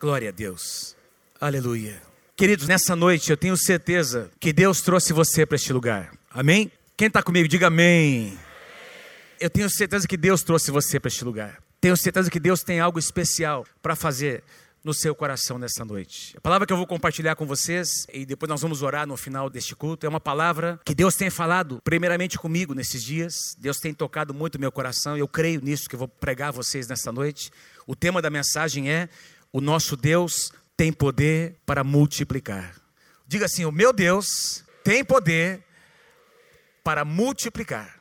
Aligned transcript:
Glória 0.00 0.28
a 0.28 0.32
Deus. 0.32 0.94
Aleluia. 1.40 2.00
Queridos, 2.36 2.68
nessa 2.68 2.94
noite 2.94 3.30
eu 3.30 3.36
tenho 3.36 3.56
certeza 3.56 4.30
que 4.38 4.52
Deus 4.52 4.80
trouxe 4.80 5.12
você 5.12 5.44
para 5.44 5.56
este 5.56 5.72
lugar. 5.72 6.12
Amém? 6.30 6.70
Quem 6.96 7.08
está 7.08 7.20
comigo, 7.20 7.48
diga 7.48 7.66
amém. 7.66 8.38
Eu 9.40 9.50
tenho 9.50 9.68
certeza 9.68 10.06
que 10.06 10.16
Deus 10.16 10.44
trouxe 10.44 10.70
você 10.70 11.00
para 11.00 11.08
este 11.08 11.24
lugar. 11.24 11.58
Tenho 11.80 11.96
certeza 11.96 12.30
que 12.30 12.38
Deus 12.38 12.62
tem 12.62 12.78
algo 12.78 12.96
especial 12.96 13.66
para 13.82 13.96
fazer 13.96 14.44
no 14.84 14.94
seu 14.94 15.14
coração 15.14 15.58
nessa 15.58 15.84
noite. 15.84 16.36
A 16.36 16.40
palavra 16.40 16.64
que 16.64 16.72
eu 16.72 16.76
vou 16.76 16.86
compartilhar 16.86 17.34
com 17.34 17.44
vocês 17.44 18.06
e 18.12 18.24
depois 18.24 18.48
nós 18.48 18.62
vamos 18.62 18.82
orar 18.82 19.06
no 19.06 19.16
final 19.16 19.50
deste 19.50 19.74
culto 19.74 20.06
é 20.06 20.08
uma 20.08 20.20
palavra 20.20 20.80
que 20.84 20.94
Deus 20.94 21.16
tem 21.16 21.30
falado 21.30 21.80
primeiramente 21.82 22.38
comigo 22.38 22.72
nesses 22.72 23.02
dias. 23.02 23.56
Deus 23.58 23.78
tem 23.78 23.92
tocado 23.92 24.32
muito 24.32 24.60
meu 24.60 24.70
coração 24.70 25.16
e 25.16 25.20
eu 25.20 25.28
creio 25.28 25.60
nisso 25.60 25.88
que 25.88 25.96
eu 25.96 25.98
vou 25.98 26.08
pregar 26.08 26.50
a 26.50 26.52
vocês 26.52 26.86
nessa 26.86 27.10
noite. 27.10 27.50
O 27.86 27.96
tema 27.96 28.22
da 28.22 28.30
mensagem 28.30 28.90
é: 28.90 29.08
o 29.52 29.60
nosso 29.60 29.96
Deus 29.96 30.52
tem 30.76 30.92
poder 30.92 31.56
para 31.66 31.82
multiplicar. 31.82 32.74
Diga 33.26 33.46
assim: 33.46 33.64
o 33.64 33.72
meu 33.72 33.92
Deus 33.92 34.64
tem 34.84 35.04
poder 35.04 35.64
para 36.82 37.04
multiplicar. 37.04 38.00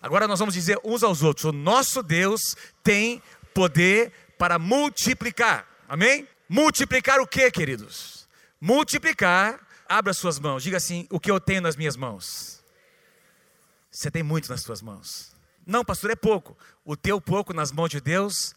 Agora 0.00 0.28
nós 0.28 0.38
vamos 0.38 0.54
dizer 0.54 0.78
uns 0.84 1.02
aos 1.02 1.22
outros: 1.22 1.44
o 1.44 1.52
nosso 1.52 2.02
Deus 2.02 2.56
tem 2.82 3.22
poder 3.52 4.12
para 4.38 4.58
multiplicar. 4.58 5.66
Amém? 5.88 6.28
Multiplicar 6.48 7.20
o 7.20 7.26
que, 7.26 7.50
queridos? 7.50 8.28
Multiplicar, 8.60 9.60
abra 9.88 10.12
suas 10.12 10.38
mãos, 10.38 10.62
diga 10.62 10.76
assim: 10.76 11.06
o 11.10 11.18
que 11.18 11.30
eu 11.30 11.40
tenho 11.40 11.62
nas 11.62 11.76
minhas 11.76 11.96
mãos? 11.96 12.62
Você 13.90 14.10
tem 14.10 14.22
muito 14.22 14.48
nas 14.50 14.60
suas 14.60 14.82
mãos. 14.82 15.34
Não, 15.66 15.84
pastor, 15.84 16.10
é 16.10 16.16
pouco. 16.16 16.56
O 16.84 16.96
teu 16.96 17.20
pouco 17.20 17.54
nas 17.54 17.70
mãos 17.72 17.88
de 17.88 18.00
Deus 18.00 18.54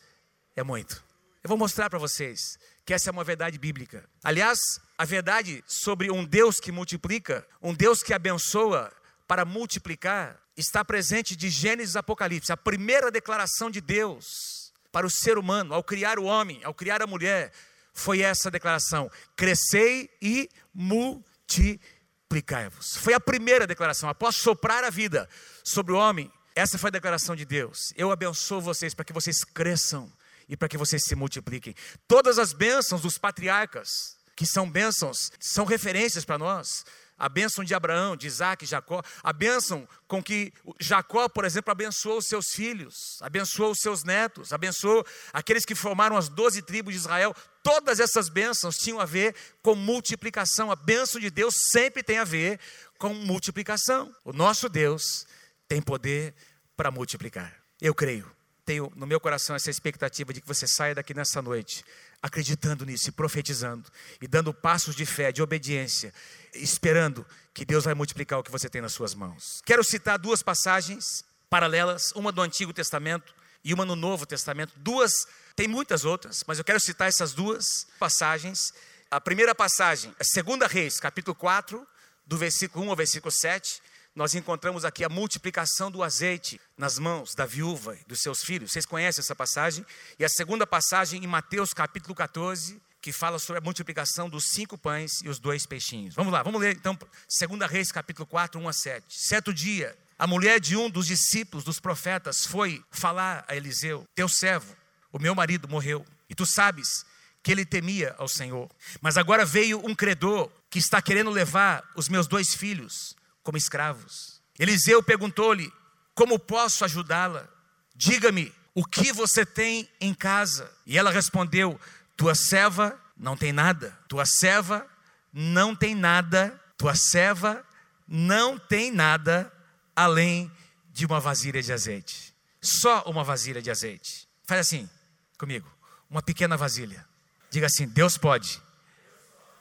é 0.56 0.64
muito. 0.64 1.07
Eu 1.48 1.50
vou 1.50 1.58
mostrar 1.58 1.90
para 1.90 1.98
vocês 1.98 2.60
que 2.86 2.94
essa 2.94 3.10
é 3.10 3.12
uma 3.12 3.24
verdade 3.24 3.58
bíblica. 3.58 4.04
Aliás, 4.22 4.60
a 4.98 5.06
verdade 5.06 5.64
sobre 5.66 6.12
um 6.12 6.26
Deus 6.26 6.60
que 6.60 6.74
multiplica, 6.74 7.48
um 7.62 7.74
Deus 7.74 8.04
que 8.04 8.14
abençoa 8.14 8.92
para 9.26 9.46
multiplicar, 9.46 10.38
está 10.58 10.84
presente 10.84 11.38
de 11.38 11.50
Gênesis 11.50 11.96
Apocalipse, 11.96 12.52
a 12.52 12.58
primeira 12.58 13.10
declaração 13.10 13.72
de 13.72 13.80
Deus 13.80 14.74
para 14.92 15.08
o 15.08 15.10
ser 15.10 15.38
humano, 15.38 15.74
ao 15.74 15.82
criar 15.82 16.20
o 16.20 16.26
homem, 16.26 16.62
ao 16.66 16.74
criar 16.74 17.02
a 17.02 17.08
mulher, 17.08 17.54
foi 17.94 18.20
essa 18.20 18.52
declaração: 18.52 19.10
crescei 19.34 20.10
e 20.22 20.50
multiplicai-vos. 20.76 22.98
Foi 22.98 23.14
a 23.14 23.22
primeira 23.22 23.66
declaração, 23.66 24.10
após 24.10 24.36
soprar 24.36 24.84
a 24.84 24.90
vida 24.90 25.30
sobre 25.64 25.94
o 25.94 25.98
homem, 25.98 26.30
essa 26.54 26.78
foi 26.78 26.90
a 26.90 26.92
declaração 26.92 27.38
de 27.38 27.46
Deus. 27.46 27.94
Eu 27.96 28.12
abençoo 28.12 28.60
vocês 28.60 28.94
para 28.94 29.06
que 29.06 29.14
vocês 29.14 29.46
cresçam 29.46 30.12
e 30.48 30.56
para 30.56 30.70
que 30.70 30.78
vocês 30.78 31.04
se 31.04 31.16
multipliquem. 31.16 31.76
Todas 32.08 32.40
as 32.40 32.54
bênçãos 32.54 33.02
dos 33.02 33.18
patriarcas, 33.18 34.18
que 34.36 34.46
são 34.46 34.70
bênçãos, 34.70 35.32
são 35.40 35.66
referências 35.66 36.24
para 36.24 36.38
nós. 36.38 36.86
A 37.20 37.28
bênção 37.28 37.64
de 37.64 37.74
Abraão, 37.74 38.16
de 38.16 38.28
Isaac 38.28 38.64
Jacó, 38.64 39.02
a 39.24 39.34
bênção 39.34 39.90
com 40.08 40.22
que 40.22 40.54
Jacó, 40.80 41.28
por 41.28 41.46
exemplo, 41.46 41.72
abençoou 41.72 42.20
os 42.20 42.28
seus 42.28 42.46
filhos, 42.54 42.94
abençoou 43.22 43.72
os 43.72 43.80
seus 43.80 44.04
netos, 44.04 44.54
abençoou 44.54 45.04
aqueles 45.34 45.66
que 45.66 45.74
formaram 45.74 46.16
as 46.16 46.30
doze 46.30 46.62
tribos 46.62 46.94
de 46.94 47.00
Israel. 47.00 47.36
Todas 47.64 48.00
essas 48.00 48.30
bênçãos 48.30 48.78
tinham 48.78 49.00
a 49.00 49.06
ver 49.06 49.36
com 49.64 49.74
multiplicação. 49.74 50.70
A 50.70 50.76
bênção 50.76 51.20
de 51.20 51.32
Deus 51.32 51.56
sempre 51.72 52.04
tem 52.04 52.20
a 52.20 52.24
ver 52.24 52.60
com 53.00 53.12
multiplicação. 53.16 54.16
O 54.24 54.32
nosso 54.32 54.70
Deus 54.70 55.26
tem 55.68 55.82
poder 55.82 56.36
para 56.76 56.92
multiplicar. 56.92 57.52
Eu 57.82 57.96
creio 57.96 58.37
tenho 58.68 58.92
no 58.98 59.08
meu 59.08 59.18
coração 59.18 59.56
essa 59.56 59.70
expectativa 59.70 60.34
de 60.34 60.42
que 60.42 60.48
você 60.48 60.68
saia 60.68 60.94
daqui 60.94 61.14
nessa 61.14 61.42
noite 61.42 61.86
acreditando 62.22 62.86
nisso 62.86 63.08
e 63.08 63.12
profetizando 63.14 63.90
e 64.22 64.28
dando 64.28 64.54
passos 64.54 64.94
de 64.94 65.06
fé, 65.06 65.32
de 65.32 65.42
obediência, 65.42 66.14
esperando 66.54 67.26
que 67.54 67.64
Deus 67.64 67.86
vai 67.86 67.94
multiplicar 67.94 68.38
o 68.38 68.44
que 68.44 68.52
você 68.52 68.70
tem 68.70 68.82
nas 68.82 68.92
suas 68.92 69.16
mãos. 69.16 69.62
Quero 69.66 69.86
citar 69.86 70.20
duas 70.20 70.44
passagens 70.44 71.24
paralelas, 71.50 72.12
uma 72.14 72.30
do 72.30 72.42
Antigo 72.42 72.74
Testamento 72.74 73.34
e 73.64 73.74
uma 73.74 73.86
no 73.86 73.96
Novo 73.96 74.26
Testamento. 74.26 74.74
Duas, 74.76 75.14
tem 75.56 75.66
muitas 75.66 76.04
outras, 76.04 76.44
mas 76.46 76.58
eu 76.58 76.66
quero 76.66 76.80
citar 76.82 77.08
essas 77.08 77.34
duas 77.34 77.88
passagens. 77.98 78.74
A 79.10 79.22
primeira 79.22 79.56
passagem 79.56 80.14
é 80.20 80.44
2 80.44 80.70
Reis, 80.70 81.00
capítulo 81.00 81.34
4, 81.34 81.88
do 82.26 82.38
versículo 82.38 82.84
1 82.84 82.90
ao 82.90 82.96
versículo 82.98 83.32
7 83.32 83.82
nós 84.18 84.34
encontramos 84.34 84.84
aqui 84.84 85.04
a 85.04 85.10
multiplicação 85.10 85.92
do 85.92 86.02
azeite 86.02 86.60
nas 86.76 86.98
mãos 86.98 87.36
da 87.36 87.46
viúva 87.46 87.96
e 87.96 88.04
dos 88.08 88.20
seus 88.20 88.44
filhos. 88.44 88.72
Vocês 88.72 88.84
conhecem 88.84 89.22
essa 89.22 89.36
passagem? 89.36 89.86
E 90.18 90.26
a 90.26 90.30
segunda 90.30 90.66
passagem 90.66 91.24
em 91.24 91.28
Mateus 91.28 91.72
capítulo 91.72 92.16
14, 92.16 92.82
que 93.00 93.12
fala 93.12 93.38
sobre 93.38 93.60
a 93.60 93.64
multiplicação 93.64 94.28
dos 94.28 94.46
cinco 94.46 94.76
pães 94.76 95.22
e 95.24 95.30
os 95.30 95.38
dois 95.38 95.68
peixinhos. 95.68 96.16
Vamos 96.16 96.34
lá, 96.34 96.42
vamos 96.42 96.60
ler 96.60 96.76
então 96.76 96.98
2 96.98 97.70
Reis 97.70 97.92
capítulo 97.92 98.26
4, 98.26 98.60
1 98.60 98.68
a 98.68 98.74
7. 98.74 99.06
Certo 99.08 99.54
dia, 99.54 99.96
a 100.18 100.26
mulher 100.26 100.60
de 100.60 100.76
um 100.76 100.90
dos 100.90 101.06
discípulos 101.06 101.64
dos 101.64 101.80
profetas 101.80 102.44
foi 102.44 102.84
falar 102.90 103.46
a 103.48 103.56
Eliseu: 103.56 104.04
Teu 104.16 104.28
servo, 104.28 104.76
o 105.14 105.20
meu 105.20 105.36
marido 105.36 105.68
morreu, 105.68 106.04
e 106.28 106.34
tu 106.34 106.44
sabes 106.44 107.06
que 107.44 107.52
ele 107.52 107.64
temia 107.64 108.16
ao 108.18 108.28
Senhor. 108.28 108.68
Mas 109.00 109.16
agora 109.16 109.46
veio 109.46 109.78
um 109.86 109.94
credor 109.94 110.52
que 110.72 110.80
está 110.80 111.04
querendo 111.04 111.30
levar 111.30 111.88
os 111.96 112.10
meus 112.10 112.26
dois 112.26 112.56
filhos 112.56 113.16
como 113.48 113.58
escravos. 113.58 114.42
Eliseu 114.60 115.02
perguntou-lhe: 115.02 115.72
Como 116.14 116.38
posso 116.38 116.84
ajudá-la? 116.84 117.48
Diga-me, 117.96 118.54
o 118.76 118.84
que 118.84 119.14
você 119.14 119.46
tem 119.46 119.90
em 120.02 120.14
casa? 120.14 120.70
E 120.86 120.98
ela 120.98 121.10
respondeu: 121.10 121.80
Tua 122.18 122.36
serva 122.36 123.00
não 123.16 123.38
tem 123.38 123.54
nada. 123.54 123.98
Tua 124.10 124.26
serva 124.26 124.86
não 125.32 125.74
tem 125.74 125.96
nada. 125.96 126.62
Tua 126.78 126.94
serva 126.94 127.66
não 128.06 128.60
tem 128.60 128.92
nada 128.92 129.50
além 129.96 130.52
de 130.92 131.06
uma 131.06 131.22
vasilha 131.22 131.64
de 131.64 131.72
azeite. 131.72 132.36
Só 132.62 133.04
uma 133.04 133.24
vasilha 133.24 133.62
de 133.62 133.72
azeite. 133.72 134.28
Faz 134.44 134.60
assim 134.60 134.90
comigo. 135.38 135.72
Uma 136.10 136.22
pequena 136.22 136.58
vasilha. 136.58 137.08
Diga 137.50 137.68
assim: 137.68 137.88
Deus 137.88 138.18
pode 138.18 138.62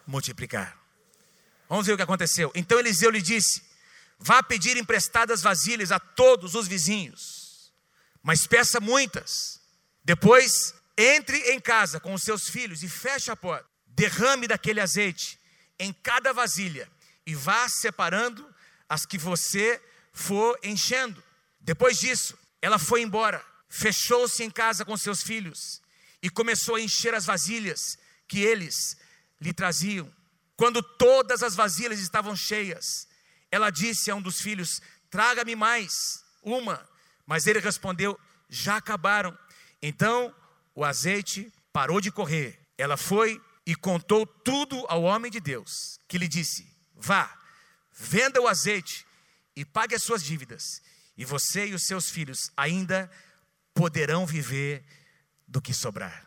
multiplicar. 0.05 0.77
Vamos 1.69 1.87
ver 1.87 1.93
o 1.93 1.97
que 1.97 2.03
aconteceu. 2.03 2.51
Então 2.53 2.81
Eliseu 2.81 3.11
lhe 3.11 3.23
disse: 3.23 3.66
Vá 4.19 4.43
pedir 4.43 4.77
emprestadas 4.77 5.43
vasilhas 5.43 5.93
a 5.93 5.99
todos 5.99 6.55
os 6.55 6.67
vizinhos, 6.67 7.73
mas 8.23 8.47
peça 8.47 8.81
muitas. 8.81 9.61
Depois, 10.05 10.75
entre 10.97 11.39
em 11.53 11.61
casa 11.61 12.01
com 12.01 12.15
os 12.15 12.23
seus 12.23 12.49
filhos 12.49 12.83
e 12.83 12.89
feche 12.89 13.31
a 13.31 13.37
porta. 13.37 13.69
Derrame 13.87 14.47
daquele 14.47 14.81
azeite 14.81 15.39
em 15.79 15.93
cada 15.93 16.33
vasilha 16.33 16.89
e 17.27 17.35
vá 17.35 17.69
separando 17.69 18.47
as 18.89 19.05
que 19.05 19.19
você 19.19 19.81
for 20.13 20.59
enchendo. 20.63 21.23
Depois 21.61 21.99
disso, 21.99 22.39
ela 22.63 22.79
foi 22.79 23.03
embora, 23.03 23.45
fechou-se 23.69 24.43
em 24.43 24.51
casa 24.51 24.85
com 24.85 24.97
seus 24.97 25.23
filhos 25.23 25.83
e 26.23 26.31
começou 26.31 26.77
a 26.77 26.81
encher 26.81 27.15
as 27.15 27.27
vasilhas 27.27 27.99
que 28.27 28.41
eles 28.41 28.97
lhe 29.41 29.53
traziam. 29.53 30.13
Quando 30.57 30.83
todas 30.83 31.43
as 31.43 31.55
vasilhas 31.55 32.01
estavam 32.01 32.35
cheias, 32.35 33.06
ela 33.51 33.71
disse 33.71 34.11
a 34.11 34.15
um 34.15 34.23
dos 34.23 34.41
filhos: 34.41 34.81
Traga-me 35.11 35.55
mais 35.55 36.25
uma. 36.43 36.87
Mas 37.27 37.47
ele 37.47 37.61
respondeu: 37.61 38.19
Já 38.49 38.77
acabaram. 38.77 39.37
Então 39.83 40.35
o 40.75 40.85
azeite 40.85 41.53
parou 41.73 42.01
de 42.01 42.11
correr. 42.11 42.59
Ela 42.79 42.97
foi 42.97 43.41
e 43.67 43.75
contou 43.75 44.27
tudo 44.27 44.85
ao 44.89 45.03
homem 45.03 45.31
de 45.31 45.41
Deus, 45.41 45.99
que 46.07 46.19
lhe 46.19 46.29
disse: 46.29 46.67
Vá, 46.95 47.37
venda 47.93 48.41
o 48.41 48.47
azeite 48.47 49.07
e 49.55 49.65
pague 49.65 49.95
as 49.95 50.03
suas 50.03 50.23
dívidas, 50.23 50.83
e 51.17 51.25
você 51.25 51.67
e 51.67 51.75
os 51.75 51.85
seus 51.85 52.09
filhos 52.11 52.53
ainda 52.57 53.11
poderão 53.75 54.27
viver 54.27 54.85
do 55.49 55.61
que 55.61 55.75
sobrar. 55.75 56.27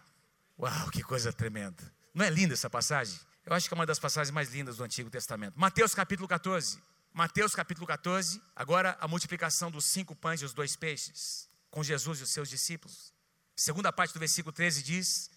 Uau, 0.58 0.90
que 0.90 1.02
coisa 1.02 1.32
tremenda! 1.32 1.94
Não 2.14 2.26
é 2.26 2.30
linda 2.30 2.54
essa 2.54 2.70
passagem? 2.70 3.20
Eu 3.46 3.54
acho 3.54 3.68
que 3.68 3.74
é 3.74 3.78
uma 3.78 3.86
das 3.86 3.98
passagens 3.98 4.32
mais 4.32 4.50
lindas 4.54 4.78
do 4.78 4.84
Antigo 4.84 5.10
Testamento. 5.10 5.58
Mateus 5.58 5.96
capítulo 5.96 6.28
14. 6.28 6.80
Mateus 7.20 7.54
capítulo 7.54 7.86
14, 7.86 8.42
agora 8.56 8.98
a 8.98 9.06
multiplicação 9.06 9.70
dos 9.70 9.84
cinco 9.84 10.16
pães 10.16 10.42
e 10.42 10.46
os 10.46 10.54
dois 10.54 10.78
peixes, 10.78 11.50
com 11.70 11.84
Jesus 11.84 12.22
e 12.22 12.24
os 12.24 12.30
seus 12.30 12.50
discípulos. 12.50 13.14
Segunda 13.58 13.92
parte 13.92 14.14
do 14.14 14.22
versículo 14.22 14.54
13 14.54 14.82
diz: 14.82 15.30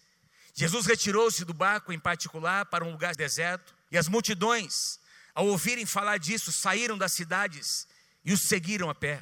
Jesus 0.53 0.85
retirou-se 0.85 1.43
do 1.43 1.53
barco 1.53 1.91
em 1.91 1.99
particular 1.99 2.67
para 2.67 2.85
um 2.85 2.91
lugar 2.93 3.17
deserto, 3.17 3.75
e 3.91 3.97
as 3.97 4.07
multidões, 4.07 4.97
ao 5.35 5.45
ouvirem 5.45 5.85
falar 5.85 6.19
disso, 6.19 6.53
saíram 6.53 6.97
das 6.97 7.11
cidades 7.11 7.85
e 8.23 8.31
os 8.31 8.43
seguiram 8.43 8.89
a 8.89 8.95
pé. 8.95 9.21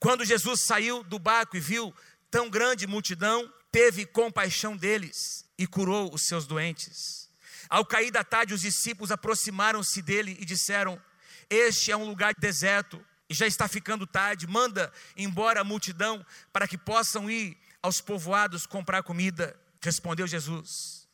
Quando 0.00 0.24
Jesus 0.24 0.62
saiu 0.62 1.04
do 1.04 1.18
barco 1.18 1.54
e 1.54 1.60
viu 1.60 1.94
tão 2.30 2.48
grande 2.48 2.86
multidão, 2.86 3.52
teve 3.70 4.06
compaixão 4.06 4.74
deles 4.74 5.44
e 5.58 5.66
curou 5.66 6.14
os 6.14 6.22
seus 6.22 6.46
doentes. 6.46 7.28
Ao 7.68 7.84
cair 7.84 8.10
da 8.10 8.24
tarde, 8.24 8.54
os 8.54 8.62
discípulos 8.62 9.10
aproximaram-se 9.10 10.00
dele 10.00 10.34
e 10.40 10.46
disseram: 10.46 10.98
este 11.54 11.90
é 11.90 11.96
um 11.96 12.04
lugar 12.04 12.34
deserto 12.38 13.04
e 13.28 13.34
já 13.34 13.46
está 13.46 13.68
ficando 13.68 14.06
tarde. 14.06 14.46
Manda 14.46 14.92
embora 15.16 15.60
a 15.60 15.64
multidão 15.64 16.24
para 16.52 16.68
que 16.68 16.76
possam 16.76 17.30
ir 17.30 17.56
aos 17.82 18.00
povoados 18.00 18.66
comprar 18.66 19.02
comida. 19.02 19.58
Respondeu 19.80 20.26
Jesus: 20.26 21.04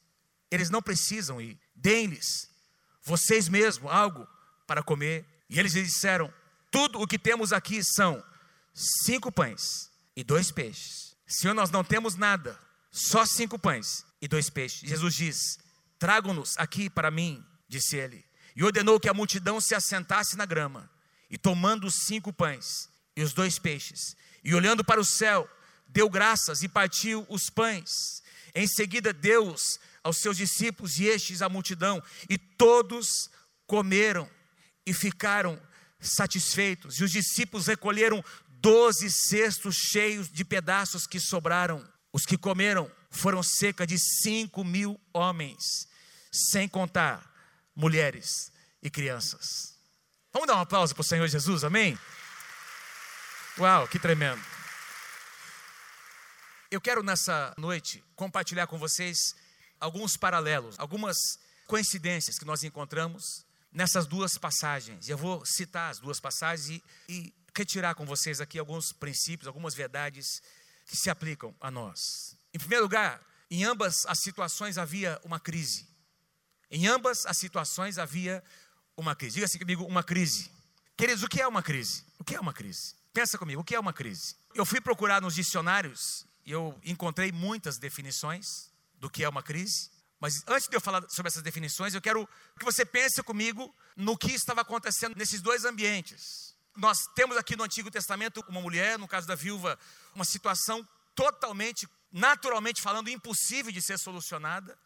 eles 0.51 0.69
não 0.69 0.83
precisam 0.83 1.41
ir. 1.41 1.59
Deem-lhes, 1.75 2.51
vocês 3.03 3.49
mesmos, 3.49 3.91
algo 3.91 4.27
para 4.67 4.83
comer. 4.83 5.25
E 5.49 5.59
eles 5.59 5.75
lhe 5.75 5.83
disseram: 5.83 6.33
Tudo 6.71 7.01
o 7.01 7.07
que 7.07 7.19
temos 7.19 7.53
aqui 7.53 7.81
são 7.85 8.23
cinco 9.05 9.31
pães 9.31 9.91
e 10.17 10.25
dois 10.25 10.51
peixes. 10.51 11.17
Senhor, 11.27 11.55
nós 11.55 11.71
não 11.71 11.85
temos 11.85 12.17
nada, 12.17 12.59
só 12.91 13.25
cinco 13.25 13.59
pães 13.59 14.05
e 14.21 14.27
dois 14.27 14.51
peixes. 14.51 14.89
Jesus 14.89 15.15
diz: 15.15 15.59
Tragam-nos 15.99 16.57
aqui 16.59 16.91
para 16.91 17.11
mim, 17.11 17.45
disse 17.69 17.97
ele. 17.97 18.25
E 18.55 18.65
ordenou 18.65 18.99
que 18.99 19.09
a 19.09 19.15
multidão 19.15 19.61
se 19.61 19.75
assentasse 19.75 20.37
na 20.37 20.45
grama. 20.45 20.91
E 21.31 21.39
tomando 21.39 21.87
os 21.87 21.95
cinco 22.07 22.33
pães 22.33 22.89
e 23.17 23.23
os 23.23 23.33
dois 23.33 23.59
peixes, 23.59 24.17
e 24.43 24.55
olhando 24.55 24.85
para 24.85 25.01
o 25.01 25.05
céu, 25.05 25.49
deu 25.87 26.09
graças 26.09 26.63
e 26.63 26.69
partiu 26.69 27.27
os 27.29 27.51
pães. 27.51 28.23
Em 28.55 28.67
seguida, 28.67 29.13
Deus 29.13 29.79
aos 30.03 30.19
seus 30.19 30.37
discípulos 30.37 30.99
e 30.99 31.05
estes 31.05 31.43
à 31.43 31.49
multidão, 31.49 32.03
e 32.29 32.39
todos 32.39 33.31
comeram 33.67 34.29
e 34.87 34.95
ficaram 34.95 35.61
satisfeitos. 36.01 36.99
E 36.99 37.05
os 37.05 37.13
discípulos 37.13 37.67
recolheram 37.67 38.25
doze 38.49 39.11
cestos 39.11 39.77
cheios 39.77 40.31
de 40.31 40.45
pedaços 40.45 41.07
que 41.07 41.21
sobraram. 41.21 41.87
Os 42.13 42.27
que 42.27 42.37
comeram 42.37 42.91
foram 43.11 43.43
cerca 43.43 43.87
de 43.87 43.99
cinco 43.99 44.65
mil 44.65 44.99
homens, 45.13 45.87
sem 46.33 46.69
contar 46.69 47.30
mulheres 47.81 48.53
e 48.83 48.91
crianças. 48.91 49.75
Vamos 50.31 50.47
dar 50.47 50.57
um 50.57 50.61
aplauso 50.61 50.95
para 50.95 51.01
o 51.01 51.05
Senhor 51.05 51.27
Jesus, 51.27 51.65
amém? 51.65 51.99
Uau, 53.59 53.89
que 53.89 53.99
tremendo. 53.99 54.41
Eu 56.71 56.81
quero 56.81 57.03
nessa 57.03 57.55
noite 57.57 58.05
compartilhar 58.15 58.67
com 58.67 58.79
vocês 58.79 59.35
alguns 59.81 60.15
paralelos, 60.15 60.79
algumas 60.79 61.17
coincidências 61.67 62.39
que 62.39 62.45
nós 62.45 62.63
encontramos 62.63 63.47
nessas 63.73 64.07
duas 64.07 64.37
passagens. 64.37 65.09
Eu 65.09 65.17
vou 65.17 65.45
citar 65.47 65.91
as 65.91 65.99
duas 65.99 66.21
passagens 66.21 66.69
e, 66.69 66.85
e 67.09 67.35
retirar 67.57 67.95
com 67.95 68.05
vocês 68.05 68.41
aqui 68.43 68.59
alguns 68.59 68.93
princípios, 68.93 69.49
algumas 69.49 69.75
verdades 69.75 70.43
que 70.87 70.97
se 70.97 71.09
aplicam 71.09 71.55
a 71.61 71.71
nós. 71.71 72.37
Em 72.53 72.59
primeiro 72.59 72.85
lugar, 72.85 73.21
em 73.51 73.65
ambas 73.65 74.05
as 74.07 74.21
situações 74.21 74.77
havia 74.77 75.19
uma 75.25 75.41
crise. 75.41 75.90
Em 76.71 76.87
ambas 76.87 77.27
as 77.27 77.37
situações 77.37 77.99
havia 77.99 78.43
uma 78.97 79.17
crise. 79.17 79.35
Diga 79.35 79.47
assim 79.47 79.59
comigo, 79.59 79.85
uma 79.85 80.03
crise. 80.03 80.51
Queridos, 80.97 81.23
o 81.23 81.29
que 81.29 81.41
é 81.41 81.47
uma 81.47 81.63
crise? 81.63 82.05
O 82.19 82.25
que 82.25 82.37
é 82.37 82.41
uma 82.41 82.53
crise? 82.53 82.95
Pensa 83.13 83.37
comigo, 83.37 83.61
o 83.61 83.65
que 83.65 83.75
é 83.75 83.81
uma 83.81 83.93
crise? 83.93 84.37
Eu 84.55 84.65
fui 84.65 84.81
procurar 84.81 85.21
nos 85.21 85.35
dicionários 85.35 86.27
e 86.45 86.53
eu 86.53 86.79
encontrei 86.85 87.33
muitas 87.33 87.79
definições 87.79 88.71
do 88.95 89.11
que 89.11 89.25
é 89.25 89.29
uma 89.29 89.43
crise. 89.43 89.91
Mas 90.21 90.45
antes 90.47 90.69
de 90.69 90.77
eu 90.77 90.81
falar 90.81 91.03
sobre 91.09 91.29
essas 91.29 91.43
definições, 91.43 91.95
eu 91.95 92.01
quero 92.01 92.29
que 92.59 92.65
você 92.65 92.85
pense 92.85 93.23
comigo 93.23 93.75
no 93.97 94.17
que 94.17 94.33
estava 94.33 94.61
acontecendo 94.61 95.17
nesses 95.17 95.41
dois 95.41 95.65
ambientes. 95.65 96.55
Nós 96.77 96.99
temos 97.15 97.37
aqui 97.37 97.57
no 97.57 97.65
Antigo 97.65 97.91
Testamento 97.91 98.45
uma 98.49 98.61
mulher, 98.61 98.99
no 98.99 99.09
caso 99.09 99.27
da 99.27 99.35
viúva, 99.35 99.79
uma 100.15 100.25
situação 100.25 100.87
totalmente, 101.15 101.89
naturalmente 102.13 102.83
falando, 102.83 103.09
impossível 103.09 103.73
de 103.73 103.81
ser 103.81 103.99
solucionada. 103.99 104.79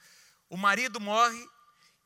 O 0.49 0.57
marido 0.57 1.01
morre 1.01 1.45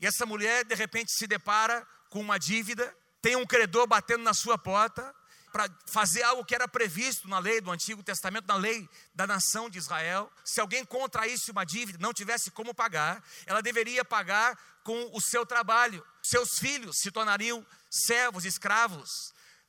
e 0.01 0.07
essa 0.07 0.25
mulher, 0.25 0.65
de 0.65 0.75
repente, 0.75 1.13
se 1.13 1.27
depara 1.27 1.87
com 2.11 2.21
uma 2.21 2.39
dívida, 2.39 2.95
tem 3.21 3.37
um 3.37 3.47
credor 3.47 3.87
batendo 3.87 4.23
na 4.23 4.33
sua 4.33 4.57
porta 4.57 5.15
para 5.53 5.69
fazer 5.87 6.23
algo 6.23 6.45
que 6.45 6.55
era 6.55 6.69
previsto 6.69 7.27
na 7.29 7.39
lei 7.39 7.61
do 7.61 7.71
Antigo 7.71 8.03
Testamento, 8.03 8.47
na 8.47 8.55
lei 8.55 8.89
da 9.15 9.27
nação 9.27 9.69
de 9.69 9.79
Israel. 9.79 10.31
Se 10.45 10.61
alguém 10.61 10.85
contraísse 10.85 11.51
uma 11.51 11.65
dívida, 11.65 11.99
não 12.01 12.13
tivesse 12.13 12.51
como 12.51 12.75
pagar, 12.75 13.23
ela 13.47 13.61
deveria 13.61 14.05
pagar 14.05 14.57
com 14.85 15.11
o 15.13 15.21
seu 15.21 15.45
trabalho. 15.45 16.05
Seus 16.23 16.59
filhos 16.59 16.99
se 17.01 17.11
tornariam 17.11 17.67
servos, 17.91 18.45
escravos, 18.45 19.11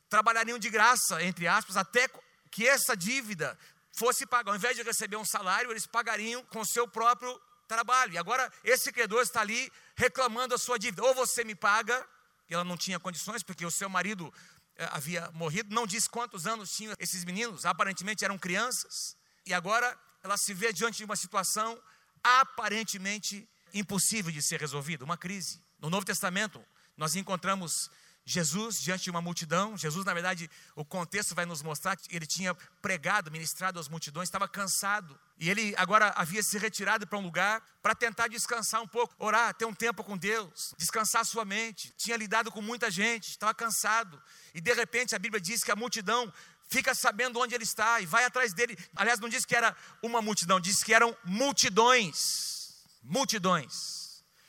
trabalhariam 0.08 0.58
de 0.58 0.70
graça, 0.70 1.22
entre 1.22 1.48
aspas, 1.48 1.76
até 1.76 2.08
que 2.50 2.68
essa 2.68 2.96
dívida 2.96 3.58
fosse 3.98 4.26
paga. 4.26 4.50
Ao 4.50 4.56
invés 4.56 4.76
de 4.76 4.82
receber 4.82 5.16
um 5.16 5.24
salário, 5.24 5.70
eles 5.70 5.86
pagariam 5.86 6.44
com 6.44 6.60
o 6.60 6.66
seu 6.66 6.86
próprio 6.86 7.40
trabalho. 7.70 8.12
E 8.12 8.18
agora 8.18 8.52
esse 8.64 8.92
credor 8.92 9.22
está 9.22 9.40
ali 9.40 9.70
reclamando 9.94 10.54
a 10.54 10.58
sua 10.58 10.78
dívida. 10.78 11.04
Ou 11.04 11.14
você 11.14 11.44
me 11.44 11.54
paga, 11.54 11.96
e 12.48 12.54
ela 12.54 12.64
não 12.64 12.76
tinha 12.76 12.98
condições, 12.98 13.42
porque 13.42 13.64
o 13.64 13.70
seu 13.70 13.88
marido 13.88 14.32
eh, 14.76 14.88
havia 14.90 15.30
morrido. 15.32 15.72
Não 15.72 15.86
diz 15.86 16.08
quantos 16.08 16.46
anos 16.46 16.74
tinham 16.76 16.94
esses 16.98 17.24
meninos, 17.24 17.64
aparentemente 17.64 18.24
eram 18.24 18.36
crianças. 18.36 19.16
E 19.46 19.54
agora 19.54 19.96
ela 20.22 20.36
se 20.36 20.52
vê 20.52 20.72
diante 20.72 20.98
de 20.98 21.04
uma 21.04 21.16
situação 21.16 21.80
aparentemente 22.22 23.48
impossível 23.72 24.32
de 24.32 24.42
ser 24.42 24.60
resolvida 24.60 25.04
uma 25.04 25.16
crise. 25.16 25.62
No 25.78 25.88
Novo 25.88 26.04
Testamento, 26.04 26.62
nós 26.96 27.14
encontramos 27.14 27.88
Jesus 28.30 28.80
diante 28.80 29.02
de 29.02 29.10
uma 29.10 29.20
multidão. 29.20 29.76
Jesus, 29.76 30.04
na 30.04 30.14
verdade, 30.14 30.48
o 30.76 30.84
contexto 30.84 31.34
vai 31.34 31.44
nos 31.44 31.62
mostrar 31.62 31.96
que 31.96 32.14
ele 32.14 32.26
tinha 32.26 32.54
pregado, 32.80 33.28
ministrado 33.28 33.80
às 33.80 33.88
multidões, 33.88 34.28
estava 34.28 34.46
cansado. 34.46 35.18
E 35.36 35.50
ele 35.50 35.74
agora 35.76 36.12
havia 36.14 36.40
se 36.40 36.56
retirado 36.56 37.08
para 37.08 37.18
um 37.18 37.22
lugar 37.22 37.60
para 37.82 37.92
tentar 37.92 38.28
descansar 38.28 38.80
um 38.80 38.86
pouco, 38.86 39.12
orar, 39.18 39.52
ter 39.54 39.64
um 39.64 39.74
tempo 39.74 40.04
com 40.04 40.16
Deus, 40.16 40.72
descansar 40.78 41.24
sua 41.24 41.44
mente. 41.44 41.92
Tinha 41.96 42.16
lidado 42.16 42.52
com 42.52 42.62
muita 42.62 42.88
gente, 42.88 43.30
estava 43.30 43.52
cansado. 43.52 44.22
E 44.54 44.60
de 44.60 44.72
repente 44.74 45.16
a 45.16 45.18
Bíblia 45.18 45.40
diz 45.40 45.64
que 45.64 45.72
a 45.72 45.76
multidão 45.76 46.32
fica 46.68 46.94
sabendo 46.94 47.40
onde 47.40 47.52
ele 47.52 47.64
está 47.64 48.00
e 48.00 48.06
vai 48.06 48.24
atrás 48.24 48.52
dele. 48.52 48.78
Aliás, 48.94 49.18
não 49.18 49.28
diz 49.28 49.44
que 49.44 49.56
era 49.56 49.76
uma 50.00 50.22
multidão, 50.22 50.60
diz 50.60 50.84
que 50.84 50.94
eram 50.94 51.16
multidões. 51.24 52.76
Multidões. 53.02 53.99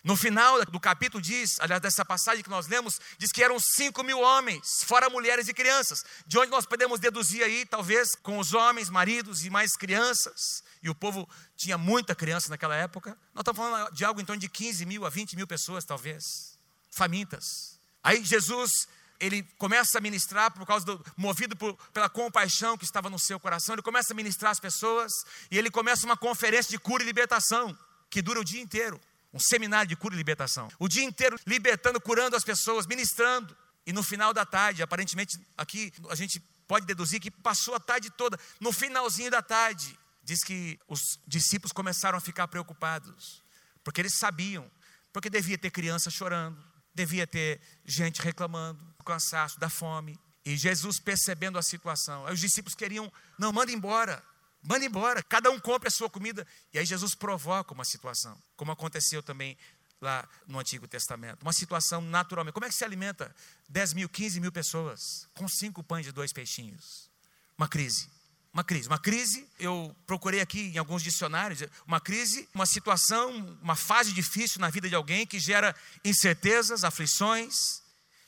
No 0.03 0.15
final 0.15 0.65
do 0.65 0.79
capítulo 0.79 1.21
diz, 1.21 1.59
aliás, 1.59 1.79
dessa 1.79 2.03
passagem 2.03 2.43
que 2.43 2.49
nós 2.49 2.67
lemos, 2.67 2.99
diz 3.19 3.31
que 3.31 3.43
eram 3.43 3.59
cinco 3.59 4.03
mil 4.03 4.19
homens, 4.19 4.81
fora 4.83 5.09
mulheres 5.11 5.47
e 5.47 5.53
crianças. 5.53 6.03
De 6.25 6.39
onde 6.39 6.49
nós 6.49 6.65
podemos 6.65 6.99
deduzir 6.99 7.43
aí, 7.43 7.67
talvez, 7.67 8.15
com 8.15 8.39
os 8.39 8.53
homens, 8.53 8.89
maridos 8.89 9.45
e 9.45 9.49
mais 9.51 9.75
crianças, 9.75 10.63
e 10.81 10.89
o 10.89 10.95
povo 10.95 11.29
tinha 11.55 11.77
muita 11.77 12.15
criança 12.15 12.49
naquela 12.49 12.75
época. 12.75 13.11
Nós 13.33 13.43
estamos 13.43 13.59
falando 13.59 13.93
de 13.93 14.03
algo 14.03 14.19
em 14.19 14.25
torno 14.25 14.39
de 14.39 14.49
15 14.49 14.85
mil 14.87 15.05
a 15.05 15.09
20 15.09 15.35
mil 15.35 15.45
pessoas, 15.45 15.85
talvez, 15.85 16.57
famintas. 16.89 17.77
Aí 18.03 18.25
Jesus, 18.25 18.87
ele 19.19 19.43
começa 19.59 19.99
a 19.99 20.01
ministrar 20.01 20.49
por 20.49 20.65
causa 20.65 20.83
do, 20.83 21.05
movido 21.15 21.55
por, 21.55 21.75
pela 21.93 22.09
compaixão 22.09 22.75
que 22.75 22.85
estava 22.85 23.07
no 23.07 23.19
seu 23.19 23.39
coração, 23.39 23.75
ele 23.75 23.83
começa 23.83 24.13
a 24.13 24.15
ministrar 24.15 24.51
as 24.51 24.59
pessoas, 24.59 25.11
e 25.51 25.59
ele 25.59 25.69
começa 25.69 26.07
uma 26.07 26.17
conferência 26.17 26.71
de 26.71 26.79
cura 26.79 27.03
e 27.03 27.05
libertação, 27.05 27.77
que 28.09 28.19
dura 28.19 28.39
o 28.39 28.43
dia 28.43 28.59
inteiro 28.59 28.99
um 29.33 29.39
seminário 29.39 29.87
de 29.87 29.95
cura 29.95 30.13
e 30.13 30.17
libertação. 30.17 30.67
O 30.79 30.87
dia 30.87 31.03
inteiro 31.03 31.37
libertando, 31.47 31.99
curando 32.01 32.35
as 32.35 32.43
pessoas, 32.43 32.85
ministrando. 32.85 33.55
E 33.85 33.93
no 33.93 34.03
final 34.03 34.33
da 34.33 34.45
tarde, 34.45 34.83
aparentemente, 34.83 35.39
aqui 35.57 35.91
a 36.09 36.15
gente 36.15 36.39
pode 36.67 36.85
deduzir 36.85 37.19
que 37.19 37.31
passou 37.31 37.75
a 37.75 37.79
tarde 37.79 38.09
toda. 38.11 38.39
No 38.59 38.71
finalzinho 38.71 39.31
da 39.31 39.41
tarde, 39.41 39.97
diz 40.23 40.43
que 40.43 40.79
os 40.87 41.19
discípulos 41.27 41.71
começaram 41.71 42.17
a 42.17 42.21
ficar 42.21 42.47
preocupados, 42.47 43.43
porque 43.83 44.01
eles 44.01 44.17
sabiam, 44.17 44.69
porque 45.11 45.29
devia 45.29 45.57
ter 45.57 45.71
criança 45.71 46.09
chorando, 46.09 46.61
devia 46.93 47.25
ter 47.25 47.59
gente 47.85 48.21
reclamando, 48.21 48.83
do 48.97 49.03
cansaço, 49.03 49.59
da 49.59 49.69
fome. 49.69 50.17
E 50.45 50.55
Jesus 50.57 50.99
percebendo 50.99 51.57
a 51.57 51.61
situação, 51.61 52.25
aí 52.25 52.33
os 52.33 52.39
discípulos 52.39 52.75
queriam, 52.75 53.11
não, 53.37 53.51
manda 53.51 53.71
embora, 53.71 54.23
Manda 54.63 54.85
embora, 54.85 55.23
cada 55.23 55.49
um 55.49 55.59
compre 55.59 55.87
a 55.87 55.91
sua 55.91 56.09
comida. 56.09 56.45
E 56.73 56.79
aí 56.79 56.85
Jesus 56.85 57.15
provoca 57.15 57.73
uma 57.73 57.83
situação, 57.83 58.37
como 58.55 58.71
aconteceu 58.71 59.23
também 59.23 59.57
lá 60.01 60.27
no 60.47 60.59
Antigo 60.59 60.87
Testamento. 60.87 61.41
Uma 61.43 61.53
situação 61.53 62.01
naturalmente. 62.01 62.53
Como 62.53 62.65
é 62.65 62.69
que 62.69 62.75
se 62.75 62.83
alimenta 62.83 63.33
10 63.69 63.93
mil, 63.93 64.09
15 64.09 64.39
mil 64.39 64.51
pessoas 64.51 65.27
com 65.33 65.47
cinco 65.47 65.83
pães 65.83 66.07
e 66.07 66.11
dois 66.11 66.33
peixinhos? 66.33 67.09
Uma 67.57 67.67
crise. 67.67 68.09
Uma 68.53 68.63
crise. 68.63 68.87
Uma 68.87 68.99
crise, 68.99 69.47
eu 69.59 69.95
procurei 70.05 70.41
aqui 70.41 70.71
em 70.73 70.77
alguns 70.77 71.01
dicionários, 71.01 71.63
uma 71.87 72.01
crise, 72.01 72.49
uma 72.53 72.65
situação, 72.65 73.57
uma 73.61 73.75
fase 73.75 74.11
difícil 74.11 74.59
na 74.59 74.69
vida 74.69 74.89
de 74.89 74.95
alguém 74.95 75.25
que 75.25 75.39
gera 75.39 75.75
incertezas, 76.03 76.83
aflições, 76.83 77.81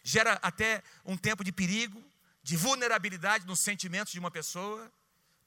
gera 0.03 0.39
até 0.41 0.81
um 1.03 1.17
tempo 1.17 1.43
de 1.43 1.51
perigo, 1.51 2.01
de 2.41 2.55
vulnerabilidade 2.55 3.45
nos 3.45 3.63
sentimentos 3.63 4.13
de 4.13 4.19
uma 4.19 4.31
pessoa 4.31 4.89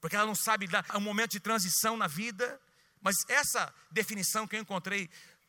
porque 0.01 0.17
ela 0.17 0.27
não 0.27 0.35
sabe 0.35 0.67
dar 0.67 0.85
um 0.95 1.01
momento 1.01 1.33
de 1.33 1.41
transição 1.41 1.97
na 1.97 2.07
vida. 2.07 2.61
Mas 3.01 3.17
essa 3.29 3.73
definição 3.91 4.47
que 4.47 4.57
eu 4.57 4.61
encontrei 4.61 5.09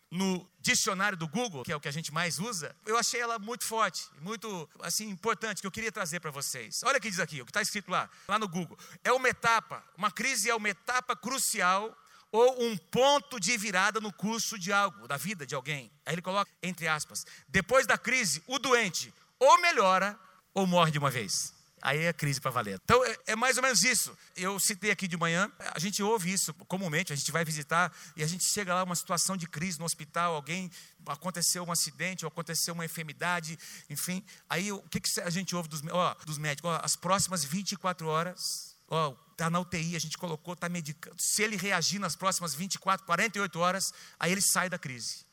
no 0.10 0.50
dicionário 0.60 1.18
do 1.18 1.28
Google, 1.28 1.64
que 1.64 1.72
é 1.72 1.76
o 1.76 1.80
que 1.80 1.88
a 1.88 1.92
gente 1.92 2.14
mais 2.14 2.40
usa, 2.40 2.76
eu 2.86 2.98
achei 2.98 3.20
ela 3.20 3.38
muito 3.38 3.66
forte, 3.66 4.08
muito 4.22 4.70
assim 4.82 5.10
importante 5.10 5.60
que 5.60 5.68
eu 5.68 5.72
queria 5.72 5.92
trazer 5.92 6.20
para 6.20 6.32
vocês. 6.32 6.82
Olha 6.84 6.98
o 6.98 7.02
que 7.02 7.10
diz 7.10 7.20
aqui, 7.20 7.42
o 7.42 7.46
que 7.46 7.50
está 7.50 7.62
escrito 7.62 7.92
lá, 7.92 8.10
lá 8.28 8.40
no 8.40 8.48
Google. 8.48 8.78
É 9.04 9.12
uma 9.12 9.28
etapa, 9.28 9.84
uma 9.98 10.12
crise 10.12 10.50
é 10.50 10.56
uma 10.56 10.70
etapa 10.70 11.16
crucial 11.16 11.96
ou 12.32 12.64
um 12.64 12.78
ponto 12.78 13.40
de 13.40 13.58
virada 13.58 14.00
no 14.00 14.14
curso 14.14 14.58
de 14.58 14.72
algo, 14.72 15.08
da 15.08 15.18
vida 15.18 15.46
de 15.46 15.56
alguém. 15.56 15.92
Aí 16.06 16.14
ele 16.14 16.22
coloca 16.22 16.50
entre 16.64 16.88
aspas: 16.88 17.26
depois 17.48 17.86
da 17.86 17.98
crise, 17.98 18.42
o 18.48 18.60
doente 18.60 19.14
ou 19.40 19.60
melhora 19.62 20.18
ou 20.54 20.66
morre 20.66 20.92
de 20.92 21.00
uma 21.00 21.10
vez. 21.10 21.57
Aí 21.82 22.06
é 22.06 22.14
crise 22.14 22.42
para 22.42 22.50
valer. 22.50 22.80
Então 22.84 23.04
é, 23.06 23.18
é, 23.28 23.36
mais 23.36 23.58
ou 23.58 23.64
menos 23.64 23.84
isso. 23.84 24.16
Eu 24.36 24.60
citei 24.60 24.90
aqui 24.90 25.08
de 25.08 25.16
manhã, 25.16 25.52
a 25.74 25.80
gente 25.80 26.02
ouve 26.02 26.32
isso 26.32 26.54
comumente, 26.54 27.14
a 27.14 27.16
gente 27.16 27.32
vai 27.32 27.46
visitar 27.46 27.96
e 28.16 28.24
a 28.24 28.28
gente 28.28 28.44
chega 28.44 28.74
lá 28.74 28.84
uma 28.84 28.96
situação 28.96 29.38
de 29.38 29.48
crise 29.48 29.80
no 29.80 29.86
hospital, 29.86 30.34
alguém 30.34 30.72
aconteceu 31.06 31.64
um 31.64 31.72
acidente 31.72 32.26
ou 32.26 32.28
aconteceu 32.28 32.74
uma 32.74 32.84
enfermidade, 32.84 33.58
enfim. 33.90 34.24
Aí 34.50 34.72
o 34.72 34.82
que, 34.84 35.00
que 35.00 35.22
a 35.22 35.30
gente 35.30 35.56
ouve 35.56 35.70
dos, 35.70 35.82
ó, 35.92 36.16
dos 36.26 36.38
médicos? 36.38 36.72
Ó, 36.72 36.80
as 36.84 36.96
próximas 36.96 37.44
24 37.44 38.08
horas, 38.08 38.76
ó, 38.88 39.16
está 39.32 39.50
na 39.50 39.60
UTI, 39.60 39.96
a 39.96 40.00
gente 40.00 40.18
colocou, 40.18 40.56
está 40.56 40.68
medicando. 40.68 41.16
Se 41.20 41.44
ele 41.44 41.56
reagir 41.56 42.00
nas 42.00 42.16
próximas 42.16 42.56
24, 42.56 43.06
48 43.06 43.60
horas, 43.60 43.94
aí 44.20 44.32
ele 44.32 44.42
sai 44.42 44.68
da 44.68 44.80
crise. 44.80 45.28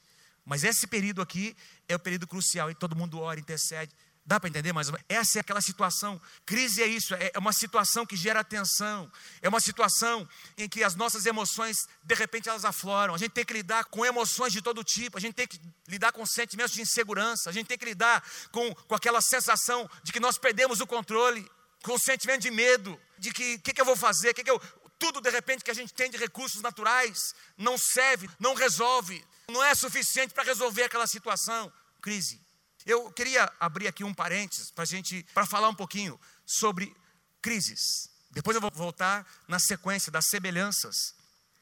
Mas 0.44 0.62
esse 0.62 0.86
período 0.86 1.22
aqui 1.22 1.56
é 1.88 1.96
o 1.96 1.98
período 1.98 2.26
crucial 2.26 2.70
e 2.70 2.74
todo 2.74 2.94
mundo 2.94 3.18
ora, 3.18 3.40
intercede. 3.40 3.94
Dá 4.26 4.40
para 4.40 4.48
entender 4.48 4.72
mais? 4.72 4.90
Essa 5.06 5.38
é 5.38 5.40
aquela 5.40 5.60
situação. 5.60 6.20
Crise 6.46 6.82
é 6.82 6.86
isso, 6.86 7.14
é, 7.14 7.30
é 7.34 7.38
uma 7.38 7.52
situação 7.52 8.06
que 8.06 8.16
gera 8.16 8.42
tensão, 8.42 9.10
é 9.42 9.48
uma 9.48 9.60
situação 9.60 10.26
em 10.56 10.66
que 10.66 10.82
as 10.82 10.94
nossas 10.94 11.26
emoções, 11.26 11.76
de 12.02 12.14
repente, 12.14 12.48
elas 12.48 12.64
afloram. 12.64 13.14
A 13.14 13.18
gente 13.18 13.32
tem 13.32 13.44
que 13.44 13.52
lidar 13.52 13.84
com 13.84 14.04
emoções 14.04 14.50
de 14.50 14.62
todo 14.62 14.82
tipo, 14.82 15.18
a 15.18 15.20
gente 15.20 15.34
tem 15.34 15.46
que 15.46 15.60
lidar 15.86 16.10
com 16.10 16.24
sentimentos 16.24 16.72
de 16.72 16.80
insegurança, 16.80 17.50
a 17.50 17.52
gente 17.52 17.66
tem 17.66 17.76
que 17.76 17.84
lidar 17.84 18.26
com, 18.50 18.74
com 18.74 18.94
aquela 18.94 19.20
sensação 19.20 19.88
de 20.02 20.10
que 20.10 20.20
nós 20.20 20.38
perdemos 20.38 20.80
o 20.80 20.86
controle, 20.86 21.46
com 21.82 21.92
o 21.92 21.98
sentimento 21.98 22.40
de 22.40 22.50
medo, 22.50 22.98
de 23.18 23.30
que 23.30 23.56
o 23.56 23.60
que, 23.60 23.74
que, 23.74 23.80
eu 23.80 23.84
vou 23.84 23.96
fazer, 23.96 24.32
que, 24.32 24.42
que 24.42 24.50
eu, 24.50 24.58
tudo 24.98 25.20
de 25.20 25.28
repente 25.28 25.62
que 25.62 25.70
a 25.70 25.74
gente 25.74 25.92
tem 25.92 26.10
de 26.10 26.16
recursos 26.16 26.62
naturais 26.62 27.34
não 27.58 27.76
serve, 27.76 28.26
não 28.40 28.54
resolve, 28.54 29.22
não 29.50 29.62
é 29.62 29.74
suficiente 29.74 30.32
para 30.32 30.44
resolver 30.44 30.84
aquela 30.84 31.06
situação. 31.06 31.70
Crise. 32.00 32.43
Eu 32.86 33.10
queria 33.12 33.50
abrir 33.58 33.88
aqui 33.88 34.04
um 34.04 34.12
parênteses 34.12 34.70
para 34.70 34.84
gente, 34.84 35.24
para 35.32 35.46
falar 35.46 35.68
um 35.68 35.74
pouquinho 35.74 36.20
sobre 36.44 36.94
crises. 37.40 38.10
Depois 38.30 38.54
eu 38.54 38.60
vou 38.60 38.70
voltar 38.72 39.26
na 39.48 39.58
sequência 39.58 40.10
das 40.12 40.26
semelhanças 40.26 41.14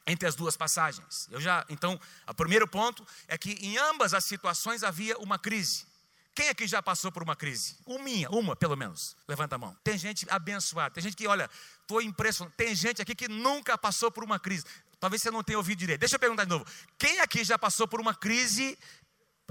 entre 0.07 0.27
as 0.27 0.35
duas 0.35 0.57
passagens. 0.57 1.29
Eu 1.31 1.41
já, 1.41 1.65
então, 1.69 2.01
o 2.27 2.35
primeiro 2.35 2.67
ponto 2.67 3.07
é 3.29 3.39
que 3.39 3.53
em 3.53 3.79
ambas 3.79 4.15
as 4.15 4.25
situações 4.25 4.83
havia 4.83 5.17
uma 5.19 5.39
crise. 5.39 5.87
Quem 6.35 6.49
aqui 6.49 6.67
já 6.67 6.83
passou 6.83 7.13
por 7.13 7.23
uma 7.23 7.37
crise? 7.37 7.77
Uma, 7.85 8.29
uma 8.31 8.57
pelo 8.57 8.75
menos. 8.75 9.15
Levanta 9.29 9.55
a 9.55 9.59
mão. 9.59 9.77
Tem 9.85 9.99
gente 9.99 10.27
abençoada, 10.31 10.95
tem 10.95 11.03
gente 11.03 11.15
que, 11.15 11.27
olha, 11.27 11.49
estou 11.83 12.01
impressionado. 12.01 12.57
Tem 12.57 12.75
gente 12.75 13.03
aqui 13.03 13.15
que 13.15 13.29
nunca 13.29 13.77
passou 13.77 14.11
por 14.11 14.25
uma 14.25 14.41
crise. 14.41 14.65
Talvez 14.99 15.21
você 15.21 15.31
não 15.31 15.43
tenha 15.43 15.59
ouvido 15.59 15.79
direito. 15.79 16.01
Deixa 16.01 16.17
eu 16.17 16.21
perguntar 16.21 16.45
de 16.45 16.51
novo. 16.51 16.65
Quem 16.99 17.21
aqui 17.21 17.45
já 17.45 17.59
passou 17.59 17.87
por 17.87 18.01
uma 18.01 18.15
crise, 18.15 18.79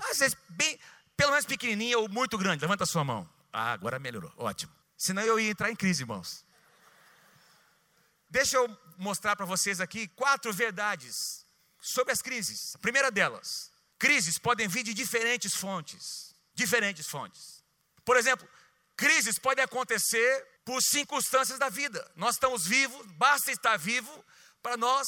às 0.09 0.17
vezes, 0.17 0.35
bem, 0.49 0.79
pelo 1.21 1.33
menos 1.33 1.45
pequenininha 1.45 1.99
ou 1.99 2.09
muito 2.09 2.35
grande? 2.35 2.61
Levanta 2.61 2.83
a 2.83 2.87
sua 2.87 3.03
mão. 3.03 3.29
Ah, 3.53 3.73
agora 3.73 3.99
melhorou. 3.99 4.33
Ótimo. 4.37 4.73
Senão 4.97 5.21
eu 5.21 5.39
ia 5.39 5.51
entrar 5.51 5.69
em 5.69 5.75
crise, 5.75 6.01
irmãos. 6.01 6.43
Deixa 8.27 8.57
eu 8.57 8.75
mostrar 8.97 9.35
para 9.35 9.45
vocês 9.45 9.79
aqui 9.79 10.07
quatro 10.07 10.51
verdades 10.51 11.45
sobre 11.79 12.11
as 12.11 12.23
crises. 12.23 12.75
A 12.75 12.79
primeira 12.79 13.11
delas: 13.11 13.71
crises 13.99 14.39
podem 14.39 14.67
vir 14.67 14.81
de 14.81 14.95
diferentes 14.95 15.53
fontes. 15.53 16.33
Diferentes 16.55 17.07
fontes. 17.07 17.63
Por 18.03 18.17
exemplo, 18.17 18.49
crises 18.97 19.37
podem 19.37 19.63
acontecer 19.63 20.47
por 20.65 20.81
circunstâncias 20.81 21.59
da 21.59 21.69
vida. 21.69 22.09
Nós 22.15 22.33
estamos 22.33 22.65
vivos, 22.65 23.05
basta 23.11 23.51
estar 23.51 23.77
vivo 23.77 24.25
para 24.63 24.75
nós 24.75 25.07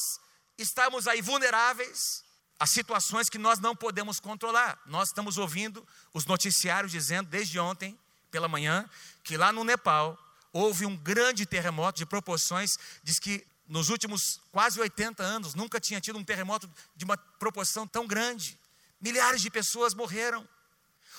estarmos 0.59 1.07
aí 1.07 1.23
vulneráveis 1.23 2.22
as 2.63 2.69
situações 2.69 3.27
que 3.27 3.37
nós 3.37 3.59
não 3.59 3.75
podemos 3.75 4.21
controlar. 4.21 4.79
Nós 4.85 5.09
estamos 5.09 5.37
ouvindo 5.37 5.85
os 6.13 6.25
noticiários 6.25 6.93
dizendo 6.93 7.29
desde 7.29 7.59
ontem 7.59 7.99
pela 8.31 8.47
manhã 8.47 8.89
que 9.21 9.35
lá 9.35 9.51
no 9.51 9.65
Nepal 9.65 10.17
houve 10.53 10.85
um 10.85 10.95
grande 10.95 11.45
terremoto 11.45 11.97
de 11.97 12.05
proporções, 12.05 12.77
diz 13.03 13.19
que 13.19 13.45
nos 13.67 13.89
últimos 13.89 14.39
quase 14.49 14.79
80 14.79 15.21
anos 15.21 15.53
nunca 15.53 15.77
tinha 15.77 15.99
tido 15.99 16.17
um 16.17 16.23
terremoto 16.23 16.71
de 16.95 17.03
uma 17.03 17.17
proporção 17.17 17.85
tão 17.85 18.07
grande. 18.07 18.57
Milhares 19.01 19.41
de 19.41 19.49
pessoas 19.49 19.93
morreram. 19.93 20.47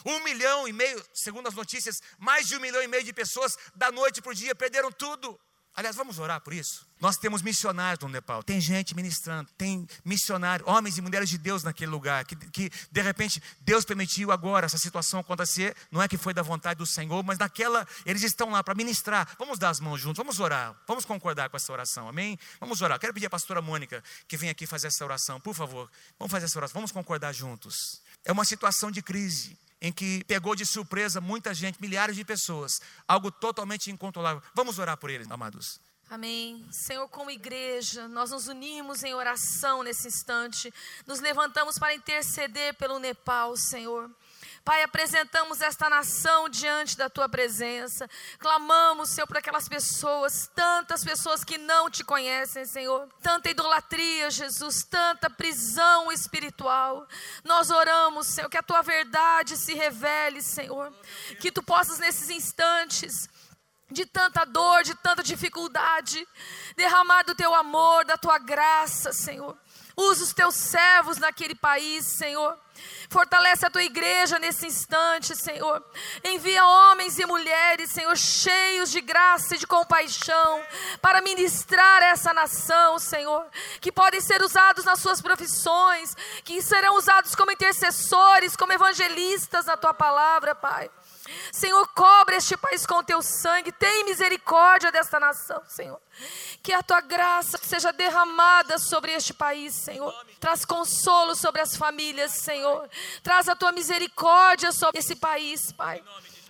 Um 0.03 0.21
milhão 0.21 0.67
e 0.67 0.73
meio, 0.73 1.05
segundo 1.13 1.47
as 1.47 1.55
notícias, 1.55 2.01
mais 2.19 2.49
de 2.49 2.57
um 2.57 2.61
milhão 2.61 2.83
e 2.83 2.89
meio 2.89 3.05
de 3.05 3.13
pessoas 3.13 3.55
da 3.75 3.93
noite 3.93 4.23
para 4.23 4.33
o 4.33 4.35
dia 4.35 4.55
perderam 4.55 4.91
tudo. 4.91 5.39
Aliás, 5.77 5.97
vamos 5.97 6.21
orar 6.21 6.41
por 6.41 6.53
isso? 6.53 6.87
Nós 7.01 7.17
temos 7.17 7.43
missionários 7.43 8.01
no 8.01 8.09
Nepal, 8.09 8.45
tem 8.45 8.61
gente 8.61 8.95
ministrando, 8.95 9.51
tem 9.59 9.89
missionários, 10.05 10.69
homens 10.69 10.97
e 10.97 11.03
mulheres 11.03 11.29
de 11.29 11.37
Deus 11.37 11.65
naquele 11.65 11.91
lugar, 11.91 12.25
que, 12.25 12.37
que 12.37 12.71
de 12.93 13.03
repente 13.03 13.43
Deus 13.61 13.85
permitiu 13.85 14.31
agora 14.31 14.67
essa 14.67 14.79
situação 14.79 15.19
acontecer, 15.19 15.77
não 15.91 16.01
é 16.01 16.07
que 16.07 16.17
foi 16.17 16.33
da 16.33 16.43
vontade 16.43 16.79
do 16.79 16.87
Senhor, 16.87 17.25
mas 17.25 17.39
naquela, 17.39 17.87
eles 18.07 18.23
estão 18.23 18.51
lá 18.51 18.63
para 18.63 18.75
ministrar. 18.75 19.35
Vamos 19.37 19.59
dar 19.59 19.71
as 19.71 19.81
mãos 19.81 20.01
juntos, 20.01 20.17
vamos 20.17 20.39
orar, 20.39 20.81
vamos 20.87 21.05
concordar 21.05 21.51
com 21.51 21.57
essa 21.57 21.73
oração, 21.73 22.09
amém? 22.09 22.39
Vamos 22.61 22.81
orar. 22.81 22.99
Quero 23.01 23.13
pedir 23.13 23.27
a 23.27 23.31
pastora 23.31 23.61
Mônica 23.61 24.03
que 24.29 24.37
venha 24.37 24.53
aqui 24.53 24.67
fazer 24.67 24.87
essa 24.87 25.05
oração, 25.05 25.41
por 25.41 25.55
favor, 25.55 25.91
vamos 26.17 26.31
fazer 26.31 26.47
essa 26.47 26.59
oração, 26.59 26.75
vamos 26.75 26.93
concordar 26.93 27.33
juntos. 27.33 28.01
É 28.25 28.31
uma 28.31 28.45
situação 28.45 28.93
de 28.93 29.03
crise, 29.03 29.59
em 29.81 29.93
que 29.93 30.25
pegou 30.25 30.55
de 30.55 30.65
surpresa 30.65 31.21
muita 31.21 31.53
gente, 31.53 31.81
milhares 31.81 32.17
de 32.17 32.25
pessoas, 32.25 32.81
algo 33.07 33.31
totalmente 33.31 33.91
incontrolável. 33.91 34.43
Vamos 34.55 34.79
orar 34.79 34.97
por 34.97 35.11
eles, 35.11 35.31
amados. 35.31 35.81
Amém. 36.09 36.67
Senhor, 36.71 37.09
como 37.09 37.31
igreja, 37.31 38.07
nós 38.09 38.31
nos 38.31 38.47
unimos 38.47 39.03
em 39.03 39.15
oração 39.15 39.83
nesse 39.83 40.07
instante, 40.07 40.73
nos 41.07 41.19
levantamos 41.21 41.79
para 41.79 41.95
interceder 41.95 42.75
pelo 42.75 42.99
Nepal, 42.99 43.57
Senhor. 43.57 44.11
Pai, 44.65 44.83
apresentamos 44.83 45.61
esta 45.61 45.91
nação 45.91 46.49
diante 46.49 46.97
da 46.97 47.11
tua 47.11 47.29
presença. 47.29 48.09
Clamamos, 48.39 49.11
Senhor, 49.11 49.27
por 49.27 49.37
aquelas 49.37 49.69
pessoas, 49.69 50.51
tantas 50.55 51.05
pessoas 51.05 51.45
que 51.45 51.59
não 51.59 51.91
te 51.91 52.03
conhecem, 52.03 52.65
Senhor. 52.65 53.07
Tanta 53.21 53.51
idolatria, 53.51 54.31
Jesus, 54.31 54.83
tanta 54.83 55.29
prisão 55.29 56.11
espiritual. 56.11 57.07
Nós 57.45 57.69
oramos, 57.69 58.27
Senhor, 58.27 58.49
que 58.49 58.57
a 58.57 58.63
tua 58.63 58.81
verdade 58.81 59.55
se 59.59 59.75
revele, 59.75 60.41
Senhor. 60.41 60.91
Que 61.41 61.53
tu 61.53 61.63
possas 61.63 61.99
nesses 61.99 62.31
instantes 62.31 63.29
de 63.91 64.07
tanta 64.07 64.47
dor, 64.47 64.83
de 64.83 64.95
tanta 64.95 65.23
dificuldade, 65.23 66.27
derramar 66.75 67.23
do 67.23 67.35
teu 67.35 67.55
amor, 67.55 68.07
da 68.07 68.17
tua 68.17 68.39
graça, 68.39 69.13
Senhor. 69.13 69.59
Usa 69.95 70.25
os 70.25 70.33
teus 70.33 70.55
servos 70.55 71.19
naquele 71.19 71.55
país, 71.55 72.07
Senhor. 72.07 72.64
Fortalece 73.09 73.67
a 73.67 73.71
tua 73.71 73.83
igreja 73.83 74.39
nesse 74.39 74.67
instante, 74.67 75.37
Senhor. 75.37 75.85
Envia 76.25 76.65
homens 76.65 77.19
e 77.19 77.27
mulheres, 77.27 77.91
Senhor, 77.91 78.17
cheios 78.17 78.91
de 78.91 79.01
graça 79.01 79.55
e 79.55 79.59
de 79.59 79.67
compaixão, 79.67 80.63
para 81.01 81.21
ministrar 81.21 82.03
essa 82.03 82.33
nação, 82.33 82.99
Senhor. 82.99 83.47
Que 83.81 83.93
podem 83.93 84.21
ser 84.21 84.43
usados 84.43 84.85
nas 84.85 85.01
suas 85.01 85.21
profissões, 85.21 86.17
que 86.45 86.61
serão 86.63 86.97
usados 86.97 87.35
como 87.35 87.53
intercessores, 87.53 88.57
como 88.57 88.73
evangelistas 88.73 89.67
na 89.67 89.77
tua 89.77 89.95
palavra, 89.95 90.55
Pai. 90.55 90.91
Senhor, 91.53 91.87
cobre 91.89 92.37
este 92.37 92.57
país 92.57 92.85
com 92.85 92.97
o 92.97 93.05
teu 93.05 93.23
sangue. 93.23 93.73
Tem 93.73 94.05
misericórdia 94.05 94.93
desta 94.93 95.19
nação, 95.19 95.63
Senhor. 95.67 96.01
Que 96.63 96.73
a 96.73 96.83
tua 96.83 97.01
graça 97.01 97.59
seja 97.63 97.93
derramada 97.93 98.79
sobre 98.79 99.13
este 99.13 99.33
país, 99.33 99.75
Senhor. 99.75 100.13
Traz 100.39 100.65
consolo 100.65 101.35
sobre 101.35 101.61
as 101.61 101.77
famílias, 101.77 102.33
Senhor. 102.33 102.89
Traz 103.23 103.49
a 103.49 103.57
tua 103.57 103.73
misericórdia 103.73 104.73
sobre 104.73 104.99
esse 104.99 105.17
país, 105.17 105.73
Pai. 105.73 106.03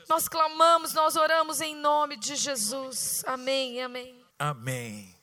Nós 0.09 0.28
clamamos, 0.28 0.93
nós 0.93 1.16
oramos 1.16 1.61
em 1.61 1.75
nome 1.75 2.16
de 2.16 2.37
Jesus. 2.37 3.23
Amém, 3.26 3.83
amém. 3.83 4.25
Amém. 4.38 5.14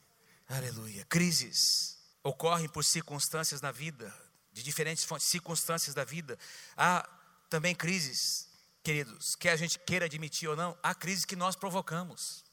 Aleluia. 0.48 1.04
Crises 1.08 1.98
ocorrem 2.22 2.68
por 2.68 2.84
circunstâncias 2.84 3.60
na 3.60 3.70
vida, 3.70 4.12
de 4.52 4.62
diferentes 4.62 5.06
circunstâncias 5.20 5.94
da 5.94 6.04
vida. 6.04 6.38
Há 6.76 7.08
também 7.48 7.74
crises 7.74 8.51
queridos, 8.82 9.34
quer 9.36 9.52
a 9.52 9.56
gente 9.56 9.78
queira 9.78 10.06
admitir 10.06 10.48
ou 10.48 10.56
não, 10.56 10.76
há 10.82 10.94
crises 10.94 11.24
que 11.24 11.36
nós 11.36 11.54
provocamos. 11.54 12.44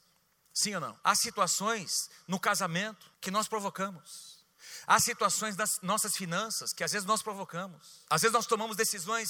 Sim 0.52 0.74
ou 0.74 0.80
não? 0.80 0.98
Há 1.02 1.14
situações 1.14 2.10
no 2.26 2.38
casamento 2.38 3.10
que 3.20 3.30
nós 3.30 3.48
provocamos. 3.48 4.44
Há 4.86 4.98
situações 5.00 5.56
das 5.56 5.80
nossas 5.82 6.16
finanças 6.16 6.72
que 6.72 6.84
às 6.84 6.92
vezes 6.92 7.06
nós 7.06 7.22
provocamos. 7.22 8.04
Às 8.08 8.22
vezes 8.22 8.32
nós 8.32 8.46
tomamos 8.46 8.76
decisões 8.76 9.28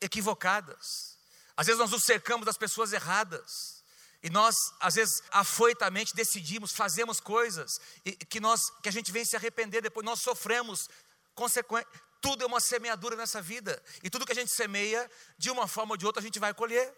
equivocadas. 0.00 1.18
Às 1.56 1.66
vezes 1.66 1.80
nós 1.80 1.90
nos 1.90 2.04
cercamos 2.04 2.46
das 2.46 2.56
pessoas 2.56 2.92
erradas. 2.92 3.82
E 4.22 4.30
nós, 4.30 4.54
às 4.80 4.94
vezes, 4.94 5.22
afoitamente 5.30 6.14
decidimos, 6.14 6.72
fazemos 6.72 7.18
coisas 7.18 7.80
que, 8.28 8.40
nós, 8.40 8.60
que 8.82 8.88
a 8.88 8.92
gente 8.92 9.10
vem 9.10 9.24
se 9.24 9.34
arrepender 9.34 9.82
depois, 9.82 10.06
nós 10.06 10.20
sofremos 10.20 10.88
consequências 11.34 11.90
tudo 12.22 12.44
é 12.44 12.46
uma 12.46 12.60
semeadura 12.60 13.16
nessa 13.16 13.42
vida. 13.42 13.82
E 14.02 14.08
tudo 14.08 14.24
que 14.24 14.32
a 14.32 14.34
gente 14.34 14.52
semeia, 14.52 15.10
de 15.36 15.50
uma 15.50 15.66
forma 15.66 15.92
ou 15.92 15.96
de 15.96 16.06
outra, 16.06 16.20
a 16.20 16.24
gente 16.24 16.38
vai 16.38 16.54
colher. 16.54 16.94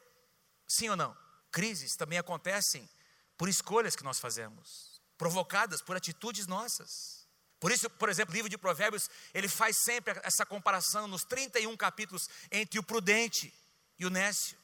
Sim 0.68 0.90
ou 0.90 0.96
não? 0.96 1.16
Crises 1.50 1.96
também 1.96 2.18
acontecem 2.18 2.88
por 3.36 3.48
escolhas 3.48 3.96
que 3.96 4.04
nós 4.04 4.20
fazemos, 4.20 5.00
provocadas 5.16 5.80
por 5.80 5.96
atitudes 5.96 6.46
nossas. 6.46 7.26
Por 7.58 7.72
isso, 7.72 7.88
por 7.88 8.10
exemplo, 8.10 8.32
o 8.32 8.36
livro 8.36 8.50
de 8.50 8.58
Provérbios, 8.58 9.08
ele 9.32 9.48
faz 9.48 9.78
sempre 9.82 10.20
essa 10.22 10.44
comparação 10.44 11.08
nos 11.08 11.24
31 11.24 11.74
capítulos 11.76 12.28
entre 12.50 12.78
o 12.78 12.82
prudente 12.82 13.52
e 13.98 14.04
o 14.04 14.10
nécio, 14.10 14.58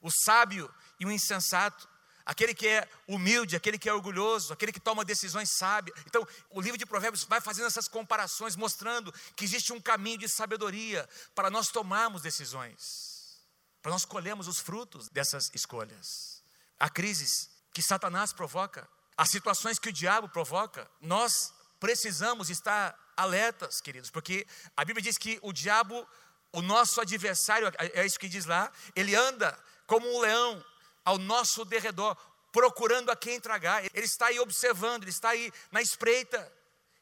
o 0.00 0.10
sábio 0.10 0.72
e 0.98 1.04
o 1.04 1.12
insensato. 1.12 1.86
Aquele 2.26 2.52
que 2.52 2.66
é 2.66 2.88
humilde, 3.06 3.54
aquele 3.54 3.78
que 3.78 3.88
é 3.88 3.94
orgulhoso, 3.94 4.52
aquele 4.52 4.72
que 4.72 4.80
toma 4.80 5.04
decisões 5.04 5.48
sábias. 5.52 5.96
Então, 6.06 6.26
o 6.50 6.60
livro 6.60 6.76
de 6.76 6.84
Provérbios 6.84 7.22
vai 7.22 7.40
fazendo 7.40 7.66
essas 7.66 7.86
comparações, 7.86 8.56
mostrando 8.56 9.14
que 9.36 9.44
existe 9.44 9.72
um 9.72 9.80
caminho 9.80 10.18
de 10.18 10.28
sabedoria 10.28 11.08
para 11.36 11.48
nós 11.48 11.68
tomarmos 11.68 12.22
decisões, 12.22 13.40
para 13.80 13.92
nós 13.92 14.04
colhermos 14.04 14.48
os 14.48 14.58
frutos 14.58 15.08
dessas 15.08 15.52
escolhas. 15.54 16.42
Há 16.80 16.90
crises 16.90 17.48
que 17.72 17.80
Satanás 17.80 18.32
provoca, 18.32 18.88
há 19.16 19.24
situações 19.24 19.78
que 19.78 19.88
o 19.88 19.92
diabo 19.92 20.28
provoca. 20.28 20.90
Nós 21.00 21.54
precisamos 21.78 22.50
estar 22.50 22.98
alertas, 23.16 23.80
queridos, 23.80 24.10
porque 24.10 24.46
a 24.76 24.84
Bíblia 24.84 25.02
diz 25.02 25.16
que 25.16 25.38
o 25.42 25.52
diabo, 25.52 26.06
o 26.52 26.60
nosso 26.60 27.00
adversário, 27.00 27.70
é 27.78 28.04
isso 28.04 28.18
que 28.18 28.28
diz 28.28 28.46
lá, 28.46 28.72
ele 28.96 29.14
anda 29.14 29.56
como 29.86 30.06
um 30.08 30.20
leão 30.20 30.64
ao 31.06 31.18
nosso 31.18 31.64
derredor, 31.64 32.16
procurando 32.50 33.10
a 33.10 33.16
quem 33.16 33.40
tragar. 33.40 33.84
Ele 33.94 34.04
está 34.04 34.26
aí 34.26 34.40
observando, 34.40 35.04
ele 35.04 35.10
está 35.12 35.30
aí 35.30 35.52
na 35.70 35.80
espreita. 35.80 36.52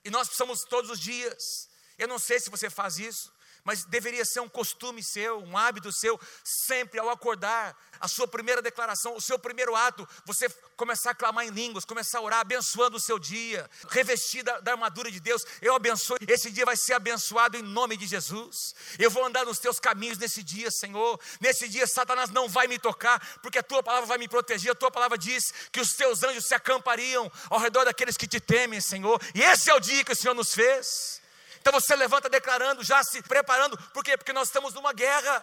E 0.04 0.10
nós 0.10 0.28
precisamos 0.28 0.60
todos 0.64 0.90
os 0.90 1.00
dias. 1.00 1.70
Eu 1.96 2.06
não 2.06 2.18
sei 2.18 2.38
se 2.38 2.50
você 2.50 2.68
faz 2.68 2.98
isso, 2.98 3.32
mas 3.64 3.84
deveria 3.84 4.24
ser 4.24 4.40
um 4.40 4.48
costume 4.48 5.02
seu, 5.02 5.38
um 5.40 5.56
hábito 5.56 5.90
seu, 5.90 6.20
sempre 6.44 7.00
ao 7.00 7.08
acordar, 7.08 7.76
a 8.00 8.08
sua 8.08 8.28
primeira 8.28 8.60
declaração, 8.60 9.16
o 9.16 9.20
seu 9.20 9.38
primeiro 9.38 9.74
ato, 9.74 10.06
você 10.26 10.48
começar 10.76 11.12
a 11.12 11.14
clamar 11.14 11.46
em 11.46 11.50
línguas, 11.50 11.84
começar 11.84 12.18
a 12.18 12.22
orar, 12.22 12.40
abençoando 12.40 12.96
o 12.96 13.00
seu 13.00 13.18
dia, 13.18 13.68
revestida 13.88 14.60
da 14.60 14.72
armadura 14.72 15.10
de 15.10 15.20
Deus. 15.20 15.44
Eu 15.62 15.74
abençoo, 15.74 16.18
esse 16.28 16.50
dia 16.50 16.66
vai 16.66 16.76
ser 16.76 16.92
abençoado 16.94 17.56
em 17.56 17.62
nome 17.62 17.96
de 17.96 18.06
Jesus. 18.06 18.74
Eu 18.98 19.10
vou 19.10 19.24
andar 19.24 19.46
nos 19.46 19.58
teus 19.58 19.80
caminhos 19.80 20.18
nesse 20.18 20.42
dia, 20.42 20.70
Senhor. 20.70 21.18
Nesse 21.40 21.68
dia, 21.68 21.86
Satanás 21.86 22.30
não 22.30 22.48
vai 22.48 22.66
me 22.66 22.78
tocar, 22.78 23.38
porque 23.40 23.58
a 23.58 23.62
tua 23.62 23.82
palavra 23.82 24.06
vai 24.06 24.18
me 24.18 24.28
proteger. 24.28 24.72
A 24.72 24.74
tua 24.74 24.90
palavra 24.90 25.16
diz 25.16 25.52
que 25.72 25.80
os 25.80 25.94
teus 25.94 26.22
anjos 26.22 26.46
se 26.46 26.54
acampariam 26.54 27.30
ao 27.48 27.58
redor 27.58 27.84
daqueles 27.84 28.16
que 28.16 28.26
te 28.26 28.40
temem, 28.40 28.80
Senhor. 28.80 29.20
E 29.34 29.42
esse 29.42 29.70
é 29.70 29.74
o 29.74 29.80
dia 29.80 30.04
que 30.04 30.12
o 30.12 30.16
Senhor 30.16 30.34
nos 30.34 30.52
fez. 30.52 31.23
Então 31.64 31.80
você 31.80 31.96
levanta 31.96 32.28
declarando, 32.28 32.84
já 32.84 33.02
se 33.02 33.22
preparando, 33.22 33.78
por 33.94 34.04
quê? 34.04 34.18
Porque 34.18 34.34
nós 34.34 34.48
estamos 34.48 34.74
numa 34.74 34.92
guerra. 34.92 35.42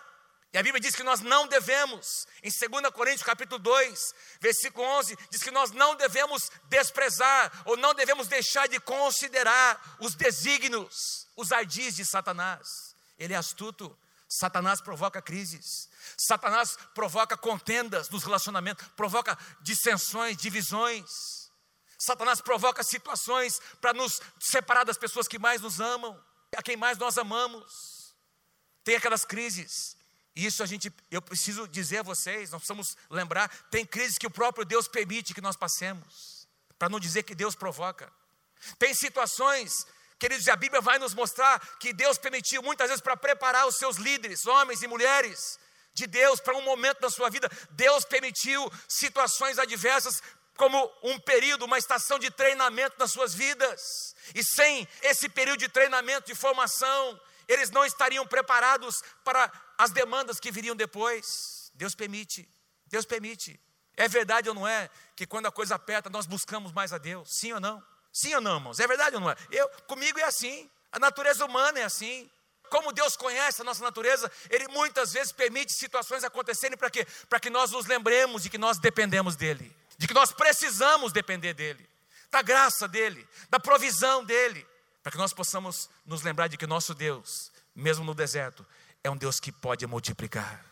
E 0.54 0.58
a 0.58 0.62
Bíblia 0.62 0.80
diz 0.80 0.96
que 0.96 1.02
nós 1.02 1.20
não 1.20 1.48
devemos, 1.48 2.28
em 2.44 2.52
2 2.52 2.94
Coríntios 2.94 3.24
capítulo 3.24 3.58
2, 3.58 4.14
versículo 4.40 4.86
11, 5.00 5.18
diz 5.32 5.42
que 5.42 5.50
nós 5.50 5.72
não 5.72 5.96
devemos 5.96 6.52
desprezar, 6.70 7.52
ou 7.66 7.76
não 7.76 7.96
devemos 7.96 8.28
deixar 8.28 8.68
de 8.68 8.80
considerar 8.80 9.98
os 10.00 10.14
desígnios, 10.14 11.26
os 11.36 11.52
ardis 11.52 11.96
de 11.96 12.06
Satanás. 12.06 12.94
Ele 13.18 13.34
é 13.34 13.38
astuto, 13.38 13.98
Satanás 14.30 14.80
provoca 14.80 15.24
crises, 15.24 15.90
Satanás 16.16 16.78
provoca 16.94 17.36
contendas 17.36 18.10
nos 18.10 18.24
relacionamentos, 18.24 18.86
provoca 18.90 19.36
dissensões, 19.62 20.38
divisões. 20.38 21.41
Satanás 22.02 22.42
provoca 22.42 22.82
situações 22.82 23.62
para 23.80 23.94
nos 23.94 24.20
separar 24.40 24.84
das 24.84 24.98
pessoas 24.98 25.28
que 25.28 25.38
mais 25.38 25.62
nos 25.62 25.80
amam, 25.80 26.20
a 26.58 26.64
quem 26.64 26.76
mais 26.76 26.98
nós 26.98 27.16
amamos. 27.16 28.16
Tem 28.84 28.96
aquelas 28.96 29.24
crises. 29.24 29.96
E 30.36 30.48
isso 30.48 30.64
a 30.64 30.66
gente, 30.66 30.92
eu 31.12 31.22
preciso 31.22 31.68
dizer 31.68 32.00
a 32.00 32.04
vocês, 32.04 32.50
nós 32.50 32.62
precisamos 32.62 32.98
lembrar, 33.08 33.50
tem 33.70 33.86
crises 33.86 34.18
que 34.18 34.26
o 34.26 34.32
próprio 34.32 34.66
Deus 34.66 34.88
permite 34.88 35.36
que 35.36 35.42
nós 35.42 35.56
passemos, 35.56 36.48
para 36.80 36.90
não 36.90 37.00
dizer 37.00 37.22
que 37.22 37.36
Deus 37.36 37.54
provoca. 37.54 38.12
Tem 38.80 38.96
situações, 38.96 39.86
queridos, 40.18 40.48
a 40.48 40.56
Bíblia 40.56 40.82
vai 40.82 40.98
nos 40.98 41.14
mostrar 41.14 41.60
que 41.78 41.94
Deus 41.94 42.18
permitiu 42.18 42.64
muitas 42.64 42.88
vezes 42.88 43.04
para 43.04 43.16
preparar 43.16 43.68
os 43.68 43.76
seus 43.76 43.98
líderes, 43.98 44.48
homens 44.48 44.82
e 44.82 44.88
mulheres, 44.88 45.60
de 45.94 46.08
Deus 46.08 46.40
para 46.40 46.58
um 46.58 46.64
momento 46.64 47.00
da 47.00 47.12
sua 47.12 47.30
vida. 47.30 47.48
Deus 47.72 48.06
permitiu 48.06 48.72
situações 48.88 49.60
adversas 49.60 50.24
como 50.62 50.94
um 51.02 51.18
período, 51.18 51.66
uma 51.66 51.80
estação 51.80 52.20
de 52.20 52.30
treinamento 52.30 52.96
nas 53.00 53.12
suas 53.12 53.34
vidas. 53.34 54.16
E 54.36 54.44
sem 54.44 54.88
esse 55.02 55.28
período 55.28 55.58
de 55.58 55.68
treinamento, 55.68 56.28
de 56.28 56.36
formação, 56.36 57.20
eles 57.48 57.72
não 57.72 57.84
estariam 57.84 58.28
preparados 58.28 59.02
para 59.24 59.52
as 59.76 59.90
demandas 59.90 60.40
que 60.40 60.52
viriam 60.52 60.76
depois. 60.76 61.72
Deus 61.74 61.96
permite, 61.96 62.48
Deus 62.86 63.08
permite. 63.08 63.60
É 63.98 64.08
verdade 64.08 64.50
ou 64.50 64.54
não 64.54 64.68
é 64.68 64.88
que 65.16 65.26
quando 65.26 65.48
a 65.48 65.52
coisa 65.52 65.74
aperta 65.74 66.12
nós 66.12 66.28
buscamos 66.28 66.72
mais 66.72 66.94
a 66.94 67.00
Deus? 67.00 67.28
Sim 67.32 67.54
ou 67.54 67.60
não? 67.60 67.84
Sim 68.14 68.36
ou 68.36 68.42
não, 68.42 68.58
irmãos? 68.58 68.80
É 68.80 68.86
verdade 68.86 69.16
ou 69.16 69.22
não 69.22 69.32
é? 69.32 69.36
Eu, 69.50 69.68
comigo 69.88 70.20
é 70.20 70.24
assim. 70.26 70.70
A 70.92 71.00
natureza 71.00 71.44
humana 71.44 71.80
é 71.80 71.84
assim. 71.86 72.30
Como 72.70 72.92
Deus 72.92 73.18
conhece 73.18 73.62
a 73.62 73.66
nossa 73.66 73.84
natureza, 73.84 74.32
Ele 74.48 74.68
muitas 74.68 75.12
vezes 75.12 75.32
permite 75.32 75.74
situações 75.74 76.24
acontecerem 76.24 76.78
para 76.78 76.92
quê? 76.92 77.08
Para 77.28 77.40
que 77.40 77.50
nós 77.50 77.72
nos 77.72 77.88
lembremos 77.88 78.44
de 78.44 78.50
que 78.52 78.60
nós 78.60 78.78
dependemos 78.78 79.36
dEle 79.36 79.81
de 80.02 80.08
que 80.08 80.16
nós 80.16 80.32
precisamos 80.32 81.14
depender 81.14 81.54
dEle, 81.54 81.88
da 82.32 82.42
graça 82.42 82.88
dEle, 82.88 83.28
da 83.52 83.60
provisão 83.60 84.26
dEle, 84.26 84.66
para 85.04 85.12
que 85.12 85.18
nós 85.18 85.32
possamos 85.32 85.92
nos 86.04 86.24
lembrar 86.24 86.48
de 86.48 86.58
que 86.58 86.66
nosso 86.66 86.96
Deus, 86.96 87.52
mesmo 87.76 88.04
no 88.04 88.16
deserto, 88.16 88.66
é 89.04 89.12
um 89.12 89.16
Deus 89.16 89.40
que 89.40 89.52
pode 89.52 89.86
multiplicar. 89.86 90.66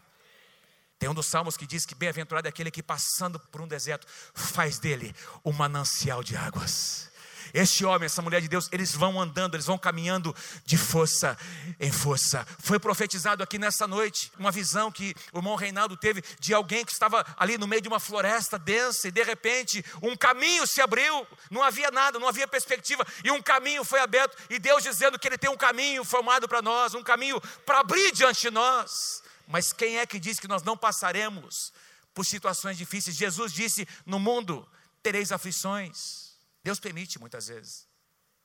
Tem 0.97 1.07
um 1.07 1.13
dos 1.13 1.27
salmos 1.27 1.55
que 1.55 1.67
diz 1.67 1.85
que 1.85 1.93
bem-aventurado 1.93 2.47
é 2.47 2.49
aquele 2.49 2.71
que 2.71 2.81
passando 2.81 3.39
por 3.39 3.61
um 3.61 3.67
deserto 3.67 4.07
faz 4.33 4.79
dele 4.79 5.15
um 5.45 5.51
manancial 5.51 6.23
de 6.23 6.35
águas. 6.35 7.08
Este 7.53 7.85
homem, 7.85 8.05
essa 8.05 8.21
mulher 8.21 8.41
de 8.41 8.47
Deus, 8.47 8.69
eles 8.71 8.93
vão 8.93 9.19
andando, 9.19 9.55
eles 9.55 9.65
vão 9.65 9.77
caminhando 9.77 10.35
de 10.65 10.77
força 10.77 11.37
em 11.79 11.91
força. 11.91 12.45
Foi 12.59 12.79
profetizado 12.79 13.43
aqui 13.43 13.57
nessa 13.57 13.87
noite 13.87 14.31
uma 14.37 14.51
visão 14.51 14.91
que 14.91 15.15
o 15.31 15.39
irmão 15.39 15.55
Reinaldo 15.55 15.97
teve 15.97 16.23
de 16.39 16.53
alguém 16.53 16.85
que 16.85 16.91
estava 16.91 17.25
ali 17.37 17.57
no 17.57 17.67
meio 17.67 17.81
de 17.81 17.87
uma 17.87 17.99
floresta 17.99 18.57
densa 18.57 19.07
e 19.07 19.11
de 19.11 19.23
repente 19.23 19.83
um 20.01 20.15
caminho 20.15 20.65
se 20.67 20.81
abriu, 20.81 21.27
não 21.49 21.63
havia 21.63 21.91
nada, 21.91 22.19
não 22.19 22.27
havia 22.27 22.47
perspectiva 22.47 23.05
e 23.23 23.31
um 23.31 23.41
caminho 23.41 23.83
foi 23.83 23.99
aberto 23.99 24.37
e 24.49 24.59
Deus 24.59 24.83
dizendo 24.83 25.17
que 25.17 25.27
Ele 25.27 25.37
tem 25.37 25.49
um 25.49 25.57
caminho 25.57 26.03
formado 26.03 26.47
para 26.47 26.61
nós, 26.61 26.93
um 26.93 27.03
caminho 27.03 27.39
para 27.65 27.79
abrir 27.79 28.11
diante 28.11 28.41
de 28.41 28.51
nós. 28.51 29.23
Mas 29.47 29.73
quem 29.73 29.97
é 29.97 30.05
que 30.05 30.19
diz 30.19 30.39
que 30.39 30.47
nós 30.47 30.61
não 30.61 30.77
passaremos 30.77 31.73
por 32.13 32.23
situações 32.25 32.77
difíceis? 32.77 33.15
Jesus 33.15 33.51
disse: 33.51 33.87
No 34.05 34.19
mundo 34.19 34.67
tereis 35.01 35.31
aflições. 35.31 36.28
Deus 36.69 36.79
permite 36.79 37.17
muitas 37.17 37.47
vezes. 37.47 37.87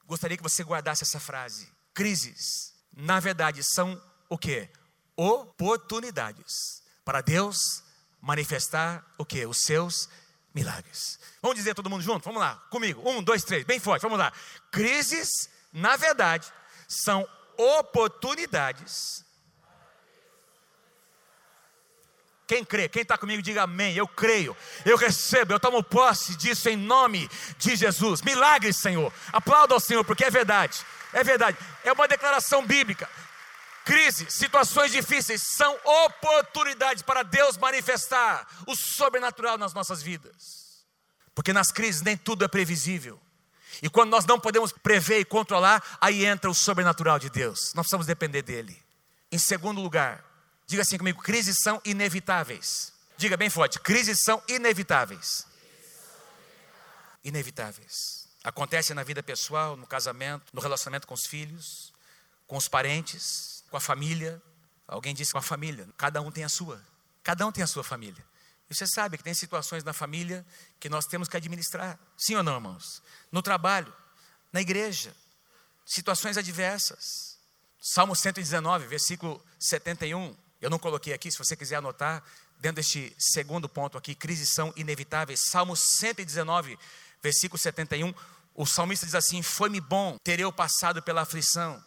Gostaria 0.06 0.34
que 0.34 0.42
você 0.42 0.64
guardasse 0.64 1.02
essa 1.04 1.20
frase. 1.20 1.68
Crises, 1.92 2.72
na 2.96 3.20
verdade, 3.20 3.62
são 3.62 4.02
o 4.30 4.38
que? 4.38 4.66
Oportunidades 5.14 6.82
para 7.04 7.20
Deus 7.20 7.84
manifestar 8.22 9.04
o 9.18 9.26
que? 9.26 9.44
Os 9.44 9.58
seus 9.58 10.08
milagres. 10.54 11.18
Vamos 11.42 11.58
dizer 11.58 11.74
todo 11.74 11.90
mundo 11.90 12.02
junto? 12.02 12.24
Vamos 12.24 12.40
lá, 12.40 12.56
comigo. 12.70 13.06
Um, 13.06 13.22
dois, 13.22 13.44
três, 13.44 13.62
bem 13.66 13.78
forte, 13.78 14.00
vamos 14.00 14.18
lá. 14.18 14.32
Crises, 14.72 15.28
na 15.70 15.94
verdade, 15.96 16.50
são 16.88 17.28
oportunidades 17.58 19.22
Quem 22.46 22.64
crê? 22.64 22.88
Quem 22.88 23.02
está 23.02 23.16
comigo, 23.16 23.42
diga 23.42 23.62
amém. 23.62 23.96
Eu 23.96 24.07
creio, 24.07 24.57
eu 24.85 24.96
recebo, 24.96 25.52
eu 25.52 25.61
tomo 25.61 25.83
posse 25.83 26.37
disso 26.37 26.68
em 26.68 26.76
nome 26.76 27.28
de 27.59 27.74
Jesus. 27.74 28.20
Milagres, 28.20 28.76
Senhor. 28.76 29.12
Aplauda 29.33 29.74
ao 29.74 29.80
Senhor, 29.80 30.04
porque 30.04 30.24
é 30.24 30.30
verdade. 30.30 30.85
É 31.12 31.24
verdade. 31.24 31.57
É 31.83 31.92
uma 31.92 32.07
declaração 32.07 32.66
bíblica. 32.66 33.09
Crise, 33.85 34.26
situações 34.30 34.92
difíceis 34.92 35.42
são 35.42 35.78
oportunidades 35.85 37.02
para 37.02 37.22
Deus 37.22 37.57
manifestar 37.57 38.46
o 38.66 38.74
sobrenatural 38.74 39.59
nas 39.59 39.74
nossas 39.74 40.02
vidas. 40.02 40.85
Porque 41.35 41.52
nas 41.52 41.70
crises 41.70 42.02
nem 42.02 42.16
tudo 42.16 42.44
é 42.44 42.48
previsível. 42.48 43.20
E 43.83 43.88
quando 43.88 44.11
nós 44.11 44.24
não 44.24 44.38
podemos 44.38 44.72
prever 44.72 45.20
e 45.20 45.24
controlar, 45.24 45.83
aí 46.00 46.24
entra 46.24 46.50
o 46.50 46.54
sobrenatural 46.54 47.18
de 47.18 47.28
Deus. 47.28 47.72
Nós 47.74 47.85
precisamos 47.85 48.07
depender 48.07 48.42
dele. 48.42 48.80
Em 49.30 49.38
segundo 49.38 49.80
lugar, 49.80 50.24
Diga 50.66 50.83
assim 50.83 50.98
comigo: 50.98 51.22
crises 51.22 51.57
são 51.62 51.81
inevitáveis. 51.85 52.92
Diga 53.16 53.37
bem 53.37 53.50
forte: 53.50 53.79
crises 53.81 54.20
são 54.22 54.42
inevitáveis. 54.48 55.46
Inevitáveis. 57.22 58.29
Acontece 58.42 58.92
na 58.92 59.03
vida 59.03 59.22
pessoal, 59.22 59.77
no 59.77 59.87
casamento, 59.87 60.44
no 60.53 60.61
relacionamento 60.61 61.07
com 61.07 61.14
os 61.14 61.27
filhos, 61.27 61.92
com 62.46 62.57
os 62.57 62.68
parentes, 62.68 63.64
com 63.70 63.77
a 63.77 63.81
família. 63.81 64.42
Alguém 64.87 65.14
disse 65.14 65.33
com 65.33 65.38
a 65.38 65.42
família, 65.42 65.88
cada 65.96 66.20
um 66.20 66.31
tem 66.31 66.44
a 66.44 66.48
sua. 66.48 66.85
Cada 67.22 67.46
um 67.46 67.50
tem 67.50 67.64
a 67.64 67.66
sua 67.66 67.83
família. 67.83 68.22
E 68.68 68.74
você 68.74 68.87
sabe 68.87 69.16
que 69.16 69.24
tem 69.24 69.33
situações 69.33 69.83
na 69.83 69.94
família 69.94 70.44
que 70.79 70.90
nós 70.90 71.07
temos 71.07 71.27
que 71.27 71.37
administrar. 71.37 71.98
Sim 72.18 72.37
ou 72.37 72.42
não, 72.42 72.55
irmãos? 72.57 73.03
No 73.33 73.40
trabalho, 73.40 73.92
na 74.53 74.61
igreja, 74.61 75.14
situações 75.87 76.37
adversas. 76.37 77.38
Salmo 77.81 78.14
119, 78.14 78.87
versículo 78.87 79.42
71. 79.59 80.37
Eu 80.64 80.70
não 80.70 80.79
coloquei 80.79 81.12
aqui, 81.12 81.31
se 81.31 81.37
você 81.37 81.55
quiser 81.55 81.77
anotar, 81.77 82.24
dentro 82.59 82.77
deste 82.77 83.14
segundo 83.18 83.68
ponto 83.68 83.98
aqui, 83.98 84.14
crises 84.14 84.55
são 84.55 84.72
inevitáveis. 84.77 85.40
Salmo 85.50 85.77
119, 85.77 86.79
versículo 87.22 87.59
71, 87.59 88.14
o 88.55 88.64
salmista 88.64 89.05
diz 89.05 89.14
assim: 89.14 89.42
Foi-me 89.42 89.79
bom 89.79 90.16
ter 90.24 90.40
eu 90.40 90.50
passado 90.50 91.03
pela 91.03 91.20
aflição, 91.20 91.85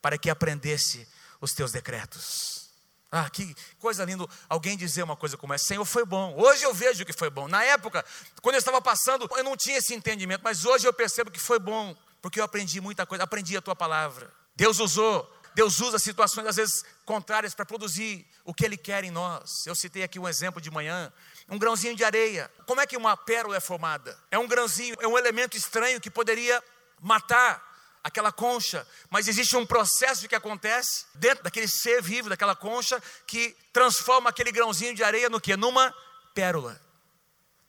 para 0.00 0.16
que 0.16 0.30
aprendesse 0.30 1.08
os 1.40 1.52
teus 1.52 1.72
decretos. 1.72 2.70
Ah, 3.10 3.28
que 3.28 3.56
coisa 3.80 4.04
linda 4.04 4.24
alguém 4.48 4.76
dizer 4.76 5.02
uma 5.02 5.16
coisa 5.16 5.36
como 5.36 5.52
essa. 5.52 5.64
Senhor, 5.64 5.84
foi 5.84 6.04
bom. 6.04 6.32
Hoje 6.38 6.62
eu 6.62 6.72
vejo 6.72 7.04
que 7.04 7.12
foi 7.12 7.28
bom. 7.28 7.48
Na 7.48 7.64
época, 7.64 8.04
quando 8.40 8.54
eu 8.54 8.60
estava 8.60 8.80
passando, 8.80 9.28
eu 9.36 9.42
não 9.42 9.56
tinha 9.56 9.78
esse 9.78 9.94
entendimento, 9.94 10.42
mas 10.44 10.64
hoje 10.64 10.86
eu 10.86 10.92
percebo 10.92 11.28
que 11.28 11.40
foi 11.40 11.58
bom, 11.58 11.96
porque 12.22 12.38
eu 12.38 12.44
aprendi 12.44 12.80
muita 12.80 13.04
coisa, 13.04 13.24
aprendi 13.24 13.56
a 13.56 13.60
tua 13.60 13.74
palavra. 13.74 14.32
Deus 14.54 14.78
usou, 14.78 15.28
Deus 15.54 15.80
usa 15.80 15.98
situações 15.98 16.46
às 16.46 16.56
vezes 16.56 16.84
contrárias 17.04 17.54
para 17.54 17.66
produzir 17.66 18.26
o 18.44 18.54
que 18.54 18.64
Ele 18.64 18.76
quer 18.76 19.04
em 19.04 19.10
nós. 19.10 19.66
Eu 19.66 19.74
citei 19.74 20.02
aqui 20.02 20.18
um 20.18 20.28
exemplo 20.28 20.60
de 20.60 20.70
manhã, 20.70 21.12
um 21.48 21.58
grãozinho 21.58 21.94
de 21.94 22.04
areia. 22.04 22.50
Como 22.66 22.80
é 22.80 22.86
que 22.86 22.96
uma 22.96 23.16
pérola 23.16 23.56
é 23.56 23.60
formada? 23.60 24.18
É 24.30 24.38
um 24.38 24.46
grãozinho, 24.46 24.96
é 25.00 25.06
um 25.06 25.18
elemento 25.18 25.56
estranho 25.56 26.00
que 26.00 26.10
poderia 26.10 26.62
matar 27.00 27.70
aquela 28.02 28.32
concha, 28.32 28.86
mas 29.08 29.28
existe 29.28 29.56
um 29.56 29.64
processo 29.64 30.28
que 30.28 30.34
acontece 30.34 31.06
dentro 31.14 31.44
daquele 31.44 31.68
ser 31.68 32.02
vivo, 32.02 32.28
daquela 32.28 32.56
concha, 32.56 33.00
que 33.26 33.56
transforma 33.72 34.30
aquele 34.30 34.50
grãozinho 34.50 34.94
de 34.94 35.04
areia 35.04 35.30
no 35.30 35.40
que? 35.40 35.56
Numa 35.56 35.94
pérola. 36.34 36.80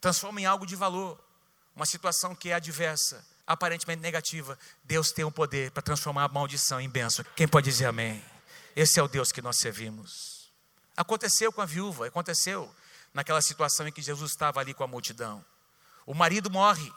Transforma 0.01 0.41
em 0.41 0.45
algo 0.45 0.65
de 0.65 0.75
valor. 0.75 1.23
Uma 1.75 1.85
situação 1.85 2.35
que 2.35 2.49
é 2.49 2.53
adversa, 2.53 3.25
aparentemente 3.53 4.01
negativa. 4.01 4.57
Deus 4.83 5.11
tem 5.11 5.25
o 5.25 5.31
poder 5.31 5.71
para 5.71 5.81
transformar 5.81 6.25
a 6.25 6.27
maldição 6.27 6.79
em 6.81 6.89
bênção. 6.89 7.25
Quem 7.35 7.47
pode 7.47 7.69
dizer 7.69 7.85
amém? 7.85 8.23
Esse 8.75 8.99
é 8.99 9.03
o 9.03 9.07
Deus 9.07 9.31
que 9.31 9.41
nós 9.41 9.57
servimos. 9.57 10.51
Aconteceu 10.95 11.51
com 11.51 11.61
a 11.61 11.65
viúva, 11.65 12.07
aconteceu 12.07 12.73
naquela 13.13 13.41
situação 13.41 13.87
em 13.87 13.91
que 13.91 14.01
Jesus 14.01 14.31
estava 14.31 14.59
ali 14.59 14.73
com 14.73 14.83
a 14.83 14.87
multidão. 14.87 15.43
O 16.05 16.13
marido 16.13 16.49
morre, 16.49 16.91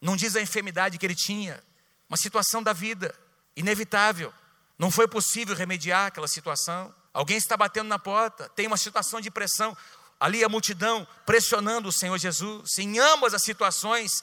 não 0.00 0.16
diz 0.16 0.36
a 0.36 0.40
enfermidade 0.40 0.98
que 0.98 1.06
ele 1.06 1.14
tinha, 1.14 1.62
uma 2.08 2.16
situação 2.16 2.62
da 2.62 2.72
vida, 2.72 3.14
inevitável. 3.56 4.32
Não 4.78 4.90
foi 4.90 5.06
possível 5.06 5.54
remediar 5.54 6.06
aquela 6.06 6.28
situação. 6.28 6.94
Alguém 7.12 7.36
está 7.36 7.56
batendo 7.56 7.88
na 7.88 7.98
porta, 7.98 8.48
tem 8.50 8.66
uma 8.66 8.76
situação 8.76 9.20
de 9.20 9.30
pressão. 9.30 9.76
Ali 10.18 10.44
a 10.44 10.48
multidão 10.48 11.06
pressionando 11.26 11.88
o 11.88 11.92
Senhor 11.92 12.16
Jesus. 12.18 12.78
Em 12.78 12.98
ambas 12.98 13.34
as 13.34 13.42
situações, 13.42 14.22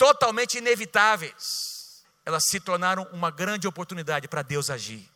totalmente 0.00 0.56
inevitáveis, 0.56 2.02
elas 2.24 2.44
se 2.48 2.58
tornaram 2.58 3.06
uma 3.12 3.30
grande 3.30 3.68
oportunidade 3.68 4.26
para 4.26 4.40
Deus 4.40 4.70
agir. 4.70 5.06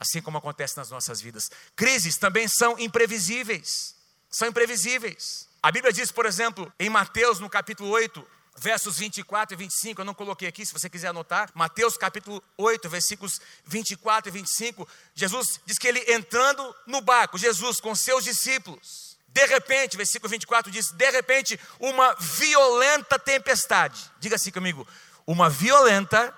Assim 0.00 0.20
como 0.20 0.36
acontece 0.36 0.76
nas 0.76 0.90
nossas 0.90 1.20
vidas. 1.20 1.48
Crises 1.76 2.16
também 2.16 2.48
são 2.48 2.76
imprevisíveis. 2.76 3.94
São 4.28 4.48
imprevisíveis. 4.48 5.48
A 5.62 5.70
Bíblia 5.70 5.92
diz, 5.92 6.10
por 6.10 6.26
exemplo, 6.26 6.72
em 6.76 6.90
Mateus, 6.90 7.38
no 7.38 7.48
capítulo 7.48 7.88
8, 7.90 8.26
versos 8.56 8.98
24 8.98 9.54
e 9.54 9.56
25, 9.56 10.00
eu 10.00 10.04
não 10.04 10.14
coloquei 10.14 10.48
aqui, 10.48 10.66
se 10.66 10.72
você 10.72 10.90
quiser 10.90 11.08
anotar, 11.08 11.48
Mateus 11.54 11.96
capítulo 11.96 12.42
8, 12.58 12.88
versículos 12.88 13.40
24 13.64 14.28
e 14.28 14.32
25, 14.32 14.88
Jesus 15.14 15.60
diz 15.64 15.78
que 15.78 15.86
ele 15.86 16.12
entrando 16.12 16.74
no 16.84 17.00
barco, 17.00 17.38
Jesus 17.38 17.80
com 17.80 17.94
seus 17.94 18.24
discípulos, 18.24 19.09
de 19.32 19.46
repente, 19.46 19.96
versículo 19.96 20.28
24 20.30 20.70
diz: 20.70 20.90
de 20.90 21.10
repente, 21.10 21.58
uma 21.78 22.14
violenta 22.14 23.18
tempestade, 23.18 24.10
diga 24.18 24.36
assim 24.36 24.50
comigo, 24.50 24.86
uma 25.26 25.48
violenta 25.48 26.34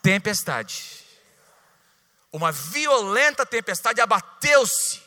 tempestade, 0.00 1.04
uma 2.32 2.52
violenta 2.52 3.44
tempestade 3.44 4.00
abateu-se 4.00 5.02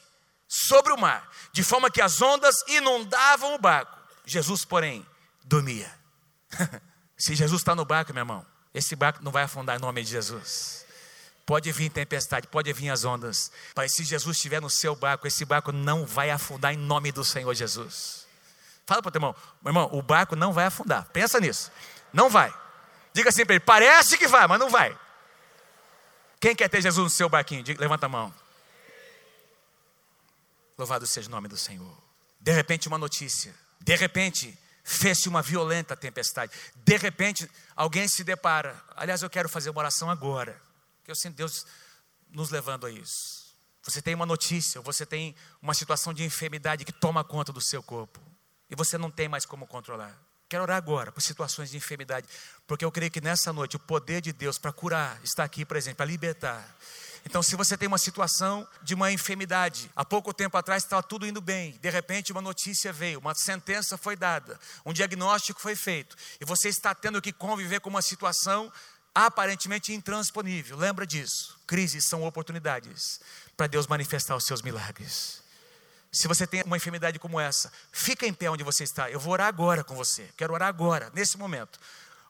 sobre 0.47 0.93
o 0.93 0.97
mar, 0.97 1.29
de 1.51 1.63
forma 1.63 1.89
que 1.89 2.01
as 2.01 2.21
ondas 2.21 2.55
inundavam 2.67 3.55
o 3.55 3.59
barco. 3.59 3.97
Jesus, 4.25 4.65
porém, 4.65 5.05
dormia. 5.43 5.91
Se 7.17 7.33
Jesus 7.33 7.61
está 7.61 7.73
no 7.73 7.85
barco, 7.85 8.13
meu 8.13 8.21
irmão, 8.21 8.45
esse 8.73 8.95
barco 8.95 9.23
não 9.23 9.31
vai 9.31 9.43
afundar 9.43 9.77
em 9.77 9.79
nome 9.79 10.03
de 10.03 10.11
Jesus. 10.11 10.84
Pode 11.45 11.71
vir 11.71 11.89
tempestade, 11.91 12.47
pode 12.47 12.73
vir 12.73 12.89
as 12.89 13.05
ondas, 13.05 13.51
mas 13.75 13.93
se 13.93 14.03
Jesus 14.03 14.35
estiver 14.35 14.59
no 14.59 14.69
seu 14.69 14.95
barco, 14.95 15.27
esse 15.27 15.45
barco 15.45 15.71
não 15.71 16.05
vai 16.05 16.31
afundar 16.31 16.73
em 16.73 16.77
nome 16.77 17.11
do 17.11 17.23
Senhor 17.23 17.53
Jesus. 17.53 18.25
Fala 18.85 19.01
para 19.01 19.09
o 19.09 19.11
teu 19.11 19.19
irmão, 19.19 19.35
meu 19.61 19.69
irmão, 19.69 19.89
o 19.91 20.01
barco 20.01 20.35
não 20.35 20.51
vai 20.51 20.65
afundar. 20.65 21.05
Pensa 21.13 21.39
nisso. 21.39 21.71
Não 22.11 22.29
vai. 22.29 22.53
Diga 23.13 23.29
assim 23.29 23.45
para 23.45 23.55
ele: 23.55 23.63
parece 23.63 24.17
que 24.17 24.27
vai, 24.27 24.47
mas 24.47 24.59
não 24.59 24.69
vai. 24.69 24.97
Quem 26.39 26.55
quer 26.55 26.69
ter 26.69 26.81
Jesus 26.81 27.03
no 27.03 27.09
seu 27.09 27.29
barquinho? 27.29 27.63
Diga, 27.63 27.79
levanta 27.79 28.05
a 28.05 28.09
mão. 28.09 28.33
Louvado 30.77 31.07
seja 31.07 31.27
o 31.27 31.31
nome 31.31 31.47
do 31.47 31.57
Senhor. 31.57 31.97
De 32.39 32.51
repente, 32.51 32.87
uma 32.87 32.97
notícia. 32.97 33.55
De 33.79 33.95
repente, 33.95 34.57
fez-se 34.83 35.29
uma 35.29 35.41
violenta 35.41 35.95
tempestade. 35.95 36.51
De 36.75 36.97
repente, 36.97 37.49
alguém 37.75 38.07
se 38.07 38.23
depara. 38.23 38.79
Aliás, 38.95 39.21
eu 39.21 39.29
quero 39.29 39.47
fazer 39.47 39.69
uma 39.69 39.79
oração 39.79 40.09
agora, 40.09 40.61
que 41.05 41.11
eu 41.11 41.15
sinto 41.15 41.35
Deus 41.35 41.65
nos 42.29 42.49
levando 42.49 42.87
a 42.87 42.91
isso. 42.91 43.45
Você 43.83 44.01
tem 44.01 44.15
uma 44.15 44.25
notícia, 44.25 44.81
você 44.81 45.05
tem 45.05 45.35
uma 45.61 45.75
situação 45.75 46.11
de 46.11 46.23
enfermidade 46.23 46.83
que 46.83 46.91
toma 46.91 47.23
conta 47.23 47.53
do 47.53 47.61
seu 47.61 47.83
corpo 47.83 48.19
e 48.67 48.75
você 48.75 48.97
não 48.97 49.11
tem 49.11 49.29
mais 49.29 49.45
como 49.45 49.67
controlar. 49.67 50.19
Quero 50.49 50.63
orar 50.63 50.77
agora 50.77 51.11
por 51.11 51.21
situações 51.21 51.69
de 51.69 51.77
enfermidade, 51.77 52.27
porque 52.65 52.83
eu 52.83 52.91
creio 52.91 53.11
que 53.11 53.21
nessa 53.21 53.53
noite 53.53 53.75
o 53.75 53.79
poder 53.79 54.21
de 54.21 54.33
Deus 54.33 54.57
para 54.57 54.73
curar 54.73 55.19
está 55.23 55.43
aqui 55.43 55.63
presente, 55.63 55.95
para 55.95 56.05
libertar. 56.05 56.75
Então, 57.25 57.41
se 57.41 57.55
você 57.55 57.75
tem 57.75 57.87
uma 57.87 57.97
situação 57.97 58.67
de 58.83 58.93
uma 58.93 59.11
enfermidade, 59.11 59.89
há 59.95 60.05
pouco 60.05 60.31
tempo 60.31 60.55
atrás 60.57 60.83
estava 60.83 61.01
tudo 61.01 61.25
indo 61.25 61.41
bem, 61.41 61.71
de 61.81 61.89
repente 61.89 62.31
uma 62.31 62.41
notícia 62.41 62.93
veio, 62.93 63.19
uma 63.19 63.33
sentença 63.33 63.97
foi 63.97 64.15
dada, 64.15 64.59
um 64.85 64.93
diagnóstico 64.93 65.59
foi 65.59 65.75
feito, 65.75 66.15
e 66.39 66.45
você 66.45 66.69
está 66.69 66.93
tendo 66.93 67.19
que 67.19 67.33
conviver 67.33 67.79
com 67.79 67.89
uma 67.89 68.01
situação 68.01 68.71
aparentemente 69.15 69.93
intransponível. 69.93 70.77
Lembra 70.77 71.07
disso? 71.07 71.57
Crises 71.65 72.05
são 72.05 72.23
oportunidades 72.23 73.21
para 73.55 73.65
Deus 73.65 73.87
manifestar 73.87 74.35
os 74.35 74.43
seus 74.43 74.61
milagres. 74.61 75.41
Se 76.11 76.27
você 76.27 76.45
tem 76.45 76.61
uma 76.63 76.77
enfermidade 76.77 77.17
como 77.17 77.39
essa, 77.39 77.71
fica 77.91 78.27
em 78.27 78.33
pé 78.33 78.49
onde 78.49 78.63
você 78.63 78.83
está. 78.83 79.09
Eu 79.09 79.19
vou 79.19 79.33
orar 79.33 79.47
agora 79.47 79.83
com 79.83 79.95
você. 79.95 80.29
Quero 80.37 80.53
orar 80.53 80.67
agora, 80.67 81.09
nesse 81.13 81.37
momento 81.37 81.79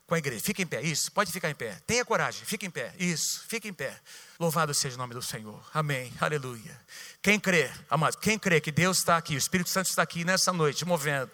com 0.07 0.13
a 0.13 0.17
igreja. 0.17 0.41
Fica 0.41 0.61
em 0.61 0.67
pé, 0.67 0.81
isso, 0.81 1.11
pode 1.11 1.31
ficar 1.31 1.49
em 1.49 1.55
pé. 1.55 1.81
Tenha 1.87 2.05
coragem, 2.05 2.45
fica 2.45 2.65
em 2.65 2.69
pé, 2.69 2.93
isso, 2.99 3.43
fica 3.47 3.67
em 3.67 3.73
pé. 3.73 3.99
Louvado 4.39 4.73
seja 4.73 4.95
o 4.95 4.97
nome 4.97 5.13
do 5.13 5.21
Senhor, 5.21 5.63
amém, 5.73 6.13
aleluia. 6.19 6.79
Quem 7.21 7.39
crê, 7.39 7.71
amado, 7.89 8.17
quem 8.17 8.37
crê 8.37 8.61
que 8.61 8.71
Deus 8.71 8.99
está 8.99 9.17
aqui, 9.17 9.35
o 9.35 9.37
Espírito 9.37 9.69
Santo 9.69 9.89
está 9.89 10.01
aqui 10.01 10.23
nessa 10.23 10.53
noite, 10.53 10.85
movendo, 10.85 11.31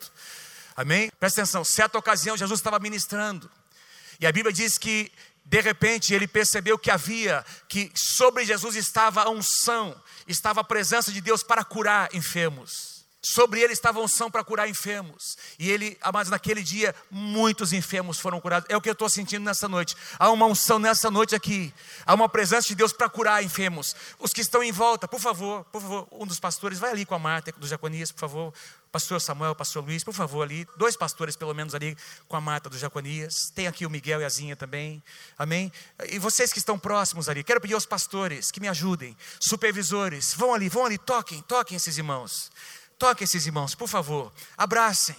amém? 0.75 1.11
Presta 1.19 1.41
atenção, 1.41 1.63
certa 1.63 1.97
ocasião 1.97 2.37
Jesus 2.37 2.59
estava 2.59 2.79
ministrando, 2.79 3.49
e 4.19 4.27
a 4.27 4.31
Bíblia 4.31 4.53
diz 4.53 4.77
que 4.77 5.11
de 5.43 5.61
repente 5.61 6.13
ele 6.13 6.27
percebeu 6.27 6.77
que 6.77 6.91
havia, 6.91 7.45
que 7.67 7.91
sobre 7.95 8.45
Jesus 8.45 8.75
estava 8.75 9.23
a 9.23 9.29
unção, 9.29 9.99
estava 10.27 10.61
a 10.61 10.63
presença 10.63 11.11
de 11.11 11.21
Deus 11.21 11.43
para 11.43 11.63
curar 11.63 12.13
enfermos. 12.13 13.00
Sobre 13.23 13.61
ele 13.61 13.71
estava 13.71 13.99
unção 13.99 14.31
para 14.31 14.43
curar 14.43 14.67
enfermos. 14.67 15.37
E 15.59 15.69
ele, 15.69 15.95
amados, 16.01 16.31
naquele 16.31 16.63
dia, 16.63 16.95
muitos 17.09 17.71
enfermos 17.71 18.19
foram 18.19 18.41
curados. 18.41 18.67
É 18.67 18.75
o 18.75 18.81
que 18.81 18.89
eu 18.89 18.93
estou 18.93 19.09
sentindo 19.09 19.45
nessa 19.45 19.67
noite. 19.67 19.95
Há 20.17 20.31
uma 20.31 20.47
unção 20.47 20.79
nessa 20.79 21.11
noite 21.11 21.35
aqui. 21.35 21.71
Há 22.03 22.15
uma 22.15 22.27
presença 22.27 22.67
de 22.67 22.75
Deus 22.75 22.91
para 22.91 23.07
curar 23.07 23.43
enfermos. 23.43 23.95
Os 24.17 24.33
que 24.33 24.41
estão 24.41 24.63
em 24.63 24.71
volta, 24.71 25.07
por 25.07 25.19
favor, 25.19 25.63
por 25.65 25.81
favor, 25.81 26.07
um 26.11 26.25
dos 26.25 26.39
pastores, 26.39 26.79
vai 26.79 26.91
ali 26.91 27.05
com 27.05 27.13
a 27.13 27.19
Marta, 27.19 27.51
do 27.51 27.67
Jaconias, 27.67 28.11
por 28.11 28.19
favor. 28.19 28.53
Pastor 28.91 29.21
Samuel, 29.21 29.55
pastor 29.55 29.85
Luiz, 29.85 30.03
por 30.03 30.13
favor, 30.13 30.41
ali. 30.41 30.67
Dois 30.75 30.97
pastores, 30.97 31.37
pelo 31.37 31.53
menos, 31.53 31.75
ali 31.75 31.95
com 32.27 32.35
a 32.35 32.41
Marta 32.41 32.69
do 32.69 32.77
Jaconias. 32.77 33.51
Tem 33.53 33.67
aqui 33.67 33.85
o 33.85 33.89
Miguel 33.89 34.19
e 34.19 34.25
a 34.25 34.29
Zinha 34.29 34.55
também. 34.55 35.01
Amém? 35.37 35.71
E 36.09 36.17
vocês 36.19 36.51
que 36.51 36.59
estão 36.59 36.77
próximos 36.77 37.29
ali, 37.29 37.43
quero 37.43 37.61
pedir 37.61 37.75
aos 37.75 37.85
pastores 37.85 38.49
que 38.51 38.59
me 38.59 38.67
ajudem. 38.67 39.15
Supervisores, 39.39 40.33
vão 40.33 40.53
ali, 40.53 40.67
vão 40.67 40.85
ali, 40.85 40.97
toquem, 40.97 41.41
toquem 41.43 41.77
esses 41.77 41.97
irmãos. 41.97 42.51
Toque 43.01 43.23
esses 43.23 43.47
irmãos, 43.47 43.73
por 43.73 43.87
favor. 43.87 44.31
Abracem. 44.55 45.15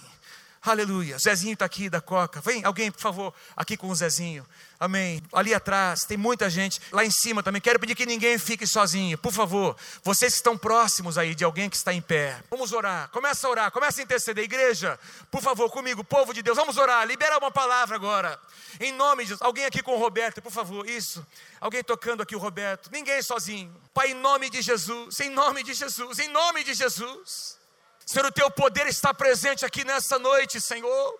Aleluia. 0.61 1.17
Zezinho 1.19 1.51
está 1.51 1.65
aqui 1.65 1.89
da 1.89 1.99
Coca. 1.99 2.39
Vem 2.39 2.63
alguém, 2.63 2.89
por 2.89 3.01
favor, 3.01 3.33
aqui 3.57 3.75
com 3.75 3.89
o 3.89 3.93
Zezinho. 3.93 4.47
Amém. 4.79 5.21
Ali 5.33 5.53
atrás 5.53 6.05
tem 6.07 6.15
muita 6.15 6.49
gente. 6.49 6.79
Lá 6.93 7.03
em 7.03 7.11
cima 7.11 7.43
também. 7.43 7.61
Quero 7.61 7.77
pedir 7.81 7.93
que 7.93 8.05
ninguém 8.05 8.37
fique 8.37 8.65
sozinho. 8.65 9.17
Por 9.17 9.33
favor, 9.33 9.75
vocês 10.01 10.31
que 10.31 10.37
estão 10.37 10.57
próximos 10.57 11.17
aí 11.17 11.35
de 11.35 11.43
alguém 11.43 11.69
que 11.69 11.75
está 11.75 11.93
em 11.93 12.01
pé. 12.01 12.41
Vamos 12.49 12.71
orar. 12.71 13.09
Começa 13.09 13.45
a 13.45 13.49
orar. 13.49 13.69
Começa 13.69 13.99
a 13.99 14.03
interceder. 14.05 14.45
Igreja, 14.45 14.97
por 15.29 15.41
favor, 15.41 15.69
comigo, 15.69 16.05
povo 16.05 16.33
de 16.33 16.41
Deus. 16.41 16.55
Vamos 16.55 16.77
orar. 16.77 17.05
Libera 17.05 17.37
uma 17.37 17.51
palavra 17.51 17.97
agora. 17.97 18.39
Em 18.79 18.93
nome 18.93 19.23
de 19.23 19.31
Deus. 19.31 19.41
Alguém 19.41 19.65
aqui 19.65 19.83
com 19.83 19.95
o 19.95 19.99
Roberto, 19.99 20.41
por 20.41 20.53
favor. 20.53 20.89
Isso. 20.89 21.21
Alguém 21.59 21.83
tocando 21.83 22.23
aqui 22.23 22.33
o 22.33 22.39
Roberto. 22.39 22.89
Ninguém 22.93 23.21
sozinho. 23.21 23.75
Pai, 23.93 24.11
em 24.11 24.13
nome 24.13 24.49
de 24.49 24.61
Jesus. 24.61 25.19
Em 25.19 25.29
nome 25.29 25.63
de 25.63 25.73
Jesus. 25.73 26.19
Em 26.19 26.29
nome 26.29 26.63
de 26.63 26.73
Jesus. 26.73 27.61
Senhor, 28.05 28.27
o 28.27 28.31
teu 28.31 28.49
poder 28.51 28.87
está 28.87 29.13
presente 29.13 29.65
aqui 29.65 29.83
nessa 29.83 30.19
noite, 30.19 30.59
Senhor. 30.59 31.19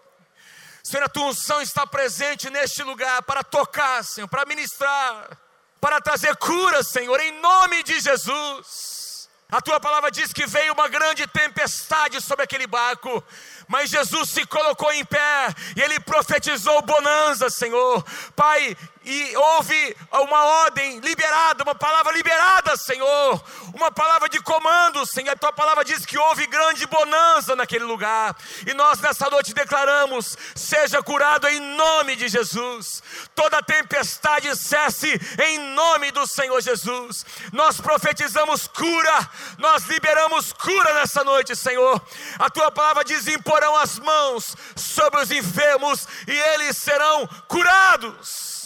Senhor, 0.83 1.03
a 1.03 1.09
tua 1.09 1.27
unção 1.27 1.61
está 1.61 1.87
presente 1.87 2.49
neste 2.49 2.83
lugar 2.83 3.21
para 3.23 3.43
tocar, 3.43 4.03
Senhor, 4.03 4.27
para 4.27 4.45
ministrar, 4.45 5.37
para 5.79 6.01
trazer 6.01 6.35
cura, 6.35 6.83
Senhor, 6.83 7.19
em 7.21 7.39
nome 7.39 7.83
de 7.83 7.99
Jesus. 7.99 9.29
A 9.49 9.61
tua 9.61 9.79
palavra 9.79 10.09
diz 10.09 10.33
que 10.33 10.47
veio 10.47 10.73
uma 10.73 10.87
grande 10.87 11.27
tempestade 11.27 12.19
sobre 12.19 12.43
aquele 12.43 12.65
barco, 12.65 13.23
mas 13.67 13.89
Jesus 13.89 14.31
se 14.31 14.45
colocou 14.47 14.91
em 14.91 15.05
pé 15.05 15.53
e 15.77 15.81
ele 15.81 15.99
profetizou 15.99 16.81
bonança, 16.81 17.49
Senhor. 17.51 18.03
Pai, 18.35 18.75
e 19.05 19.35
houve 19.35 19.97
uma 20.11 20.45
ordem 20.63 20.99
liberada, 20.99 21.63
uma 21.63 21.75
palavra 21.75 22.13
liberada, 22.13 22.77
Senhor, 22.77 23.43
uma 23.73 23.91
palavra 23.91 24.29
de 24.29 24.41
comando, 24.41 25.05
Senhor. 25.05 25.33
A 25.33 25.35
tua 25.35 25.51
palavra 25.51 25.83
diz 25.83 26.05
que 26.05 26.17
houve 26.17 26.47
grande 26.47 26.85
bonança 26.87 27.55
naquele 27.55 27.83
lugar, 27.83 28.35
e 28.65 28.73
nós 28.73 28.99
nessa 28.99 29.29
noite 29.29 29.53
declaramos: 29.53 30.37
seja 30.55 31.01
curado 31.03 31.47
em 31.47 31.59
nome 31.59 32.15
de 32.15 32.27
Jesus, 32.27 33.03
toda 33.35 33.61
tempestade 33.61 34.55
cesse 34.55 35.19
em 35.43 35.59
nome 35.73 36.11
do 36.11 36.25
Senhor 36.25 36.61
Jesus. 36.61 37.25
Nós 37.51 37.81
profetizamos 37.81 38.67
cura, 38.67 39.29
nós 39.57 39.83
liberamos 39.85 40.53
cura 40.53 40.93
nessa 40.93 41.23
noite, 41.23 41.55
Senhor. 41.55 42.01
A 42.39 42.49
tua 42.49 42.71
palavra 42.71 43.03
diz: 43.03 43.27
imporão 43.27 43.75
as 43.77 43.99
mãos 43.99 44.55
sobre 44.75 45.21
os 45.21 45.31
enfermos 45.31 46.07
e 46.27 46.31
eles 46.31 46.77
serão 46.77 47.27
curados. 47.47 48.62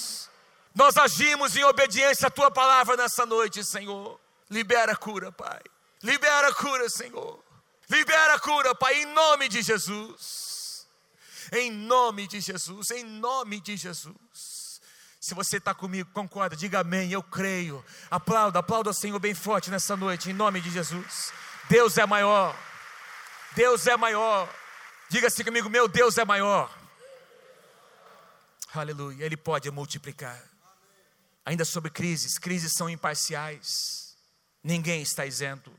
Nós 0.77 0.95
agimos 0.95 1.55
em 1.55 1.63
obediência 1.63 2.27
à 2.27 2.29
tua 2.29 2.51
palavra 2.51 2.95
nessa 2.95 3.25
noite, 3.25 3.63
Senhor. 3.63 4.19
Libera 4.47 4.91
a 4.91 4.95
cura, 4.95 5.31
Pai. 5.31 5.59
Libera 6.03 6.49
a 6.49 6.53
cura, 6.53 6.87
Senhor. 6.87 7.43
Libera 7.89 8.35
a 8.35 8.39
cura, 8.39 8.75
Pai, 8.75 9.01
em 9.01 9.05
nome 9.07 9.49
de 9.49 9.63
Jesus. 9.63 10.85
Em 11.51 11.71
nome 11.71 12.27
de 12.27 12.39
Jesus, 12.39 12.91
em 12.91 13.03
nome 13.03 13.59
de 13.59 13.75
Jesus. 13.75 14.79
Se 15.19 15.33
você 15.33 15.57
está 15.57 15.73
comigo, 15.73 16.11
concorda, 16.13 16.55
diga 16.55 16.81
amém, 16.81 17.11
eu 17.11 17.23
creio. 17.23 17.83
Aplauda, 18.11 18.59
aplauda 18.59 18.91
o 18.91 18.93
Senhor 18.93 19.17
bem 19.17 19.33
forte 19.33 19.71
nessa 19.71 19.97
noite, 19.97 20.29
em 20.29 20.33
nome 20.33 20.61
de 20.61 20.69
Jesus. 20.69 21.33
Deus 21.67 21.97
é 21.97 22.05
maior. 22.05 22.55
Deus 23.55 23.87
é 23.87 23.97
maior. 23.97 24.47
Diga 25.09 25.25
assim 25.25 25.43
comigo: 25.43 25.71
meu 25.71 25.87
Deus 25.87 26.19
é 26.19 26.25
maior. 26.25 26.71
Aleluia, 28.75 29.25
Ele 29.25 29.35
pode 29.35 29.71
multiplicar. 29.71 30.56
Ainda 31.47 31.63
sobre 31.63 31.89
crises, 31.89 32.37
crises 32.37 32.73
são 32.73 32.89
imparciais, 32.89 34.17
ninguém 34.61 35.01
está 35.01 35.25
isento. 35.25 35.71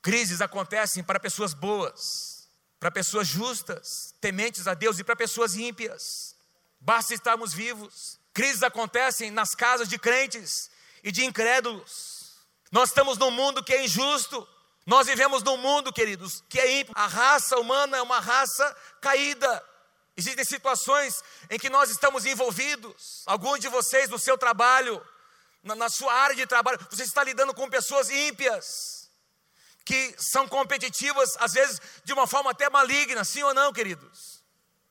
Crises 0.00 0.40
acontecem 0.40 1.02
para 1.02 1.18
pessoas 1.18 1.52
boas, 1.52 2.48
para 2.78 2.92
pessoas 2.92 3.26
justas, 3.26 4.14
tementes 4.20 4.68
a 4.68 4.74
Deus 4.74 5.00
e 5.00 5.02
para 5.02 5.16
pessoas 5.16 5.56
ímpias. 5.56 6.36
Basta 6.78 7.12
estarmos 7.12 7.52
vivos. 7.52 8.20
Crises 8.32 8.62
acontecem 8.62 9.32
nas 9.32 9.52
casas 9.52 9.88
de 9.88 9.98
crentes 9.98 10.70
e 11.02 11.10
de 11.10 11.24
incrédulos. 11.24 12.36
Nós 12.70 12.90
estamos 12.90 13.18
num 13.18 13.32
mundo 13.32 13.64
que 13.64 13.74
é 13.74 13.84
injusto, 13.84 14.46
nós 14.86 15.08
vivemos 15.08 15.42
num 15.42 15.56
mundo, 15.56 15.92
queridos, 15.92 16.44
que 16.48 16.60
é 16.60 16.82
ímpio. 16.82 16.94
A 16.96 17.08
raça 17.08 17.58
humana 17.58 17.96
é 17.96 18.00
uma 18.00 18.20
raça 18.20 18.76
caída. 19.00 19.60
Existem 20.16 20.44
situações 20.44 21.20
em 21.50 21.58
que 21.58 21.68
nós 21.68 21.90
estamos 21.90 22.24
envolvidos. 22.24 23.24
Alguns 23.26 23.58
de 23.58 23.66
vocês, 23.66 24.08
no 24.08 24.20
seu 24.20 24.38
trabalho, 24.38 25.02
na, 25.66 25.74
na 25.74 25.88
sua 25.90 26.14
área 26.14 26.36
de 26.36 26.46
trabalho, 26.46 26.78
você 26.88 27.02
está 27.02 27.22
lidando 27.24 27.52
com 27.52 27.68
pessoas 27.68 28.08
ímpias, 28.08 29.10
que 29.84 30.14
são 30.16 30.48
competitivas, 30.48 31.36
às 31.38 31.52
vezes 31.52 31.80
de 32.04 32.12
uma 32.12 32.26
forma 32.26 32.52
até 32.52 32.70
maligna, 32.70 33.24
sim 33.24 33.42
ou 33.42 33.52
não, 33.52 33.72
queridos? 33.72 34.42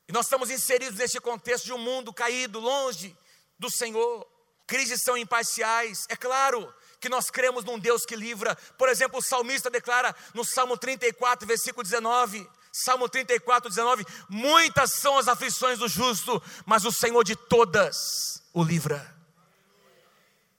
E 0.08 0.12
nós 0.12 0.26
estamos 0.26 0.50
inseridos 0.50 1.00
neste 1.00 1.20
contexto 1.20 1.66
de 1.66 1.74
um 1.74 1.78
mundo 1.78 2.14
caído, 2.14 2.60
longe 2.60 3.18
do 3.58 3.72
Senhor. 3.72 4.28
Crises 4.68 5.02
são 5.04 5.18
imparciais, 5.18 6.06
é 6.10 6.16
claro 6.16 6.74
que 7.00 7.10
nós 7.10 7.30
cremos 7.30 7.64
num 7.64 7.80
Deus 7.80 8.06
que 8.06 8.16
livra. 8.16 8.56
Por 8.78 8.90
exemplo, 8.90 9.20
o 9.20 9.22
salmista 9.22 9.70
declara 9.70 10.16
no 10.34 10.44
Salmo 10.44 10.78
34, 10.78 11.48
versículo 11.48 11.84
19. 11.84 12.48
Salmo 12.72 13.08
34, 13.08 13.70
19: 13.70 14.06
Muitas 14.28 14.94
são 14.94 15.18
as 15.18 15.28
aflições 15.28 15.80
do 15.80 15.88
justo, 15.88 16.42
mas 16.66 16.84
o 16.84 16.92
Senhor 16.92 17.24
de 17.24 17.36
todas 17.36 18.44
o 18.54 18.64
livra. 18.64 19.15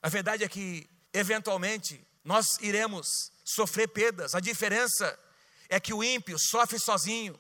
A 0.07 0.09
verdade 0.09 0.45
é 0.45 0.49
que, 0.49 0.89
eventualmente, 1.13 2.01
nós 2.23 2.47
iremos 2.61 3.33
sofrer 3.45 3.89
perdas. 3.89 4.37
A 4.37 4.39
diferença 4.39 5.19
é 5.69 5.81
que 5.81 5.93
o 5.93 6.05
ímpio 6.05 6.39
sofre 6.39 6.79
sozinho, 6.79 7.37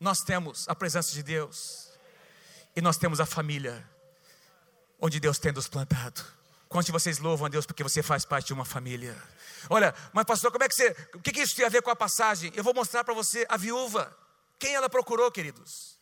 nós 0.00 0.20
temos 0.20 0.66
a 0.66 0.74
presença 0.74 1.12
de 1.12 1.22
Deus, 1.22 1.90
e 2.74 2.80
nós 2.80 2.96
temos 2.96 3.20
a 3.20 3.26
família, 3.26 3.86
onde 4.98 5.20
Deus 5.20 5.38
tem 5.38 5.52
nos 5.52 5.68
plantado. 5.68 6.24
Quantos 6.70 6.86
de 6.86 6.92
vocês 6.92 7.18
louvam 7.18 7.44
a 7.44 7.48
Deus 7.50 7.66
porque 7.66 7.82
você 7.82 8.02
faz 8.02 8.24
parte 8.24 8.46
de 8.46 8.54
uma 8.54 8.64
família? 8.64 9.14
Olha, 9.68 9.94
mas 10.14 10.24
pastor, 10.24 10.50
como 10.50 10.64
é 10.64 10.68
que 10.70 10.74
você. 10.74 10.96
O 11.12 11.20
que, 11.20 11.32
que 11.32 11.42
isso 11.42 11.54
tem 11.54 11.66
a 11.66 11.68
ver 11.68 11.82
com 11.82 11.90
a 11.90 11.96
passagem? 11.96 12.50
Eu 12.56 12.64
vou 12.64 12.72
mostrar 12.72 13.04
para 13.04 13.12
você 13.12 13.44
a 13.46 13.58
viúva. 13.58 14.16
Quem 14.58 14.74
ela 14.74 14.88
procurou, 14.88 15.30
queridos? 15.30 15.98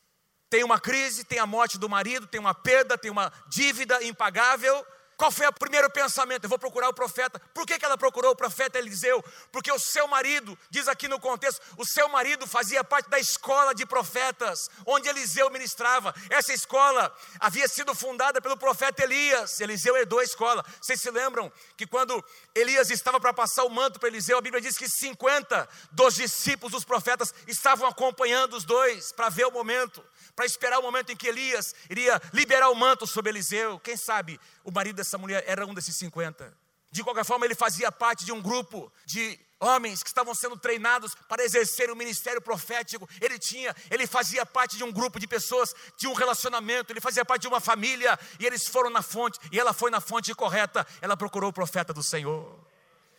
Tem 0.48 0.62
uma 0.62 0.78
crise, 0.78 1.24
tem 1.24 1.40
a 1.40 1.46
morte 1.46 1.76
do 1.76 1.88
marido, 1.88 2.28
tem 2.28 2.38
uma 2.38 2.54
perda, 2.54 2.96
tem 2.96 3.10
uma 3.10 3.32
dívida 3.48 4.00
impagável. 4.04 4.86
Qual 5.24 5.32
foi 5.32 5.46
o 5.46 5.52
primeiro 5.54 5.88
pensamento? 5.88 6.44
Eu 6.44 6.50
vou 6.50 6.58
procurar 6.58 6.90
o 6.90 6.92
profeta. 6.92 7.40
Por 7.54 7.66
que, 7.66 7.78
que 7.78 7.84
ela 7.86 7.96
procurou 7.96 8.32
o 8.32 8.36
profeta 8.36 8.78
Eliseu? 8.78 9.24
Porque 9.50 9.72
o 9.72 9.78
seu 9.78 10.06
marido, 10.06 10.58
diz 10.68 10.86
aqui 10.86 11.08
no 11.08 11.18
contexto, 11.18 11.62
o 11.78 11.86
seu 11.86 12.10
marido 12.10 12.46
fazia 12.46 12.84
parte 12.84 13.08
da 13.08 13.18
escola 13.18 13.74
de 13.74 13.86
profetas, 13.86 14.68
onde 14.84 15.08
Eliseu 15.08 15.48
ministrava. 15.48 16.14
Essa 16.28 16.52
escola 16.52 17.10
havia 17.40 17.66
sido 17.66 17.94
fundada 17.94 18.38
pelo 18.38 18.58
profeta 18.58 19.02
Elias. 19.02 19.58
Eliseu 19.60 19.96
herdou 19.96 20.18
a 20.18 20.24
escola. 20.24 20.62
Vocês 20.78 21.00
se 21.00 21.10
lembram 21.10 21.50
que 21.74 21.86
quando 21.86 22.22
Elias 22.54 22.90
estava 22.90 23.20
para 23.20 23.34
passar 23.34 23.64
o 23.64 23.70
manto 23.70 23.98
para 23.98 24.08
Eliseu, 24.08 24.38
a 24.38 24.40
Bíblia 24.40 24.60
diz 24.60 24.78
que 24.78 24.88
50 24.88 25.68
dos 25.90 26.14
discípulos 26.14 26.72
dos 26.72 26.84
profetas 26.84 27.34
estavam 27.48 27.88
acompanhando 27.88 28.56
os 28.56 28.64
dois 28.64 29.10
para 29.12 29.28
ver 29.28 29.46
o 29.46 29.50
momento 29.50 30.04
para 30.34 30.44
esperar 30.44 30.78
o 30.78 30.82
momento 30.82 31.12
em 31.12 31.16
que 31.16 31.28
Elias 31.28 31.74
iria 31.88 32.20
liberar 32.32 32.68
o 32.70 32.74
manto 32.74 33.06
sobre 33.06 33.30
Eliseu. 33.30 33.78
Quem 33.78 33.96
sabe 33.96 34.40
o 34.64 34.70
marido 34.70 34.96
dessa 34.96 35.16
mulher 35.16 35.44
era 35.46 35.66
um 35.66 35.74
desses 35.74 35.96
50. 35.96 36.52
De 36.90 37.02
qualquer 37.02 37.24
forma, 37.24 37.44
ele 37.44 37.54
fazia 37.54 37.90
parte 37.90 38.24
de 38.24 38.32
um 38.32 38.40
grupo 38.40 38.92
de 39.04 39.38
homens 39.64 40.02
que 40.02 40.08
estavam 40.08 40.34
sendo 40.34 40.56
treinados 40.56 41.14
para 41.28 41.42
exercer 41.42 41.90
o 41.90 41.96
ministério 41.96 42.40
profético. 42.40 43.08
Ele 43.20 43.38
tinha, 43.38 43.74
ele 43.90 44.06
fazia 44.06 44.44
parte 44.44 44.76
de 44.76 44.84
um 44.84 44.92
grupo 44.92 45.18
de 45.18 45.26
pessoas, 45.26 45.74
de 45.96 46.06
um 46.06 46.12
relacionamento, 46.12 46.92
ele 46.92 47.00
fazia 47.00 47.24
parte 47.24 47.42
de 47.42 47.48
uma 47.48 47.60
família, 47.60 48.18
e 48.38 48.46
eles 48.46 48.66
foram 48.66 48.90
na 48.90 49.02
fonte, 49.02 49.38
e 49.50 49.58
ela 49.58 49.72
foi 49.72 49.90
na 49.90 50.00
fonte 50.00 50.34
correta, 50.34 50.86
ela 51.00 51.16
procurou 51.16 51.50
o 51.50 51.52
profeta 51.52 51.92
do 51.92 52.02
Senhor. 52.02 52.42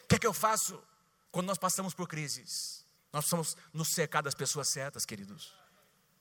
O 0.03 0.07
que 0.07 0.15
é 0.15 0.19
que 0.19 0.27
eu 0.27 0.33
faço 0.33 0.81
quando 1.31 1.47
nós 1.47 1.57
passamos 1.57 1.93
por 1.93 2.07
crises? 2.07 2.85
Nós 3.11 3.23
precisamos 3.23 3.57
nos 3.73 3.89
cercar 3.93 4.21
das 4.21 4.35
pessoas 4.35 4.67
certas, 4.69 5.05
queridos. 5.05 5.53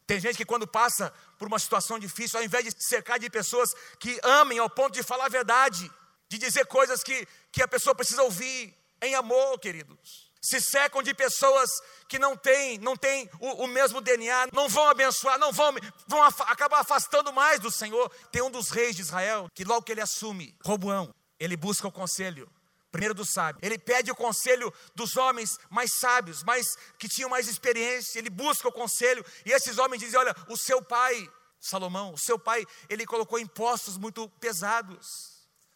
Tem 0.07 0.21
gente 0.21 0.37
que 0.37 0.45
quando 0.45 0.67
passa 0.67 1.13
por 1.39 1.49
uma 1.49 1.59
situação 1.59 1.99
difícil, 1.99 2.39
ao 2.39 2.45
invés 2.45 2.65
de 2.65 2.85
cercar 2.85 3.19
de 3.19 3.29
pessoas 3.31 3.75
que 3.99 4.19
amem 4.23 4.59
ao 4.59 4.69
ponto 4.69 4.93
de 4.95 5.03
falar 5.03 5.27
a 5.27 5.31
verdade, 5.31 5.91
de 6.29 6.39
dizer 6.39 6.67
coisas 6.67 7.03
que, 7.03 7.27
que 7.51 7.63
a 7.63 7.69
pessoa 7.69 7.95
precisa 7.95 8.23
ouvir 8.23 8.75
em 9.07 9.15
amor, 9.15 9.59
queridos. 9.59 10.33
Se 10.43 10.61
secam 10.61 11.03
de 11.03 11.15
pessoas 11.15 11.71
que 12.07 12.19
não 12.19 12.37
têm, 12.37 12.77
não 12.79 12.97
têm 12.97 13.31
o, 13.41 13.65
o 13.65 13.67
mesmo 13.67 14.01
DNA, 14.01 14.49
não 14.53 14.69
vão 14.69 14.89
abençoar, 14.89 15.39
não 15.39 15.51
vão, 15.51 15.75
vão 16.07 16.23
acabar 16.23 16.81
afastando 16.81 17.33
mais 17.33 17.59
do 17.61 17.71
Senhor. 17.71 18.11
Tem 18.31 18.43
um 18.43 18.51
dos 18.51 18.69
reis 18.69 18.95
de 18.95 19.01
Israel 19.01 19.49
que 19.55 19.65
logo 19.65 19.83
que 19.83 19.93
ele 19.93 20.03
assume, 20.03 20.55
Roboão, 20.63 21.15
ele 21.41 21.57
busca 21.57 21.89
o 21.89 21.93
conselho 21.93 22.51
primeiro 22.93 23.15
do 23.15 23.25
sábio. 23.25 23.59
Ele 23.61 23.77
pede 23.77 24.13
o 24.13 24.15
conselho 24.15 24.73
dos 24.95 25.17
homens 25.17 25.59
mais 25.69 25.91
sábios, 25.99 26.45
mais 26.45 26.77
que 26.97 27.09
tinham 27.09 27.29
mais 27.29 27.49
experiência. 27.49 28.21
Ele 28.21 28.31
busca 28.31 28.69
o 28.69 28.73
conselho 28.73 29.25
e 29.45 29.51
esses 29.51 29.79
homens 29.79 29.99
dizem: 30.01 30.19
"Olha, 30.19 30.35
o 30.49 30.57
seu 30.57 30.81
pai, 30.81 31.29
Salomão, 31.59 32.13
o 32.13 32.19
seu 32.19 32.39
pai, 32.39 32.65
ele 32.89 33.05
colocou 33.05 33.39
impostos 33.39 33.97
muito 33.97 34.29
pesados. 34.39 35.34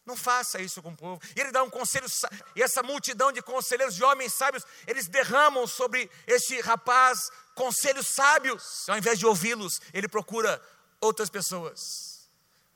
Não 0.09 0.17
faça 0.17 0.59
isso 0.59 0.81
com 0.81 0.89
o 0.89 0.97
povo. 0.97 1.21
E 1.35 1.39
ele 1.39 1.51
dá 1.51 1.61
um 1.61 1.69
conselho, 1.69 2.07
e 2.55 2.63
essa 2.63 2.81
multidão 2.81 3.31
de 3.31 3.43
conselheiros, 3.43 3.93
de 3.93 4.03
homens 4.03 4.33
sábios, 4.33 4.65
eles 4.87 5.07
derramam 5.07 5.67
sobre 5.67 6.09
este 6.25 6.59
rapaz 6.61 7.29
conselhos 7.53 8.07
sábios. 8.07 8.89
Ao 8.89 8.97
invés 8.97 9.19
de 9.19 9.27
ouvi-los, 9.27 9.79
ele 9.93 10.07
procura 10.07 10.59
outras 10.99 11.29
pessoas, 11.29 12.27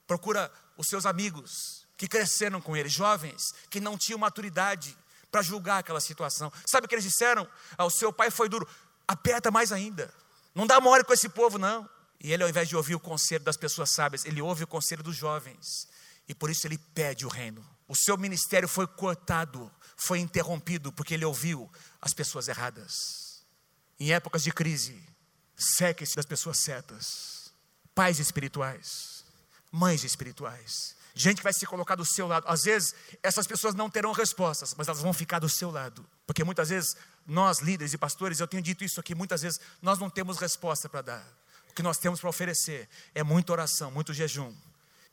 procura 0.05 0.51
os 0.77 0.87
seus 0.87 1.07
amigos, 1.07 1.87
que 1.97 2.07
cresceram 2.07 2.61
com 2.61 2.77
ele, 2.77 2.87
jovens 2.87 3.51
que 3.67 3.79
não 3.79 3.97
tinham 3.97 4.19
maturidade 4.19 4.95
para 5.31 5.41
julgar 5.41 5.79
aquela 5.79 5.99
situação. 5.99 6.53
Sabe 6.67 6.85
o 6.85 6.87
que 6.87 6.93
eles 6.93 7.03
disseram? 7.03 7.47
Ah, 7.75 7.85
o 7.85 7.89
seu 7.89 8.13
pai 8.13 8.29
foi 8.29 8.47
duro, 8.47 8.69
aperta 9.07 9.49
mais 9.49 9.71
ainda. 9.71 10.13
Não 10.53 10.67
dá 10.67 10.79
mole 10.79 11.03
com 11.03 11.13
esse 11.13 11.29
povo, 11.29 11.57
não. 11.57 11.89
E 12.19 12.31
ele, 12.31 12.43
ao 12.43 12.49
invés 12.49 12.69
de 12.69 12.75
ouvir 12.75 12.93
o 12.93 12.99
conselho 12.99 13.43
das 13.43 13.57
pessoas 13.57 13.89
sábias, 13.89 14.23
ele 14.23 14.39
ouve 14.39 14.65
o 14.65 14.67
conselho 14.67 15.01
dos 15.01 15.15
jovens. 15.15 15.87
E 16.27 16.33
por 16.33 16.49
isso 16.49 16.65
ele 16.67 16.77
pede 16.77 17.25
o 17.25 17.29
reino. 17.29 17.65
O 17.87 17.95
seu 17.95 18.17
ministério 18.17 18.67
foi 18.67 18.87
cortado, 18.87 19.71
foi 19.95 20.19
interrompido, 20.19 20.91
porque 20.91 21.13
ele 21.13 21.25
ouviu 21.25 21.69
as 22.01 22.13
pessoas 22.13 22.47
erradas. 22.47 23.43
Em 23.99 24.11
épocas 24.13 24.43
de 24.43 24.51
crise, 24.51 25.01
seque-se 25.55 26.15
das 26.15 26.25
pessoas 26.25 26.59
certas. 26.59 27.53
Pais 27.93 28.19
espirituais, 28.19 29.23
mães 29.71 30.03
espirituais, 30.03 30.95
gente 31.13 31.37
que 31.37 31.43
vai 31.43 31.53
se 31.53 31.65
colocar 31.67 31.95
do 31.95 32.05
seu 32.05 32.25
lado. 32.25 32.47
Às 32.47 32.63
vezes, 32.63 32.95
essas 33.21 33.45
pessoas 33.45 33.75
não 33.75 33.89
terão 33.89 34.11
respostas, 34.11 34.73
mas 34.75 34.87
elas 34.87 35.01
vão 35.01 35.13
ficar 35.13 35.37
do 35.37 35.47
seu 35.47 35.69
lado. 35.69 36.03
Porque 36.25 36.43
muitas 36.43 36.69
vezes, 36.69 36.95
nós, 37.27 37.59
líderes 37.59 37.93
e 37.93 37.97
pastores, 37.97 38.39
eu 38.39 38.47
tenho 38.47 38.63
dito 38.63 38.83
isso 38.83 38.99
aqui, 38.99 39.13
muitas 39.13 39.43
vezes 39.43 39.59
nós 39.81 39.99
não 39.99 40.09
temos 40.09 40.39
resposta 40.39 40.89
para 40.89 41.01
dar. 41.01 41.27
O 41.69 41.73
que 41.73 41.83
nós 41.83 41.99
temos 41.99 42.19
para 42.19 42.29
oferecer 42.29 42.89
é 43.13 43.21
muita 43.21 43.51
oração, 43.51 43.91
muito 43.91 44.13
jejum 44.13 44.51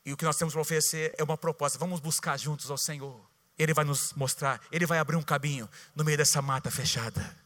E 0.05 0.11
o 0.11 0.17
que 0.17 0.25
nós 0.25 0.35
temos 0.35 0.53
para 0.53 0.61
oferecer 0.61 1.13
é 1.17 1.23
uma 1.23 1.37
proposta. 1.37 1.77
Vamos 1.77 1.99
buscar 1.99 2.37
juntos 2.37 2.69
ao 2.71 2.77
Senhor. 2.77 3.19
Ele 3.57 3.73
vai 3.73 3.85
nos 3.85 4.13
mostrar, 4.13 4.59
Ele 4.71 4.85
vai 4.85 4.97
abrir 4.97 5.15
um 5.15 5.21
caminho 5.21 5.69
no 5.95 6.03
meio 6.03 6.17
dessa 6.17 6.41
mata 6.41 6.71
fechada. 6.71 7.37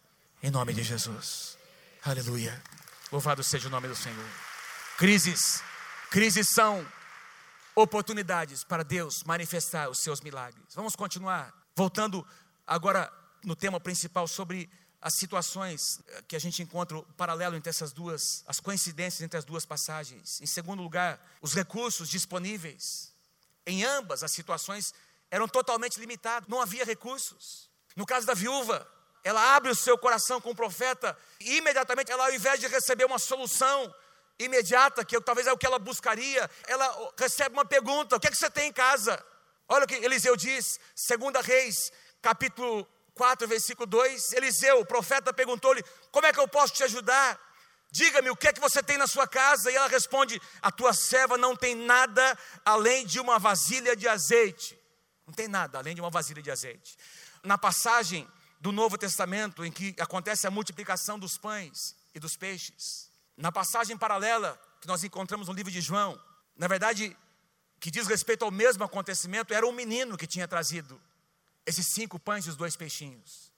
Em 0.42 0.50
nome 0.50 0.74
de 0.74 0.84
Jesus. 0.84 1.58
Aleluia. 2.04 2.62
Louvado 3.12 3.44
seja 3.44 3.68
o 3.68 3.72
nome 3.72 3.88
do 3.88 3.96
Senhor. 3.96 4.26
Crises. 4.98 5.62
Crises 6.10 6.48
são 6.50 6.86
oportunidades 7.76 8.64
para 8.64 8.84
Deus 8.84 9.24
manifestar 9.24 9.90
os 9.90 10.00
seus 10.00 10.22
milagres. 10.22 10.64
Vamos 10.74 10.96
continuar. 10.96 11.54
Voltando 11.76 12.26
agora 12.66 13.12
no 13.44 13.56
tema 13.56 13.80
principal 13.80 14.28
sobre 14.28 14.70
as 15.06 15.14
situações 15.14 16.00
eh, 16.08 16.24
que 16.28 16.36
a 16.36 16.40
gente 16.40 16.64
encontra 16.64 16.98
o 16.98 17.04
paralelo 17.14 17.56
entre 17.56 17.70
essas 17.70 17.92
duas, 17.92 18.44
as 18.48 18.60
coincidências 18.60 19.22
entre 19.22 19.38
as 19.38 19.46
duas 19.46 19.64
passagens. 19.64 20.42
Em 20.42 20.48
segundo 20.48 20.82
lugar, 20.82 21.24
os 21.44 21.54
recursos 21.54 22.10
disponíveis. 22.10 23.14
Em 23.68 23.84
ambas 23.84 24.24
as 24.24 24.32
situações 24.32 24.96
eram 25.30 25.48
totalmente 25.48 26.00
limitados, 26.00 26.50
não 26.50 26.60
havia 26.60 26.84
recursos. 26.84 27.70
No 27.96 28.04
caso 28.04 28.26
da 28.26 28.34
viúva, 28.34 28.92
ela 29.24 29.56
abre 29.56 29.70
o 29.70 29.76
seu 29.76 29.96
coração 29.96 30.42
com 30.42 30.50
o 30.50 30.56
profeta 30.56 31.16
e 31.40 31.58
imediatamente 31.58 32.12
ela, 32.12 32.26
ao 32.26 32.34
invés 32.34 32.60
de 32.60 32.66
receber 32.66 33.06
uma 33.06 33.20
solução 33.20 33.94
imediata, 34.40 35.06
que 35.06 35.22
talvez 35.22 35.46
é 35.46 35.54
o 35.54 35.58
que 35.58 35.68
ela 35.68 35.78
buscaria, 35.78 36.50
ela 36.66 37.14
recebe 37.16 37.54
uma 37.54 37.66
pergunta: 37.66 38.16
o 38.16 38.20
que 38.20 38.26
é 38.26 38.32
que 38.32 38.38
você 38.38 38.50
tem 38.50 38.70
em 38.70 38.74
casa? 38.74 39.24
Olha 39.70 39.86
o 39.86 39.88
que 39.88 39.94
Eliseu 39.94 40.36
diz, 40.36 40.80
2 41.08 41.46
Reis, 41.46 41.92
capítulo 42.24 42.88
4, 43.16 43.48
versículo 43.48 43.88
2, 43.88 44.34
Eliseu, 44.34 44.80
o 44.82 44.86
profeta, 44.86 45.34
perguntou-lhe: 45.34 45.84
Como 46.12 46.28
é 46.28 46.34
que 46.34 46.40
eu 46.40 46.48
posso 46.48 46.74
te 46.74 46.84
ajudar? 46.84 47.40
Diga-me 47.90 48.30
o 48.30 48.36
que 48.36 48.50
é 48.50 48.54
que 48.54 48.60
você 48.60 48.84
tem 48.84 48.98
na 48.98 49.08
sua 49.08 49.26
casa. 49.26 49.72
E 49.72 49.76
ela 49.76 49.88
responde: 49.88 50.40
A 50.62 50.70
tua 50.70 50.94
serva 50.94 51.38
não 51.38 51.56
tem 51.56 51.74
nada 51.74 52.38
além 52.66 53.06
de 53.06 53.20
uma 53.20 53.40
vasilha 53.40 53.96
de 53.96 54.08
azeite. 54.08 54.78
Não 55.26 55.34
tem 55.34 55.48
nada 55.48 55.80
além 55.80 55.96
de 55.96 56.02
uma 56.02 56.10
vasilha 56.10 56.42
de 56.42 56.52
azeite. 56.52 56.98
Na 57.42 57.58
passagem 57.58 58.28
do 58.60 58.72
Novo 58.72 58.98
Testamento, 58.98 59.64
em 59.64 59.72
que 59.72 59.96
acontece 59.98 60.46
a 60.46 60.52
multiplicação 60.52 61.18
dos 61.18 61.38
pães 61.38 61.96
e 62.14 62.20
dos 62.20 62.36
peixes, 62.36 63.10
na 63.38 63.52
passagem 63.52 63.98
paralela 63.98 64.60
que 64.82 64.88
nós 64.88 65.04
encontramos 65.04 65.48
no 65.48 65.54
livro 65.54 65.72
de 65.72 65.80
João, 65.80 66.22
na 66.58 66.68
verdade, 66.68 67.16
que 67.80 67.90
diz 67.90 68.08
respeito 68.08 68.44
ao 68.44 68.52
mesmo 68.52 68.84
acontecimento, 68.84 69.54
era 69.54 69.66
um 69.66 69.72
menino 69.72 70.18
que 70.18 70.28
tinha 70.28 70.48
trazido 70.48 71.02
esses 71.66 71.88
cinco 71.88 72.20
pães 72.20 72.46
e 72.46 72.50
os 72.50 72.56
dois 72.56 72.76
peixinhos. 72.76 73.52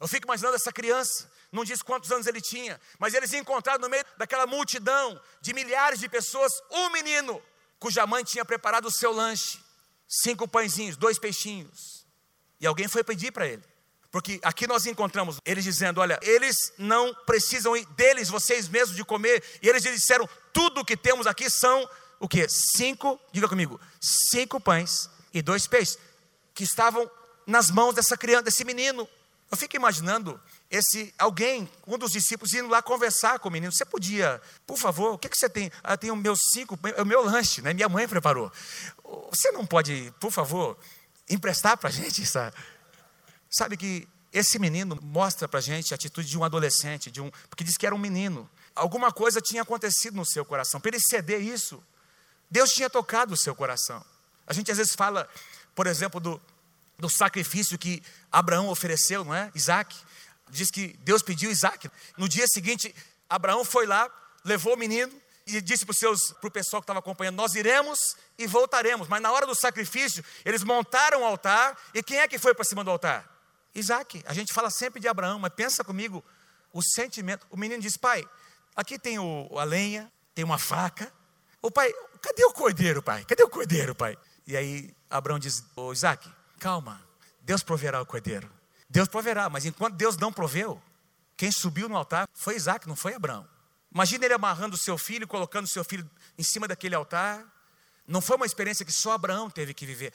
Eu 0.00 0.08
fico 0.08 0.26
imaginando 0.26 0.56
essa 0.56 0.72
criança, 0.72 1.30
não 1.50 1.64
diz 1.64 1.80
quantos 1.82 2.12
anos 2.12 2.26
ele 2.26 2.40
tinha, 2.40 2.80
mas 2.98 3.14
eles 3.14 3.32
encontraram 3.32 3.80
no 3.80 3.88
meio 3.88 4.04
daquela 4.18 4.46
multidão 4.46 5.20
de 5.40 5.54
milhares 5.54 5.98
de 5.98 6.08
pessoas 6.08 6.52
um 6.70 6.90
menino 6.90 7.42
cuja 7.78 8.06
mãe 8.06 8.24
tinha 8.24 8.44
preparado 8.44 8.86
o 8.86 8.90
seu 8.90 9.12
lanche, 9.12 9.58
cinco 10.08 10.46
pãezinhos, 10.46 10.96
dois 10.96 11.18
peixinhos. 11.18 12.06
E 12.60 12.66
alguém 12.66 12.88
foi 12.88 13.04
pedir 13.04 13.32
para 13.32 13.46
ele. 13.46 13.62
Porque 14.10 14.40
aqui 14.42 14.66
nós 14.66 14.86
encontramos 14.86 15.38
eles 15.44 15.64
dizendo: 15.64 16.00
Olha, 16.00 16.18
eles 16.22 16.72
não 16.78 17.14
precisam 17.26 17.74
deles, 17.96 18.28
vocês 18.28 18.68
mesmos, 18.68 18.96
de 18.96 19.04
comer. 19.04 19.42
E 19.60 19.68
eles 19.68 19.82
disseram: 19.82 20.28
Tudo 20.52 20.84
que 20.84 20.96
temos 20.96 21.26
aqui 21.26 21.50
são 21.50 21.88
o 22.18 22.28
que? 22.28 22.48
Cinco, 22.48 23.20
diga 23.30 23.48
comigo, 23.48 23.80
cinco 24.00 24.58
pães 24.58 25.10
e 25.34 25.42
dois 25.42 25.66
peixes 25.66 25.98
que 26.54 26.64
estavam 26.64 27.10
nas 27.46 27.70
mãos 27.70 27.94
dessa 27.94 28.16
criança, 28.16 28.44
desse 28.44 28.64
menino. 28.64 29.08
Eu 29.50 29.56
fico 29.56 29.76
imaginando 29.76 30.40
esse 30.68 31.14
alguém, 31.16 31.70
um 31.86 31.96
dos 31.96 32.10
discípulos, 32.10 32.52
indo 32.52 32.68
lá 32.68 32.82
conversar 32.82 33.38
com 33.38 33.48
o 33.48 33.52
menino. 33.52 33.72
Você 33.72 33.84
podia, 33.84 34.40
por 34.66 34.76
favor, 34.76 35.14
o 35.14 35.18
que, 35.18 35.28
que 35.28 35.38
você 35.38 35.48
tem? 35.48 35.70
Ah, 35.82 35.96
tem 35.96 36.10
o 36.10 36.16
meu 36.16 36.34
cinco, 36.34 36.78
é 36.96 37.02
o 37.02 37.06
meu 37.06 37.24
lanche, 37.24 37.62
né? 37.62 37.72
Minha 37.72 37.88
mãe 37.88 38.08
preparou. 38.08 38.50
Você 39.30 39.52
não 39.52 39.64
pode, 39.64 40.12
por 40.18 40.32
favor, 40.32 40.76
emprestar 41.30 41.76
para 41.76 41.88
a 41.88 41.92
gente 41.92 42.22
essa. 42.22 42.52
Sabe 43.48 43.76
que 43.76 44.08
esse 44.32 44.58
menino 44.58 44.98
mostra 45.00 45.46
para 45.46 45.60
a 45.60 45.62
gente 45.62 45.94
a 45.94 45.96
atitude 45.96 46.28
de 46.28 46.36
um 46.36 46.44
adolescente, 46.44 47.10
de 47.10 47.20
um, 47.20 47.30
porque 47.48 47.62
diz 47.62 47.76
que 47.76 47.86
era 47.86 47.94
um 47.94 47.98
menino. 47.98 48.50
Alguma 48.74 49.12
coisa 49.12 49.40
tinha 49.40 49.62
acontecido 49.62 50.16
no 50.16 50.26
seu 50.26 50.44
coração. 50.44 50.80
Para 50.80 50.90
ele 50.90 51.00
ceder 51.00 51.40
isso, 51.40 51.82
Deus 52.50 52.72
tinha 52.72 52.90
tocado 52.90 53.34
o 53.34 53.36
seu 53.36 53.54
coração. 53.54 54.04
A 54.46 54.52
gente 54.52 54.70
às 54.70 54.76
vezes 54.76 54.94
fala, 54.94 55.28
por 55.74 55.86
exemplo, 55.86 56.20
do, 56.20 56.40
do 56.98 57.08
sacrifício 57.08 57.78
que 57.78 58.02
Abraão 58.30 58.68
ofereceu, 58.68 59.24
não 59.24 59.34
é? 59.34 59.50
Isaac. 59.54 59.94
Diz 60.48 60.70
que 60.70 60.96
Deus 61.00 61.22
pediu 61.22 61.50
Isaac. 61.50 61.90
No 62.16 62.28
dia 62.28 62.46
seguinte, 62.46 62.94
Abraão 63.28 63.64
foi 63.64 63.86
lá, 63.86 64.08
levou 64.44 64.74
o 64.74 64.76
menino 64.76 65.12
e 65.46 65.60
disse 65.60 65.84
para, 65.84 65.94
seus, 65.94 66.32
para 66.32 66.48
o 66.48 66.50
pessoal 66.50 66.80
que 66.80 66.84
estava 66.84 66.98
acompanhando: 66.98 67.36
Nós 67.36 67.54
iremos 67.54 68.16
e 68.38 68.46
voltaremos. 68.46 69.08
Mas 69.08 69.22
na 69.22 69.30
hora 69.30 69.46
do 69.46 69.54
sacrifício, 69.54 70.24
eles 70.44 70.62
montaram 70.62 71.22
o 71.22 71.24
altar. 71.24 71.76
E 71.94 72.02
quem 72.02 72.18
é 72.18 72.28
que 72.28 72.38
foi 72.38 72.54
para 72.54 72.64
cima 72.64 72.82
do 72.82 72.90
altar? 72.90 73.28
Isaac. 73.74 74.22
A 74.26 74.32
gente 74.32 74.52
fala 74.52 74.70
sempre 74.70 75.00
de 75.00 75.08
Abraão, 75.08 75.38
mas 75.38 75.52
pensa 75.54 75.84
comigo 75.84 76.24
o 76.72 76.82
sentimento. 76.82 77.46
O 77.50 77.56
menino 77.56 77.80
diz: 77.80 77.96
Pai, 77.96 78.26
aqui 78.74 78.98
tem 78.98 79.18
o, 79.18 79.48
a 79.58 79.64
lenha, 79.64 80.10
tem 80.34 80.44
uma 80.44 80.58
faca. 80.58 81.12
O 81.62 81.70
pai, 81.70 81.92
cadê 82.20 82.44
o 82.44 82.52
cordeiro, 82.52 83.02
pai? 83.02 83.24
Cadê 83.24 83.42
o 83.42 83.48
cordeiro, 83.48 83.94
pai? 83.94 84.16
E 84.46 84.56
aí 84.56 84.94
Abraão 85.08 85.38
diz: 85.38 85.64
Ô 85.74 85.92
Isaac, 85.92 86.28
Calma, 86.66 87.00
Deus 87.42 87.62
proverá 87.62 88.02
o 88.02 88.04
cordeiro. 88.04 88.50
Deus 88.90 89.06
proverá, 89.06 89.48
mas 89.48 89.64
enquanto 89.64 89.94
Deus 89.94 90.16
não 90.16 90.32
proveu, 90.32 90.82
quem 91.36 91.52
subiu 91.52 91.88
no 91.88 91.96
altar 91.96 92.28
foi 92.34 92.56
Isaac, 92.56 92.88
não 92.88 92.96
foi 92.96 93.14
Abraão. 93.14 93.48
Imagina 93.94 94.24
ele 94.24 94.34
amarrando 94.34 94.76
seu 94.76 94.98
filho, 94.98 95.28
colocando 95.28 95.68
seu 95.68 95.84
filho 95.84 96.10
em 96.36 96.42
cima 96.42 96.66
daquele 96.66 96.96
altar. 96.96 97.46
Não 98.04 98.20
foi 98.20 98.34
uma 98.34 98.46
experiência 98.46 98.84
que 98.84 98.90
só 98.90 99.12
Abraão 99.12 99.48
teve 99.48 99.72
que 99.72 99.86
viver. 99.86 100.12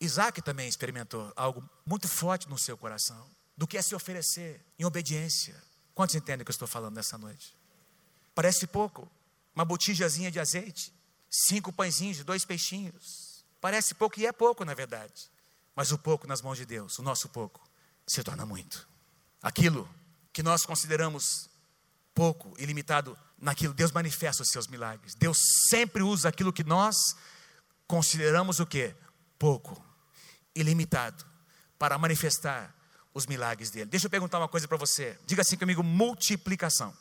Isaac 0.00 0.42
também 0.42 0.68
experimentou 0.68 1.32
algo 1.36 1.62
muito 1.86 2.08
forte 2.08 2.48
no 2.48 2.58
seu 2.58 2.76
coração, 2.76 3.30
do 3.56 3.64
que 3.64 3.78
é 3.78 3.82
se 3.82 3.94
oferecer 3.94 4.60
em 4.76 4.84
obediência. 4.84 5.54
Quantos 5.94 6.16
entendem 6.16 6.42
o 6.42 6.44
que 6.44 6.50
eu 6.50 6.54
estou 6.54 6.66
falando 6.66 6.96
nessa 6.96 7.16
noite? 7.16 7.56
Parece 8.34 8.66
pouco, 8.66 9.08
uma 9.54 9.64
botijazinha 9.64 10.28
de 10.28 10.40
azeite, 10.40 10.92
cinco 11.30 11.72
pãezinhos, 11.72 12.24
dois 12.24 12.44
peixinhos. 12.44 13.44
Parece 13.60 13.94
pouco 13.94 14.18
e 14.18 14.26
é 14.26 14.32
pouco, 14.32 14.64
na 14.64 14.74
verdade. 14.74 15.32
Mas 15.74 15.92
o 15.92 15.98
pouco 15.98 16.26
nas 16.26 16.40
mãos 16.40 16.56
de 16.56 16.64
Deus, 16.64 16.98
o 16.98 17.02
nosso 17.02 17.28
pouco, 17.28 17.60
se 18.06 18.22
torna 18.22 18.46
muito. 18.46 18.86
Aquilo 19.42 19.88
que 20.32 20.42
nós 20.42 20.64
consideramos 20.64 21.48
pouco 22.14 22.54
e 22.58 22.64
limitado, 22.64 23.18
naquilo 23.38 23.74
Deus 23.74 23.90
manifesta 23.90 24.42
os 24.42 24.48
seus 24.48 24.66
milagres. 24.66 25.14
Deus 25.14 25.38
sempre 25.68 26.02
usa 26.02 26.28
aquilo 26.28 26.52
que 26.52 26.64
nós 26.64 26.96
consideramos 27.86 28.60
o 28.60 28.66
que? 28.66 28.94
Pouco 29.38 29.84
e 30.54 30.62
limitado 30.62 31.24
para 31.78 31.98
manifestar 31.98 32.74
os 33.12 33.26
milagres 33.26 33.70
dele. 33.70 33.86
Deixa 33.86 34.06
eu 34.06 34.10
perguntar 34.10 34.38
uma 34.38 34.48
coisa 34.48 34.66
para 34.68 34.76
você. 34.76 35.18
Diga 35.26 35.42
assim 35.42 35.56
comigo: 35.56 35.82
multiplicação. 35.82 36.96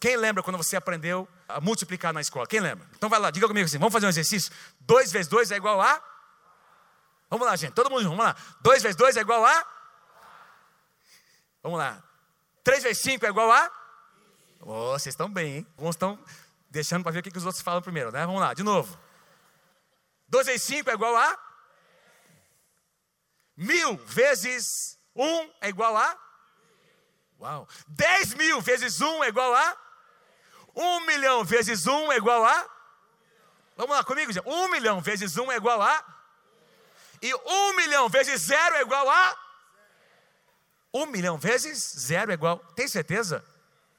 Quem 0.00 0.16
lembra 0.16 0.42
quando 0.42 0.56
você 0.56 0.76
aprendeu 0.76 1.26
a 1.48 1.60
multiplicar 1.60 2.12
na 2.12 2.20
escola? 2.20 2.46
Quem 2.46 2.60
lembra? 2.60 2.86
Então 2.94 3.08
vai 3.08 3.18
lá, 3.18 3.30
diga 3.30 3.48
comigo 3.48 3.64
assim: 3.64 3.78
vamos 3.78 3.92
fazer 3.92 4.06
um 4.06 4.10
exercício? 4.10 4.52
2 4.80 5.12
vezes 5.12 5.28
2 5.28 5.50
é 5.52 5.56
igual 5.56 5.80
a 5.80 6.13
Vamos 7.34 7.48
lá, 7.48 7.56
gente, 7.56 7.72
todo 7.72 7.90
mundo 7.90 8.04
junto, 8.04 8.16
vamos 8.16 8.26
lá. 8.26 8.36
2 8.60 8.80
vezes 8.80 8.96
2 8.96 9.16
é 9.16 9.20
igual 9.22 9.44
a? 9.44 9.66
Vamos 11.60 11.80
lá. 11.80 12.00
3 12.62 12.84
vezes 12.84 13.02
5 13.02 13.26
é 13.26 13.28
igual 13.28 13.50
a? 13.50 13.72
Oh, 14.60 14.92
vocês 14.92 15.14
estão 15.14 15.28
bem, 15.28 15.56
hein? 15.56 15.66
Alguns 15.76 15.96
estão 15.96 16.16
deixando 16.70 17.02
para 17.02 17.10
ver 17.10 17.18
o 17.18 17.22
que, 17.24 17.36
os 17.36 17.44
outros 17.44 17.60
falam 17.60 17.82
primeiro, 17.82 18.12
né? 18.12 18.24
Vamos 18.24 18.40
lá, 18.40 18.54
de 18.54 18.62
novo. 18.62 18.96
2 20.28 20.46
vezes 20.46 20.62
5 20.62 20.88
é 20.88 20.92
igual 20.92 21.16
a? 21.16 21.36
Mil 23.56 23.96
vezes 23.96 24.96
1 25.16 25.50
é 25.60 25.70
igual 25.70 25.96
a? 25.96 26.16
Uau. 27.40 27.68
10 27.88 28.34
mil 28.34 28.60
vezes 28.60 29.00
1 29.00 29.24
é 29.24 29.28
igual 29.28 29.52
a? 29.52 29.76
1 30.76 31.00
milhão 31.06 31.42
vezes 31.42 31.84
1 31.84 32.12
é 32.12 32.16
igual 32.16 32.44
a? 32.44 32.70
Vamos 33.76 33.96
lá 33.96 34.04
comigo, 34.04 34.32
gente. 34.32 34.48
1 34.48 34.68
milhão 34.68 35.00
vezes 35.00 35.36
1 35.36 35.50
é 35.50 35.56
igual 35.56 35.82
a? 35.82 36.13
E 37.24 37.34
um 37.34 37.76
milhão 37.76 38.06
vezes 38.06 38.42
zero 38.42 38.76
é 38.76 38.82
igual 38.82 39.08
a? 39.08 39.38
Um 40.92 41.06
milhão 41.06 41.38
vezes 41.38 41.78
zero 41.98 42.30
é 42.30 42.34
igual. 42.34 42.58
Tem 42.76 42.86
certeza? 42.86 43.42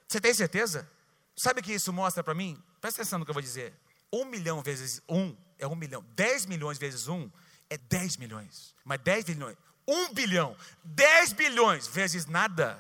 Você 0.08 0.22
tem 0.22 0.32
certeza? 0.32 0.88
Sabe 1.36 1.60
o 1.60 1.64
que 1.64 1.74
isso 1.74 1.92
mostra 1.92 2.24
para 2.24 2.36
mim? 2.36 2.62
Presta 2.80 3.02
atenção 3.02 3.18
no 3.18 3.26
que 3.26 3.32
eu 3.32 3.34
vou 3.34 3.42
dizer. 3.42 3.74
Um 4.14 4.26
milhão 4.26 4.62
vezes 4.62 5.02
um 5.10 5.36
é 5.58 5.66
um 5.66 5.74
milhão. 5.74 6.06
Dez 6.10 6.46
milhões 6.46 6.78
vezes 6.78 7.08
um 7.08 7.28
é 7.68 7.80
dez 7.80 8.16
milhões. 8.16 8.76
Mas 8.84 9.02
dez 9.02 9.26
bilhões. 9.26 9.58
Um 9.88 10.14
bilhão. 10.14 10.56
Dez 10.84 11.34
bilhões 11.34 11.88
vezes 11.88 12.28
nada 12.28 12.80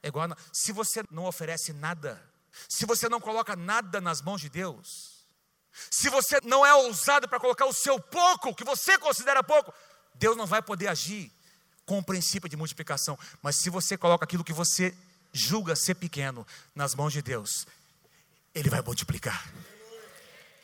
é 0.00 0.06
igual 0.06 0.30
a. 0.30 0.36
Se 0.52 0.70
você 0.70 1.02
não 1.10 1.24
oferece 1.24 1.72
nada, 1.72 2.22
se 2.68 2.86
você 2.86 3.08
não 3.08 3.20
coloca 3.20 3.56
nada 3.56 4.00
nas 4.00 4.22
mãos 4.22 4.40
de 4.40 4.48
Deus, 4.48 5.15
se 5.90 6.08
você 6.08 6.40
não 6.44 6.64
é 6.64 6.74
ousado 6.74 7.28
para 7.28 7.40
colocar 7.40 7.66
o 7.66 7.72
seu 7.72 8.00
pouco, 8.00 8.54
que 8.54 8.64
você 8.64 8.98
considera 8.98 9.42
pouco, 9.42 9.72
Deus 10.14 10.36
não 10.36 10.46
vai 10.46 10.62
poder 10.62 10.88
agir 10.88 11.32
com 11.84 11.98
o 11.98 12.02
princípio 12.02 12.48
de 12.48 12.56
multiplicação. 12.56 13.18
Mas 13.42 13.56
se 13.56 13.70
você 13.70 13.96
coloca 13.96 14.24
aquilo 14.24 14.44
que 14.44 14.52
você 14.52 14.94
julga 15.32 15.76
ser 15.76 15.94
pequeno 15.94 16.46
nas 16.74 16.94
mãos 16.94 17.12
de 17.12 17.22
Deus, 17.22 17.66
Ele 18.54 18.68
vai 18.68 18.82
multiplicar. 18.82 19.46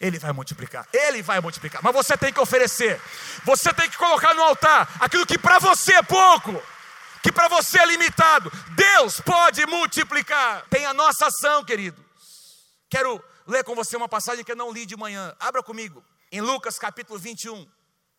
Ele 0.00 0.18
vai 0.18 0.32
multiplicar. 0.32 0.88
Ele 0.92 1.22
vai 1.22 1.40
multiplicar. 1.40 1.80
Mas 1.82 1.94
você 1.94 2.16
tem 2.16 2.32
que 2.32 2.40
oferecer. 2.40 3.00
Você 3.44 3.72
tem 3.72 3.88
que 3.88 3.96
colocar 3.96 4.34
no 4.34 4.42
altar 4.42 4.96
aquilo 4.98 5.24
que 5.24 5.38
para 5.38 5.60
você 5.60 5.94
é 5.94 6.02
pouco, 6.02 6.60
que 7.22 7.30
para 7.30 7.46
você 7.46 7.78
é 7.78 7.86
limitado. 7.86 8.50
Deus 8.70 9.20
pode 9.20 9.64
multiplicar. 9.66 10.66
Tem 10.68 10.84
a 10.86 10.92
nossa 10.92 11.26
ação, 11.26 11.64
queridos. 11.64 12.02
Quero 12.90 13.22
ler 13.52 13.62
com 13.62 13.74
você 13.74 13.96
uma 13.96 14.08
passagem 14.08 14.42
que 14.42 14.50
eu 14.50 14.56
não 14.56 14.72
li 14.72 14.86
de 14.86 14.96
manhã. 14.96 15.36
Abra 15.38 15.62
comigo. 15.62 16.02
Em 16.32 16.40
Lucas 16.40 16.78
capítulo 16.78 17.18
21. 17.18 17.68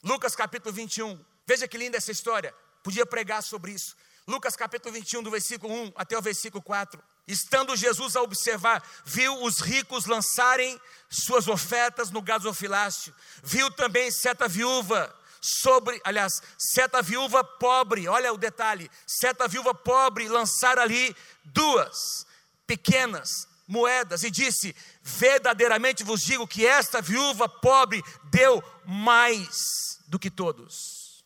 Lucas 0.03 0.35
capítulo 0.35 0.73
21. 0.73 1.19
Veja 1.45 1.67
que 1.67 1.77
linda 1.77 1.97
essa 1.97 2.11
história. 2.11 2.53
Podia 2.83 3.05
pregar 3.05 3.41
sobre 3.41 3.71
isso. 3.71 3.95
Lucas 4.27 4.55
capítulo 4.55 4.93
21, 4.93 5.23
do 5.23 5.31
versículo 5.31 5.73
1 5.73 5.93
até 5.95 6.17
o 6.17 6.21
versículo 6.21 6.61
4. 6.61 7.01
Estando 7.27 7.75
Jesus 7.75 8.15
a 8.15 8.21
observar, 8.21 8.83
viu 9.03 9.43
os 9.43 9.59
ricos 9.59 10.05
lançarem 10.05 10.79
suas 11.09 11.47
ofertas 11.47 12.11
no 12.11 12.21
gasofilácio. 12.21 13.13
Viu 13.41 13.71
também 13.71 14.11
certa 14.11 14.47
viúva 14.47 15.13
sobre, 15.41 15.99
aliás, 16.05 16.41
certa 16.57 17.01
viúva 17.01 17.43
pobre, 17.43 18.07
olha 18.07 18.31
o 18.31 18.37
detalhe, 18.37 18.89
certa 19.07 19.47
viúva 19.47 19.73
pobre 19.73 20.29
lançar 20.29 20.77
ali 20.77 21.13
duas 21.43 22.25
pequenas 22.65 23.47
moedas 23.67 24.23
e 24.23 24.31
disse: 24.31 24.75
Verdadeiramente 25.01 26.03
vos 26.03 26.21
digo 26.21 26.47
que 26.47 26.65
esta 26.65 27.01
viúva 27.01 27.47
pobre 27.47 28.01
deu 28.25 28.63
mais 28.85 29.99
do 30.07 30.19
que 30.19 30.29
todos, 30.29 31.23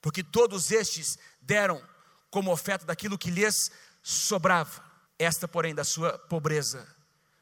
porque 0.00 0.22
todos 0.22 0.70
estes 0.70 1.18
deram 1.40 1.82
como 2.30 2.52
oferta 2.52 2.86
daquilo 2.86 3.18
que 3.18 3.30
lhes 3.30 3.70
sobrava. 4.02 4.88
Esta, 5.18 5.46
porém, 5.46 5.74
da 5.74 5.84
sua 5.84 6.18
pobreza, 6.18 6.86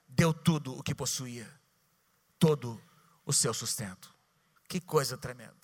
deu 0.08 0.34
tudo 0.34 0.76
o 0.76 0.82
que 0.82 0.94
possuía, 0.94 1.48
todo 2.38 2.80
o 3.24 3.32
seu 3.32 3.54
sustento. 3.54 4.12
Que 4.68 4.80
coisa 4.80 5.16
tremenda. 5.16 5.54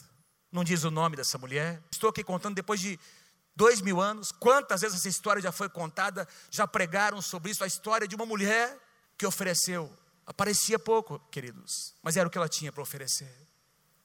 Não 0.53 0.63
diz 0.63 0.85
o 0.85 0.91
nome 0.91 1.17
dessa 1.17 1.37
mulher. 1.37 1.83
Estou 1.91 2.11
aqui 2.11 2.23
contando 2.23 2.55
depois 2.55 2.79
de 2.79 2.99
dois 3.55 3.81
mil 3.81 4.01
anos. 4.01 4.33
Quantas 4.33 4.81
vezes 4.81 4.99
essa 4.99 5.09
história 5.09 5.41
já 5.41 5.53
foi 5.53 5.69
contada? 5.69 6.27
Já 6.51 6.67
pregaram 6.67 7.21
sobre 7.23 7.51
isso? 7.51 7.65
A 7.65 7.67
história 7.67 8.07
de 8.07 8.15
uma 8.15 8.27
mulher 8.27 8.79
que 9.17 9.27
ofereceu. 9.27 9.93
Aparecia 10.27 10.79
pouco, 10.79 11.19
queridos, 11.31 11.95
mas 12.03 12.17
era 12.17 12.27
o 12.27 12.31
que 12.31 12.39
ela 12.39 12.49
tinha 12.49 12.73
para 12.73 12.83
oferecer. 12.83 13.31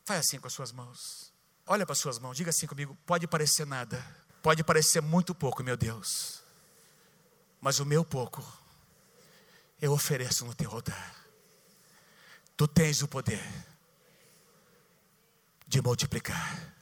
Faz 0.04 0.20
assim 0.20 0.40
com 0.40 0.48
as 0.48 0.54
suas 0.54 0.72
mãos. 0.72 1.32
Olha 1.66 1.86
para 1.86 1.94
as 1.94 2.00
suas 2.00 2.20
mãos, 2.20 2.36
diga 2.36 2.50
assim 2.50 2.68
comigo: 2.68 2.98
pode 3.06 3.28
parecer 3.28 3.66
nada, 3.66 4.04
pode 4.42 4.64
parecer 4.64 5.02
muito 5.02 5.34
pouco, 5.34 5.64
meu 5.64 5.78
Deus, 5.78 6.42
mas 7.62 7.80
o 7.80 7.86
meu 7.86 8.04
pouco 8.04 8.44
eu 9.82 9.94
ofereço 9.94 10.46
no 10.46 10.54
teu 10.54 10.72
altar. 10.72 11.16
Tu 12.58 12.68
tens 12.68 13.02
o 13.02 13.08
poder 13.08 13.42
de 15.66 15.82
multiplicar. 15.82 16.76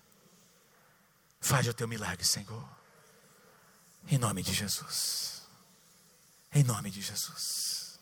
Faz 1.48 1.66
o 1.66 1.74
teu 1.74 1.88
milagre, 1.88 2.26
Senhor. 2.26 2.70
Em 4.10 4.18
nome 4.18 4.44
de 4.44 4.54
Jesus. 4.54 5.44
Em 6.54 6.62
nome 6.62 6.92
de 6.92 7.02
Jesus. 7.02 7.98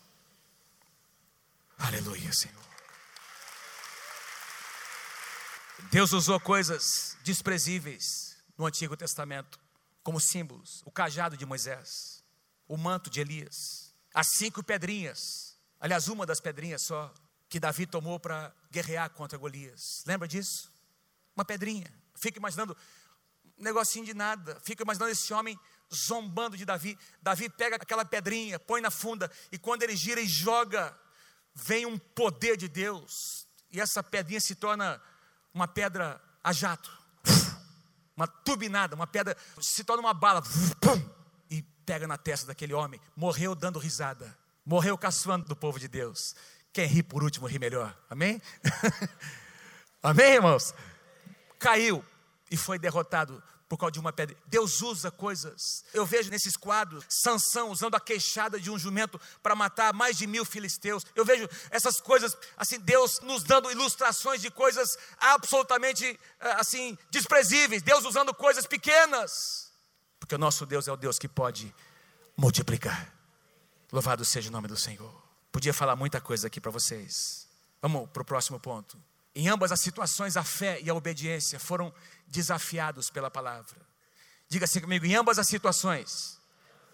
Aleluia, 1.78 2.32
Senhor. 2.32 2.66
Deus 5.92 6.12
usou 6.12 6.40
coisas 6.40 7.16
desprezíveis 7.22 8.36
no 8.58 8.66
Antigo 8.66 8.96
Testamento 8.96 9.60
como 10.02 10.18
símbolos: 10.18 10.82
o 10.84 10.90
cajado 10.90 11.36
de 11.36 11.46
Moisés, 11.46 12.24
o 12.66 12.76
manto 12.76 13.08
de 13.08 13.20
Elias, 13.20 13.94
as 14.12 14.26
cinco 14.38 14.60
pedrinhas, 14.60 15.56
aliás, 15.78 16.08
uma 16.08 16.26
das 16.26 16.40
pedrinhas 16.40 16.82
só, 16.82 17.14
que 17.48 17.60
Davi 17.60 17.86
tomou 17.86 18.18
para 18.18 18.52
guerrear 18.72 19.08
contra 19.10 19.38
Golias. 19.38 20.02
Lembra 20.04 20.26
disso? 20.26 20.68
Uma 21.36 21.44
pedrinha. 21.44 21.86
Fica 22.16 22.38
imaginando 22.38 22.76
negocinho 23.58 24.04
de 24.04 24.14
nada. 24.14 24.58
Fica 24.62 24.82
imaginando 24.82 25.12
esse 25.12 25.32
homem 25.32 25.58
zombando 25.94 26.56
de 26.56 26.64
Davi. 26.64 26.98
Davi 27.22 27.48
pega 27.48 27.76
aquela 27.76 28.04
pedrinha, 28.04 28.58
põe 28.58 28.80
na 28.80 28.90
funda, 28.90 29.30
e 29.52 29.58
quando 29.58 29.82
ele 29.82 29.96
gira 29.96 30.20
e 30.20 30.26
joga, 30.26 30.96
vem 31.54 31.86
um 31.86 31.98
poder 31.98 32.56
de 32.56 32.68
Deus. 32.68 33.46
E 33.70 33.80
essa 33.80 34.02
pedrinha 34.02 34.40
se 34.40 34.54
torna 34.54 35.00
uma 35.52 35.68
pedra 35.68 36.20
a 36.42 36.52
jato. 36.52 36.90
Uma 38.16 38.26
turbinada, 38.26 38.94
uma 38.94 39.06
pedra, 39.06 39.36
se 39.60 39.84
torna 39.84 40.00
uma 40.00 40.14
bala. 40.14 40.42
Pum, 40.80 41.16
pega 41.86 42.06
na 42.08 42.18
testa 42.18 42.48
daquele 42.48 42.74
homem, 42.74 43.00
morreu 43.14 43.54
dando 43.54 43.78
risada, 43.78 44.36
morreu 44.64 44.98
caçoando 44.98 45.46
do 45.46 45.54
povo 45.54 45.78
de 45.78 45.86
Deus. 45.86 46.34
Quem 46.72 46.86
ri 46.86 47.02
por 47.02 47.22
último 47.22 47.46
ri 47.46 47.58
melhor, 47.60 47.96
amém? 48.10 48.42
amém, 50.02 50.34
irmãos? 50.34 50.74
Caiu 51.58 52.04
e 52.50 52.56
foi 52.56 52.78
derrotado 52.78 53.42
por 53.68 53.76
causa 53.76 53.92
de 53.92 54.00
uma 54.00 54.12
pedra. 54.12 54.36
Deus 54.46 54.80
usa 54.80 55.10
coisas. 55.10 55.84
Eu 55.92 56.06
vejo 56.06 56.30
nesses 56.30 56.56
quadros 56.56 57.04
Sansão 57.08 57.70
usando 57.70 57.96
a 57.96 58.00
queixada 58.00 58.60
de 58.60 58.70
um 58.70 58.78
jumento 58.78 59.20
para 59.42 59.56
matar 59.56 59.92
mais 59.92 60.16
de 60.16 60.26
mil 60.26 60.44
filisteus. 60.44 61.04
Eu 61.14 61.24
vejo 61.24 61.48
essas 61.70 62.00
coisas, 62.00 62.36
assim, 62.56 62.78
Deus 62.78 63.20
nos 63.20 63.42
dando 63.42 63.70
ilustrações 63.70 64.40
de 64.40 64.50
coisas 64.50 64.96
absolutamente, 65.18 66.04
eh, 66.40 66.52
assim, 66.52 66.96
desprezíveis. 67.10 67.82
Deus 67.82 68.04
usando 68.04 68.32
coisas 68.32 68.66
pequenas 68.66 69.66
porque 70.26 70.34
o 70.34 70.38
nosso 70.38 70.66
Deus 70.66 70.88
é 70.88 70.92
o 70.92 70.96
Deus 70.96 71.20
que 71.20 71.28
pode 71.28 71.72
multiplicar. 72.36 73.12
Louvado 73.92 74.24
seja 74.24 74.48
o 74.48 74.52
nome 74.52 74.66
do 74.66 74.76
Senhor. 74.76 75.22
Podia 75.52 75.72
falar 75.72 75.94
muita 75.94 76.20
coisa 76.20 76.48
aqui 76.48 76.60
para 76.60 76.72
vocês. 76.72 77.46
Vamos 77.80 78.10
para 78.10 78.22
o 78.22 78.24
próximo 78.24 78.58
ponto. 78.58 78.98
Em 79.34 79.48
ambas 79.48 79.70
as 79.70 79.80
situações, 79.80 80.36
a 80.36 80.42
fé 80.42 80.80
e 80.82 80.90
a 80.90 80.94
obediência 80.94 81.60
foram 81.60 81.94
desafiados 82.26 83.10
pela 83.10 83.30
palavra. 83.30 83.80
Diga 84.48 84.64
assim 84.64 84.80
comigo: 84.80 85.06
em 85.06 85.14
ambas 85.14 85.38
as 85.38 85.46
situações, 85.46 86.40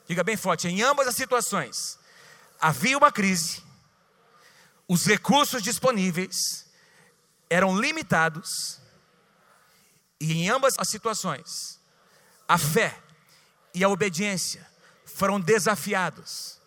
diga 0.07 0.23
bem 0.23 0.37
forte, 0.37 0.69
em 0.69 0.83
ambas 0.83 1.09
as 1.09 1.15
situações, 1.15 1.99
havia 2.61 2.97
uma 2.97 3.13
crise, 3.13 3.63
os 4.89 5.07
recursos 5.07 5.63
disponíveis 5.63 6.67
eram 7.49 7.79
limitados, 7.79 8.81
e 10.21 10.33
em 10.33 10.49
ambas 10.49 10.75
as 10.79 10.89
situações, 10.89 11.81
a 12.49 12.57
fé 12.57 12.99
e 13.75 13.85
a 13.85 13.89
obediência 13.89 14.67
foram 15.05 15.41
desafiados 15.41 16.61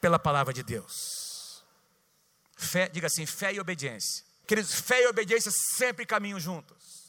pela 0.00 0.18
palavra 0.18 0.52
de 0.52 0.62
Deus. 0.62 1.62
Fé, 2.56 2.88
diga 2.88 3.08
assim, 3.08 3.26
fé 3.26 3.52
e 3.52 3.60
obediência. 3.60 4.24
Queridos, 4.46 4.72
fé 4.72 5.02
e 5.02 5.06
obediência 5.08 5.50
sempre 5.50 6.06
caminham 6.06 6.38
juntos. 6.38 7.01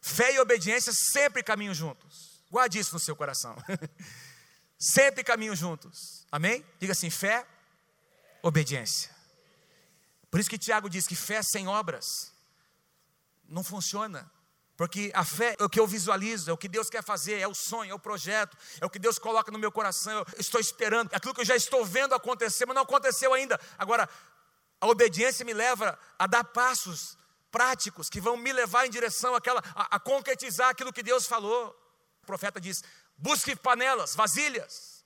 Fé 0.00 0.34
e 0.34 0.38
obediência 0.38 0.92
sempre 0.92 1.42
caminham 1.42 1.74
juntos. 1.74 2.42
Guarde 2.50 2.78
isso 2.78 2.92
no 2.92 3.00
seu 3.00 3.14
coração. 3.14 3.56
sempre 4.78 5.22
caminham 5.22 5.54
juntos. 5.54 6.26
Amém? 6.32 6.64
Diga 6.78 6.92
assim, 6.92 7.10
fé, 7.10 7.46
obediência. 8.42 9.10
Por 10.30 10.40
isso 10.40 10.48
que 10.48 10.58
Tiago 10.58 10.88
diz 10.88 11.06
que 11.06 11.14
fé 11.14 11.42
sem 11.42 11.68
obras 11.68 12.32
não 13.48 13.62
funciona. 13.62 14.30
Porque 14.76 15.12
a 15.14 15.24
fé 15.24 15.56
é 15.58 15.64
o 15.64 15.68
que 15.68 15.78
eu 15.78 15.86
visualizo, 15.86 16.48
é 16.48 16.52
o 16.54 16.56
que 16.56 16.66
Deus 16.66 16.88
quer 16.88 17.04
fazer, 17.04 17.38
é 17.38 17.46
o 17.46 17.54
sonho, 17.54 17.90
é 17.90 17.94
o 17.94 17.98
projeto, 17.98 18.56
é 18.80 18.86
o 18.86 18.88
que 18.88 18.98
Deus 18.98 19.18
coloca 19.18 19.52
no 19.52 19.58
meu 19.58 19.70
coração. 19.70 20.24
Eu 20.32 20.40
estou 20.40 20.58
esperando, 20.58 21.12
é 21.12 21.16
aquilo 21.16 21.34
que 21.34 21.42
eu 21.42 21.44
já 21.44 21.54
estou 21.54 21.84
vendo 21.84 22.14
acontecer, 22.14 22.64
mas 22.64 22.74
não 22.74 22.84
aconteceu 22.84 23.34
ainda. 23.34 23.60
Agora, 23.76 24.08
a 24.80 24.86
obediência 24.86 25.44
me 25.44 25.52
leva 25.52 25.98
a 26.18 26.26
dar 26.26 26.44
passos 26.44 27.18
práticos 27.50 28.08
que 28.08 28.20
vão 28.20 28.36
me 28.36 28.52
levar 28.52 28.86
em 28.86 28.90
direção 28.90 29.34
àquela, 29.34 29.62
a, 29.74 29.96
a 29.96 30.00
concretizar 30.00 30.68
aquilo 30.68 30.92
que 30.92 31.02
Deus 31.02 31.26
falou. 31.26 31.68
O 32.22 32.26
profeta 32.26 32.60
diz: 32.60 32.82
busque 33.16 33.54
panelas, 33.56 34.14
vasilhas. 34.14 35.00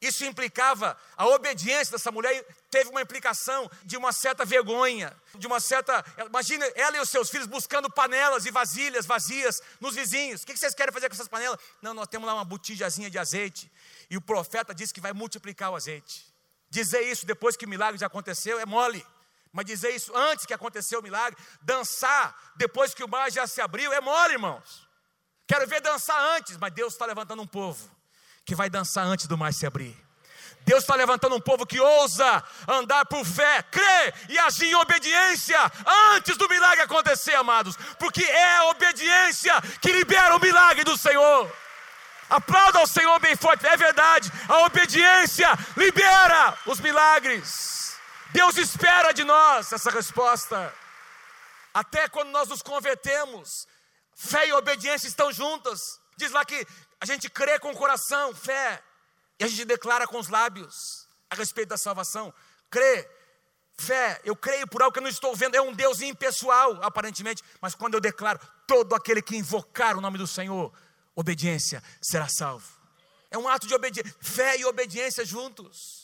Isso 0.00 0.24
implicava 0.24 0.96
a 1.14 1.26
obediência 1.26 1.92
dessa 1.92 2.10
mulher, 2.10 2.42
teve 2.70 2.88
uma 2.88 3.02
implicação 3.02 3.70
de 3.84 3.98
uma 3.98 4.12
certa 4.12 4.46
vergonha, 4.46 5.14
de 5.34 5.46
uma 5.46 5.60
certa. 5.60 6.02
Imagina 6.26 6.64
ela 6.74 6.96
e 6.96 7.00
os 7.00 7.10
seus 7.10 7.28
filhos 7.28 7.46
buscando 7.46 7.90
panelas 7.90 8.46
e 8.46 8.50
vasilhas 8.50 9.04
vazias 9.04 9.60
nos 9.78 9.94
vizinhos. 9.94 10.42
O 10.42 10.46
que 10.46 10.56
vocês 10.56 10.74
querem 10.74 10.92
fazer 10.92 11.08
com 11.10 11.14
essas 11.14 11.28
panelas? 11.28 11.60
Não, 11.82 11.92
nós 11.92 12.08
temos 12.08 12.26
lá 12.26 12.32
uma 12.32 12.46
botijazinha 12.46 13.10
de 13.10 13.18
azeite. 13.18 13.70
E 14.08 14.16
o 14.16 14.22
profeta 14.22 14.74
disse 14.74 14.94
que 14.94 15.02
vai 15.02 15.12
multiplicar 15.12 15.70
o 15.70 15.76
azeite. 15.76 16.26
Dizer 16.70 17.02
isso 17.02 17.26
depois 17.26 17.54
que 17.54 17.66
o 17.66 17.68
milagre 17.68 17.98
já 17.98 18.06
aconteceu 18.06 18.58
é 18.58 18.64
mole. 18.64 19.06
Mas 19.52 19.66
dizer 19.66 19.90
isso 19.90 20.16
antes 20.16 20.46
que 20.46 20.54
aconteceu 20.54 21.00
o 21.00 21.02
milagre, 21.02 21.38
dançar 21.60 22.34
depois 22.56 22.94
que 22.94 23.02
o 23.02 23.08
mar 23.08 23.30
já 23.30 23.46
se 23.46 23.60
abriu, 23.60 23.92
é 23.92 24.00
mole, 24.00 24.34
irmãos. 24.34 24.88
Quero 25.46 25.66
ver 25.66 25.80
dançar 25.80 26.20
antes, 26.36 26.56
mas 26.56 26.72
Deus 26.72 26.92
está 26.92 27.04
levantando 27.06 27.42
um 27.42 27.46
povo 27.46 27.90
que 28.44 28.54
vai 28.54 28.70
dançar 28.70 29.04
antes 29.04 29.26
do 29.26 29.36
mar 29.36 29.52
se 29.52 29.66
abrir. 29.66 29.96
Deus 30.64 30.82
está 30.82 30.94
levantando 30.94 31.34
um 31.34 31.40
povo 31.40 31.66
que 31.66 31.80
ousa 31.80 32.44
andar 32.68 33.04
por 33.06 33.24
fé, 33.24 33.62
crer 33.62 34.14
e 34.28 34.38
agir 34.38 34.66
em 34.66 34.74
obediência 34.74 35.58
antes 36.14 36.36
do 36.36 36.48
milagre 36.48 36.82
acontecer, 36.82 37.34
amados, 37.34 37.76
porque 37.98 38.22
é 38.22 38.56
a 38.58 38.64
obediência 38.66 39.60
que 39.80 39.92
libera 39.92 40.36
o 40.36 40.40
milagre 40.40 40.84
do 40.84 40.96
Senhor. 40.96 41.50
Aplauda 42.28 42.78
ao 42.78 42.86
Senhor 42.86 43.18
bem 43.18 43.34
forte, 43.34 43.66
é 43.66 43.76
verdade, 43.76 44.30
a 44.48 44.58
obediência 44.66 45.48
libera 45.76 46.56
os 46.66 46.78
milagres. 46.78 47.79
Deus 48.32 48.56
espera 48.56 49.12
de 49.12 49.24
nós 49.24 49.72
essa 49.72 49.90
resposta. 49.90 50.72
Até 51.74 52.08
quando 52.08 52.30
nós 52.30 52.48
nos 52.48 52.62
convertemos, 52.62 53.66
fé 54.14 54.48
e 54.48 54.52
obediência 54.52 55.08
estão 55.08 55.32
juntas. 55.32 56.00
Diz 56.16 56.30
lá 56.30 56.44
que 56.44 56.66
a 57.00 57.06
gente 57.06 57.28
crê 57.28 57.58
com 57.58 57.70
o 57.70 57.76
coração, 57.76 58.34
fé, 58.34 58.82
e 59.38 59.44
a 59.44 59.48
gente 59.48 59.64
declara 59.64 60.06
com 60.06 60.18
os 60.18 60.28
lábios 60.28 61.08
a 61.28 61.34
respeito 61.34 61.70
da 61.70 61.78
salvação. 61.78 62.32
Crê, 62.68 63.08
fé, 63.78 64.20
eu 64.24 64.36
creio 64.36 64.66
por 64.66 64.82
algo 64.82 64.92
que 64.92 64.98
eu 64.98 65.02
não 65.02 65.10
estou 65.10 65.34
vendo, 65.34 65.54
é 65.56 65.60
um 65.60 65.72
Deus 65.72 66.00
impessoal, 66.00 66.78
aparentemente, 66.82 67.42
mas 67.60 67.74
quando 67.74 67.94
eu 67.94 68.00
declaro, 68.00 68.38
todo 68.66 68.94
aquele 68.94 69.22
que 69.22 69.36
invocar 69.36 69.96
o 69.96 70.00
nome 70.00 70.18
do 70.18 70.26
Senhor, 70.26 70.72
obediência, 71.14 71.82
será 72.00 72.28
salvo. 72.28 72.68
É 73.30 73.38
um 73.38 73.48
ato 73.48 73.66
de 73.66 73.74
obediência, 73.74 74.14
fé 74.20 74.58
e 74.58 74.64
obediência 74.64 75.24
juntos. 75.24 75.99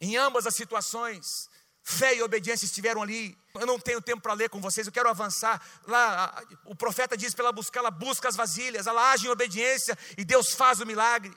Em 0.00 0.16
ambas 0.16 0.46
as 0.46 0.54
situações, 0.54 1.48
fé 1.82 2.16
e 2.16 2.22
obediência 2.22 2.66
estiveram 2.66 3.02
ali. 3.02 3.36
Eu 3.54 3.66
não 3.66 3.78
tenho 3.78 4.02
tempo 4.02 4.20
para 4.20 4.34
ler 4.34 4.50
com 4.50 4.60
vocês, 4.60 4.86
eu 4.86 4.92
quero 4.92 5.08
avançar. 5.08 5.62
Lá, 5.86 6.42
o 6.64 6.74
profeta 6.74 7.16
diz 7.16 7.32
para 7.32 7.44
ela 7.44 7.52
buscar, 7.52 7.80
ela 7.80 7.90
busca 7.90 8.28
as 8.28 8.36
vasilhas, 8.36 8.86
ela 8.86 9.12
age 9.12 9.26
em 9.26 9.30
obediência 9.30 9.96
e 10.18 10.24
Deus 10.24 10.52
faz 10.52 10.80
o 10.80 10.86
milagre. 10.86 11.32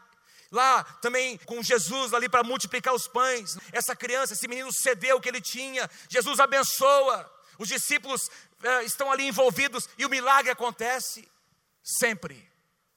Lá 0.52 0.84
também 1.02 1.38
com 1.46 1.62
Jesus 1.62 2.14
ali 2.14 2.28
para 2.28 2.44
multiplicar 2.44 2.94
os 2.94 3.08
pães. 3.08 3.58
Essa 3.72 3.96
criança, 3.96 4.34
esse 4.34 4.48
menino 4.48 4.70
cedeu 4.74 5.18
o 5.18 5.22
que 5.22 5.30
ele 5.30 5.42
tinha. 5.42 5.90
Jesus 6.10 6.40
abençoa. 6.40 7.32
Os 7.60 7.68
discípulos 7.68 8.30
eh, 8.64 8.84
estão 8.84 9.12
ali 9.12 9.28
envolvidos 9.28 9.88
e 9.98 10.06
o 10.06 10.10
milagre 10.10 10.50
acontece. 10.50 11.30
Sempre. 11.84 12.50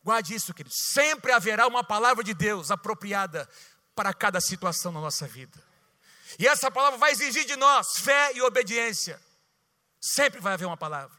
Guarde 0.02 0.34
isso, 0.34 0.54
querido. 0.54 0.74
Sempre 0.74 1.32
haverá 1.32 1.66
uma 1.66 1.84
palavra 1.84 2.24
de 2.24 2.32
Deus 2.32 2.70
apropriada 2.70 3.48
para 3.94 4.12
cada 4.14 4.40
situação 4.40 4.92
na 4.92 5.00
nossa 5.00 5.26
vida. 5.26 5.62
E 6.38 6.46
essa 6.46 6.70
palavra 6.70 6.98
vai 6.98 7.12
exigir 7.12 7.44
de 7.44 7.56
nós 7.56 7.98
fé 7.98 8.32
e 8.34 8.42
obediência. 8.42 9.20
Sempre 10.00 10.40
vai 10.40 10.54
haver 10.54 10.66
uma 10.66 10.76
palavra. 10.76 11.16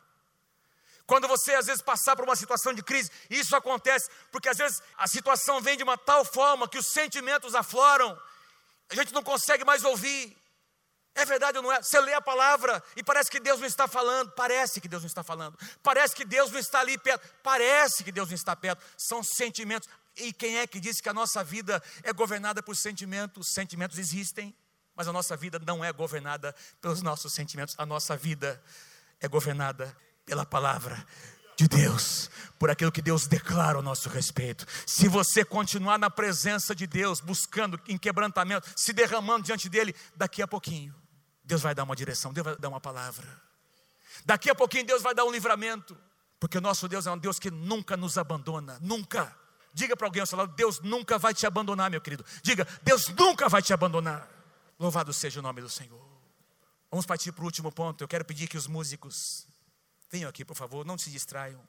Quando 1.05 1.27
você 1.27 1.53
às 1.53 1.65
vezes 1.65 1.81
passar 1.81 2.15
por 2.15 2.25
uma 2.25 2.35
situação 2.35 2.73
de 2.73 2.81
crise, 2.81 3.11
isso 3.29 3.55
acontece 3.55 4.09
porque 4.31 4.49
às 4.49 4.57
vezes 4.57 4.81
a 4.97 5.07
situação 5.07 5.61
vem 5.61 5.77
de 5.77 5.83
uma 5.83 5.97
tal 5.97 6.23
forma 6.23 6.67
que 6.67 6.77
os 6.77 6.87
sentimentos 6.87 7.53
afloram, 7.53 8.17
a 8.89 8.95
gente 8.95 9.13
não 9.13 9.21
consegue 9.21 9.65
mais 9.65 9.83
ouvir. 9.83 10.35
É 11.15 11.25
verdade 11.25 11.57
ou 11.57 11.63
não 11.63 11.71
é? 11.71 11.81
Você 11.81 11.99
lê 11.99 12.13
a 12.13 12.21
palavra 12.21 12.81
e 12.95 13.03
parece 13.03 13.29
que 13.29 13.39
Deus 13.39 13.59
não 13.59 13.67
está 13.67 13.87
falando, 13.87 14.31
parece 14.31 14.81
que 14.81 14.87
Deus 14.87 15.03
não 15.03 15.07
está 15.07 15.23
falando, 15.23 15.57
parece 15.83 16.15
que 16.15 16.25
Deus 16.25 16.49
não 16.51 16.59
está 16.59 16.79
ali 16.79 16.97
perto, 16.97 17.27
parece 17.43 18.03
que 18.03 18.11
Deus 18.11 18.29
não 18.29 18.35
está 18.35 18.55
perto, 18.55 18.83
são 18.97 19.21
sentimentos. 19.21 19.87
E 20.15 20.31
quem 20.31 20.57
é 20.57 20.67
que 20.67 20.79
disse 20.79 21.01
que 21.01 21.09
a 21.09 21.13
nossa 21.13 21.43
vida 21.43 21.81
é 22.03 22.13
governada 22.13 22.61
por 22.61 22.75
sentimentos? 22.75 23.53
Sentimentos 23.53 23.97
existem, 23.97 24.55
mas 24.95 25.07
a 25.07 25.13
nossa 25.13 25.35
vida 25.35 25.59
não 25.65 25.83
é 25.83 25.91
governada 25.91 26.55
pelos 26.79 27.01
nossos 27.01 27.33
sentimentos, 27.33 27.75
a 27.77 27.85
nossa 27.85 28.15
vida 28.15 28.61
é 29.19 29.27
governada 29.27 29.95
pela 30.25 30.45
palavra 30.45 31.05
de 31.55 31.67
Deus, 31.67 32.29
por 32.57 32.69
aquilo 32.69 32.91
que 32.91 33.01
Deus 33.01 33.27
declara 33.27 33.77
ao 33.77 33.83
nosso 33.83 34.09
respeito. 34.09 34.65
Se 34.85 35.07
você 35.07 35.45
continuar 35.45 35.97
na 35.97 36.09
presença 36.09 36.75
de 36.75 36.87
Deus, 36.87 37.19
buscando 37.19 37.79
em 37.87 37.97
quebrantamento, 37.97 38.69
se 38.75 38.93
derramando 38.93 39.43
diante 39.43 39.69
dele, 39.69 39.95
daqui 40.15 40.41
a 40.41 40.47
pouquinho, 40.47 40.95
Deus 41.43 41.61
vai 41.61 41.75
dar 41.75 41.83
uma 41.83 41.95
direção, 41.95 42.33
Deus 42.33 42.45
vai 42.45 42.55
dar 42.55 42.69
uma 42.69 42.81
palavra. 42.81 43.41
Daqui 44.25 44.49
a 44.49 44.55
pouquinho 44.55 44.85
Deus 44.85 45.01
vai 45.01 45.13
dar 45.13 45.25
um 45.25 45.31
livramento, 45.31 45.97
porque 46.39 46.57
o 46.57 46.61
nosso 46.61 46.87
Deus 46.87 47.07
é 47.07 47.11
um 47.11 47.17
Deus 47.17 47.39
que 47.39 47.51
nunca 47.51 47.97
nos 47.97 48.17
abandona, 48.17 48.77
nunca. 48.81 49.35
Diga 49.73 49.97
para 49.97 50.07
alguém 50.07 50.21
ao 50.21 50.27
seu 50.27 50.37
lado: 50.37 50.53
Deus 50.55 50.79
nunca 50.81 51.17
vai 51.17 51.33
te 51.33 51.45
abandonar, 51.45 51.89
meu 51.89 52.01
querido. 52.01 52.25
Diga: 52.41 52.67
Deus 52.81 53.07
nunca 53.09 53.49
vai 53.49 53.61
te 53.61 53.73
abandonar. 53.73 54.29
Louvado 54.79 55.13
seja 55.13 55.39
o 55.39 55.43
nome 55.43 55.61
do 55.61 55.69
Senhor. 55.69 56.01
Vamos 56.91 57.05
partir 57.05 57.31
para 57.31 57.41
o 57.41 57.45
último 57.45 57.71
ponto. 57.71 58.03
Eu 58.03 58.07
quero 58.07 58.23
pedir 58.23 58.47
que 58.47 58.57
os 58.57 58.67
músicos 58.67 59.47
Venham 60.13 60.29
aqui, 60.29 60.45
por 60.45 60.55
favor, 60.55 60.85
não 60.85 60.95
se 60.95 61.09
distraiam. 61.09 61.59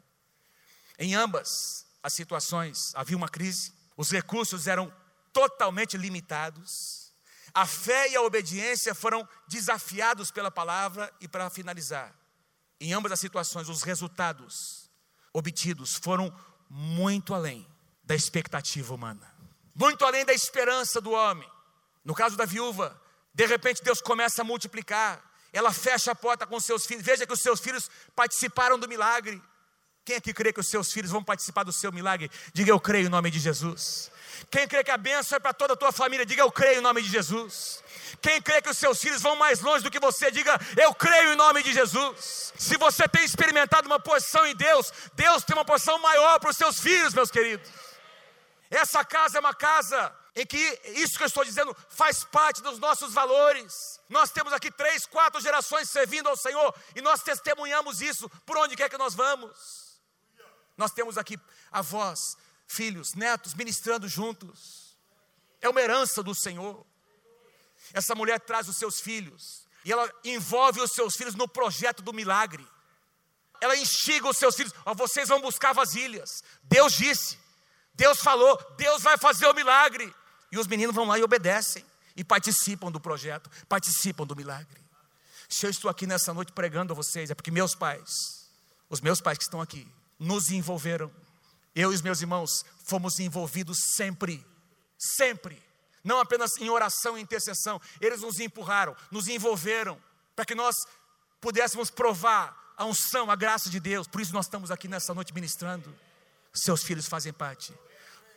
Em 0.99 1.15
ambas 1.15 1.87
as 2.03 2.13
situações 2.13 2.93
havia 2.95 3.17
uma 3.17 3.27
crise, 3.27 3.73
os 3.97 4.11
recursos 4.11 4.67
eram 4.67 4.95
totalmente 5.33 5.97
limitados, 5.97 7.15
a 7.55 7.65
fé 7.65 8.11
e 8.11 8.17
a 8.17 8.21
obediência 8.21 8.95
foram 8.95 9.27
desafiados 9.49 10.31
pela 10.31 10.51
palavra 10.51 11.11
e 11.23 11.27
para 11.27 11.49
finalizar, 11.49 12.15
em 12.79 12.93
ambas 12.93 13.13
as 13.13 13.21
situações, 13.21 13.71
os 13.71 13.83
resultados 13.83 14.91
obtidos 15.33 15.95
foram 15.95 16.31
muito 16.69 17.33
além 17.33 17.67
da 18.05 18.15
expectativa 18.15 18.95
humana, 18.95 19.35
muito 19.75 20.05
além 20.05 20.25
da 20.25 20.33
esperança 20.33 21.01
do 21.01 21.13
homem. 21.13 21.49
No 22.05 22.15
caso 22.15 22.37
da 22.37 22.45
viúva, 22.45 23.01
de 23.33 23.47
repente 23.47 23.83
Deus 23.83 24.01
começa 24.01 24.43
a 24.43 24.45
multiplicar, 24.45 25.23
ela 25.53 25.73
fecha 25.73 26.11
a 26.11 26.15
porta 26.15 26.47
com 26.47 26.59
seus 26.61 26.85
filhos. 26.85 27.05
Veja 27.05 27.27
que 27.27 27.33
os 27.33 27.41
seus 27.41 27.61
filhos 27.61 27.89
participaram 28.15 28.79
do 28.79 28.89
milagre. 28.89 29.41
Quem 30.05 30.17
aqui 30.17 30.35
crê 30.35 30.53
que 30.53 30.61
os 30.61 30.69
seus 30.69 30.93
filhos 30.93 31.11
vão 31.11 31.25
participar 31.25 31.63
do 31.63 31.73
seu 31.73 31.91
milagre? 31.91 32.31
Diga 32.53 32.71
eu 32.71 32.79
creio 32.79 33.07
em 33.07 33.09
nome 33.09 33.31
de 33.31 33.39
Jesus. 33.39 34.11
Quem 34.51 34.69
crê 34.69 34.85
que 34.85 34.91
a 34.91 34.99
bênção 34.99 35.37
é 35.37 35.39
para 35.39 35.55
toda 35.55 35.73
a 35.73 35.77
tua 35.77 35.93
família? 35.93 36.27
Diga 36.27 36.43
eu 36.43 36.53
creio 36.53 36.81
em 36.81 36.83
nome 36.83 37.01
de 37.01 37.09
Jesus. 37.09 37.83
Quem 38.21 38.43
crê 38.43 38.61
que 38.61 38.69
os 38.69 38.77
seus 38.77 39.01
filhos 39.01 39.23
vão 39.23 39.37
mais 39.37 39.61
longe 39.61 39.83
do 39.83 39.91
que 39.91 39.99
você? 39.99 40.31
Diga 40.31 40.61
eu 40.77 40.95
creio 40.95 41.33
em 41.33 41.37
nome 41.37 41.63
de 41.63 41.73
Jesus. 41.73 42.53
Se 42.59 42.77
você 42.77 43.09
tem 43.09 43.25
experimentado 43.25 43.87
uma 43.87 43.99
porção 43.99 44.45
em 44.45 44.55
Deus, 44.55 44.93
Deus 45.15 45.43
tem 45.45 45.57
uma 45.57 45.65
porção 45.65 45.99
maior 46.01 46.39
para 46.39 46.51
os 46.51 46.57
seus 46.57 46.81
filhos, 46.81 47.15
meus 47.15 47.31
queridos. 47.31 47.84
Essa 48.71 49.05
casa 49.05 49.39
é 49.39 49.41
uma 49.41 49.55
casa 49.55 50.15
em 50.35 50.45
que 50.45 50.59
isso 50.97 51.17
que 51.17 51.23
eu 51.23 51.29
estou 51.29 51.45
dizendo 51.45 51.77
faz 51.89 52.25
parte 52.25 52.61
dos 52.63 52.79
nossos 52.79 53.13
valores. 53.13 54.01
Nós 54.09 54.31
temos 54.31 54.53
aqui 54.53 54.71
três, 54.71 55.07
quatro 55.07 55.41
gerações 55.41 55.89
servindo 55.89 56.29
ao 56.29 56.37
Senhor 56.37 56.75
e 56.95 57.01
nós 57.01 57.23
testemunhamos 57.23 58.01
isso 58.01 58.29
por 58.45 58.57
onde 58.57 58.77
quer 58.77 58.91
que 58.91 58.99
nós 58.99 59.15
vamos. 59.15 60.01
Nós 60.77 60.91
temos 60.91 61.17
aqui 61.17 61.39
avós, 61.71 62.37
filhos, 62.67 63.15
netos 63.15 63.55
ministrando 63.55 64.09
juntos. 64.09 64.97
É 65.61 65.69
uma 65.69 65.81
herança 65.81 66.23
do 66.23 66.35
Senhor. 66.35 66.85
Essa 67.93 68.15
mulher 68.15 68.41
traz 68.41 68.69
os 68.69 68.77
seus 68.77 69.01
filhos 69.01 69.65
e 69.85 69.93
ela 69.93 70.11
envolve 70.25 70.81
os 70.81 70.93
seus 70.93 71.15
filhos 71.15 71.35
no 71.35 71.47
projeto 71.47 72.03
do 72.03 72.13
milagre. 72.13 72.67
Ela 73.61 73.77
instiga 73.77 74.29
os 74.29 74.37
seus 74.37 74.57
filhos: 74.57 74.73
oh, 74.85 74.95
vocês 74.95 75.29
vão 75.29 75.41
buscar 75.41 75.73
vasilhas. 75.73 76.43
Deus 76.65 76.93
disse, 76.95 77.39
Deus 77.95 78.19
falou, 78.21 78.59
Deus 78.77 79.03
vai 79.03 79.17
fazer 79.17 79.47
o 79.47 79.55
milagre. 79.55 80.13
E 80.51 80.59
os 80.59 80.67
meninos 80.67 80.95
vão 80.95 81.07
lá 81.07 81.19
e 81.19 81.23
obedecem 81.23 81.85
e 82.17 82.23
participam 82.23 82.91
do 82.91 83.01
projeto, 83.01 83.51
participam 83.69 84.27
do 84.27 84.37
milagre. 84.37 84.81
Se 85.49 85.67
eu 85.67 85.71
estou 85.71 85.91
aqui 85.91 86.07
nessa 86.07 86.33
noite 86.33 86.53
pregando 86.53 86.93
a 86.93 86.97
vocês, 86.97 87.31
é 87.31 87.35
porque 87.35 87.51
meus 87.51 87.75
pais, 87.75 88.49
os 88.89 89.01
meus 89.01 89.21
pais 89.21 89.39
que 89.39 89.45
estão 89.45 89.61
aqui, 89.61 89.87
nos 90.19 90.51
envolveram. 90.51 91.11
Eu 91.75 91.93
e 91.93 91.95
os 91.95 92.03
meus 92.03 92.21
irmãos 92.21 92.65
fomos 92.85 93.19
envolvidos 93.19 93.79
sempre, 93.97 94.45
sempre. 94.97 95.61
Não 96.03 96.21
apenas 96.21 96.57
em 96.59 96.71
oração 96.71 97.17
e 97.17 97.21
intercessão, 97.21 97.81
eles 98.01 98.21
nos 98.21 98.39
empurraram, 98.39 98.97
nos 99.11 99.27
envolveram, 99.27 100.01
para 100.37 100.45
que 100.45 100.55
nós 100.55 100.77
pudéssemos 101.41 101.91
provar 101.91 102.75
a 102.77 102.85
unção, 102.85 103.31
a 103.31 103.37
graça 103.37 103.71
de 103.71 103.81
Deus. 103.81 104.07
Por 104.07 104.21
isso 104.21 104.33
nós 104.33 104.47
estamos 104.47 104.71
aqui 104.71 104.87
nessa 104.87 105.15
noite 105.15 105.35
ministrando. 105.35 105.95
Seus 106.53 106.83
filhos 106.83 107.07
fazem 107.07 107.33
parte 107.33 107.75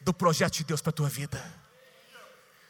do 0.02 0.14
projeto 0.14 0.54
de 0.54 0.64
Deus 0.64 0.82
para 0.82 0.90
a 0.90 0.94
tua 0.94 1.10
vida. 1.10 1.44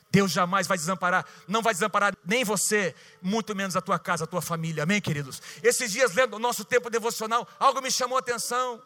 Deus 0.09 0.31
jamais 0.31 0.67
vai 0.67 0.77
desamparar, 0.77 1.25
não 1.47 1.61
vai 1.61 1.73
desamparar 1.73 2.15
nem 2.25 2.43
você, 2.43 2.95
muito 3.21 3.55
menos 3.55 3.75
a 3.75 3.81
tua 3.81 3.99
casa, 3.99 4.23
a 4.23 4.27
tua 4.27 4.41
família, 4.41 4.83
amém, 4.83 5.01
queridos? 5.01 5.41
Esses 5.61 5.91
dias, 5.91 6.13
lendo 6.13 6.35
o 6.35 6.39
nosso 6.39 6.63
tempo 6.63 6.89
devocional, 6.89 7.47
algo 7.59 7.81
me 7.81 7.91
chamou 7.91 8.15
a 8.15 8.19
atenção. 8.19 8.81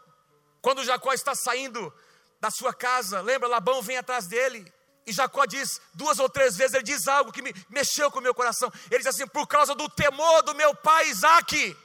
Quando 0.61 0.83
Jacó 0.83 1.13
está 1.13 1.35
saindo 1.35 1.93
da 2.39 2.49
sua 2.49 2.73
casa, 2.73 3.21
lembra, 3.21 3.47
Labão 3.47 3.81
vem 3.81 3.97
atrás 3.97 4.25
dele, 4.25 4.71
e 5.05 5.11
Jacó 5.11 5.45
diz 5.45 5.79
duas 5.93 6.19
ou 6.19 6.29
três 6.29 6.55
vezes, 6.55 6.73
ele 6.73 6.83
diz 6.83 7.07
algo 7.07 7.31
que 7.31 7.41
me 7.41 7.53
mexeu 7.69 8.11
com 8.11 8.19
o 8.19 8.21
meu 8.21 8.33
coração. 8.33 8.71
Ele 8.89 8.99
diz 8.99 9.07
assim: 9.07 9.27
por 9.27 9.47
causa 9.47 9.73
do 9.73 9.89
temor 9.89 10.43
do 10.43 10.53
meu 10.55 10.75
pai 10.75 11.09
Isaac. 11.09 11.77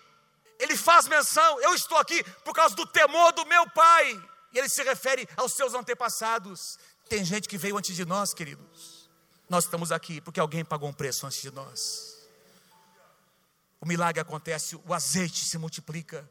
Ele 0.59 0.77
faz 0.77 1.07
menção, 1.07 1.61
eu 1.61 1.75
estou 1.75 1.99
aqui 1.99 2.23
por 2.43 2.55
causa 2.55 2.75
do 2.75 2.87
temor 2.87 3.33
do 3.33 3.45
meu 3.47 3.69
pai. 3.71 4.23
Ele 4.57 4.69
se 4.69 4.83
refere 4.83 5.29
aos 5.37 5.53
seus 5.53 5.75
antepassados. 5.75 6.79
Tem 7.09 7.25
gente 7.25 7.49
que 7.49 7.59
veio 7.59 7.77
antes 7.77 7.95
de 7.95 8.05
nós, 8.05 8.33
queridos 8.35 9.07
nós 9.49 9.65
estamos 9.65 9.93
aqui 9.93 10.21
porque 10.21 10.41
alguém 10.41 10.65
pagou 10.65 10.89
um 10.89 10.93
preço 10.93 11.27
antes 11.27 11.41
de 11.41 11.51
nós. 11.51 12.17
O 13.81 13.87
milagre 13.87 14.21
acontece, 14.21 14.77
o 14.85 14.93
azeite 14.93 15.45
se 15.45 15.59
multiplica. 15.59 16.29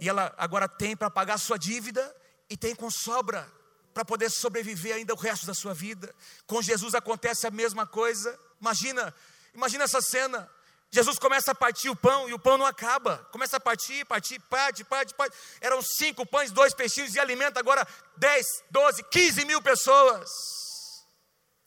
E 0.00 0.08
ela 0.08 0.34
agora 0.36 0.68
tem 0.68 0.96
para 0.96 1.10
pagar 1.10 1.34
a 1.34 1.38
sua 1.38 1.58
dívida 1.58 2.14
e 2.50 2.56
tem 2.56 2.74
com 2.74 2.90
sobra 2.90 3.50
para 3.94 4.04
poder 4.04 4.30
sobreviver 4.30 4.94
ainda 4.94 5.14
o 5.14 5.16
resto 5.16 5.46
da 5.46 5.54
sua 5.54 5.72
vida. 5.72 6.14
Com 6.46 6.60
Jesus 6.60 6.94
acontece 6.94 7.46
a 7.46 7.50
mesma 7.50 7.86
coisa. 7.86 8.38
Imagina, 8.60 9.14
imagina 9.54 9.84
essa 9.84 10.00
cena. 10.02 10.50
Jesus 10.90 11.18
começa 11.18 11.52
a 11.52 11.54
partir 11.54 11.90
o 11.90 11.96
pão 11.96 12.28
e 12.28 12.32
o 12.32 12.38
pão 12.38 12.56
não 12.56 12.64
acaba. 12.64 13.18
Começa 13.32 13.56
a 13.56 13.60
partir, 13.60 14.04
partir, 14.04 14.38
parte, 14.40 14.84
parte, 14.84 15.14
parte. 15.14 15.36
Eram 15.60 15.82
cinco 15.82 16.24
pães, 16.24 16.50
dois 16.50 16.72
peixinhos 16.72 17.14
e 17.14 17.20
alimenta 17.20 17.60
agora 17.60 17.86
dez, 18.16 18.46
doze, 18.70 19.02
quinze 19.04 19.44
mil 19.44 19.60
pessoas. 19.60 20.30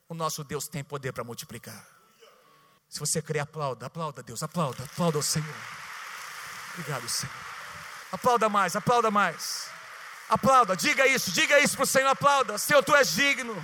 O 0.07 0.13
nosso 0.13 0.43
Deus 0.43 0.67
tem 0.67 0.83
poder 0.83 1.11
para 1.11 1.23
multiplicar. 1.23 1.85
Se 2.87 2.99
você 2.99 3.21
crê, 3.21 3.39
aplauda, 3.39 3.85
aplauda 3.85 4.23
Deus, 4.23 4.41
aplauda, 4.41 4.83
aplauda 4.83 5.19
o 5.19 5.23
Senhor. 5.23 5.55
Obrigado, 6.73 7.07
Senhor. 7.07 7.35
Aplauda 8.11 8.49
mais, 8.49 8.75
aplauda 8.75 9.11
mais. 9.11 9.69
Aplauda, 10.27 10.75
diga 10.75 11.05
isso, 11.05 11.31
diga 11.31 11.59
isso 11.59 11.75
para 11.75 11.83
o 11.83 11.87
Senhor, 11.87 12.07
aplauda. 12.07 12.57
Senhor, 12.57 12.83
tu 12.83 12.95
és 12.95 13.11
digno. 13.11 13.55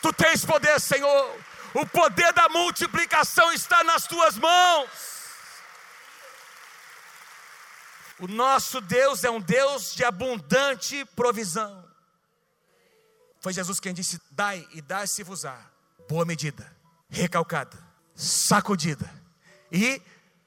Tu 0.00 0.12
tens 0.14 0.44
poder, 0.44 0.80
Senhor. 0.80 1.38
O 1.74 1.86
poder 1.86 2.32
da 2.32 2.48
multiplicação 2.48 3.52
está 3.52 3.84
nas 3.84 4.06
tuas 4.06 4.36
mãos. 4.36 4.88
O 8.18 8.26
nosso 8.26 8.80
Deus 8.80 9.22
é 9.24 9.30
um 9.30 9.40
Deus 9.40 9.94
de 9.94 10.04
abundante 10.04 11.04
provisão. 11.16 11.88
Foi 13.40 13.52
Jesus 13.52 13.78
quem 13.80 13.92
disse: 13.94 14.20
Dai 14.30 14.66
e 14.72 14.82
dai-se-vos-á. 14.82 15.58
Boa 16.08 16.24
medida, 16.24 16.76
recalcada, 17.08 17.78
sacudida 18.14 19.10
e 19.72 20.00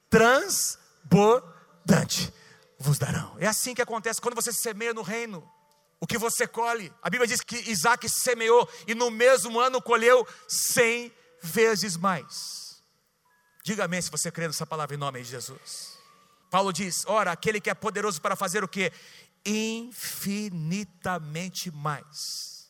transbordante 0.10 2.34
vos 2.78 3.00
darão. 3.00 3.36
É 3.40 3.48
assim 3.48 3.74
que 3.74 3.82
acontece 3.82 4.22
quando 4.22 4.36
você 4.36 4.52
semeia 4.52 4.94
no 4.94 5.02
reino. 5.02 5.50
O 6.04 6.06
que 6.06 6.18
você 6.18 6.46
colhe. 6.46 6.94
A 7.02 7.10
Bíblia 7.10 7.26
diz 7.26 7.40
que 7.40 7.56
Isaac 7.72 8.10
semeou 8.10 8.70
e 8.86 8.94
no 8.94 9.10
mesmo 9.10 9.58
ano 9.58 9.82
colheu 9.82 10.28
cem 10.50 11.10
vezes 11.42 11.96
mais. 11.96 12.84
Diga 13.64 13.86
amém 13.86 14.02
se 14.02 14.12
você 14.12 14.30
crê 14.30 14.46
nessa 14.46 14.66
palavra 14.66 14.96
em 14.96 15.00
nome 15.00 15.24
de 15.24 15.30
Jesus. 15.30 15.98
Paulo 16.52 16.74
diz: 16.74 17.06
ora, 17.06 17.32
aquele 17.32 17.62
que 17.62 17.70
é 17.70 17.74
poderoso 17.74 18.22
para 18.22 18.36
fazer 18.36 18.66
o 18.66 18.68
que? 18.68 18.92
Infinitamente 19.46 21.72
mais 21.72 22.70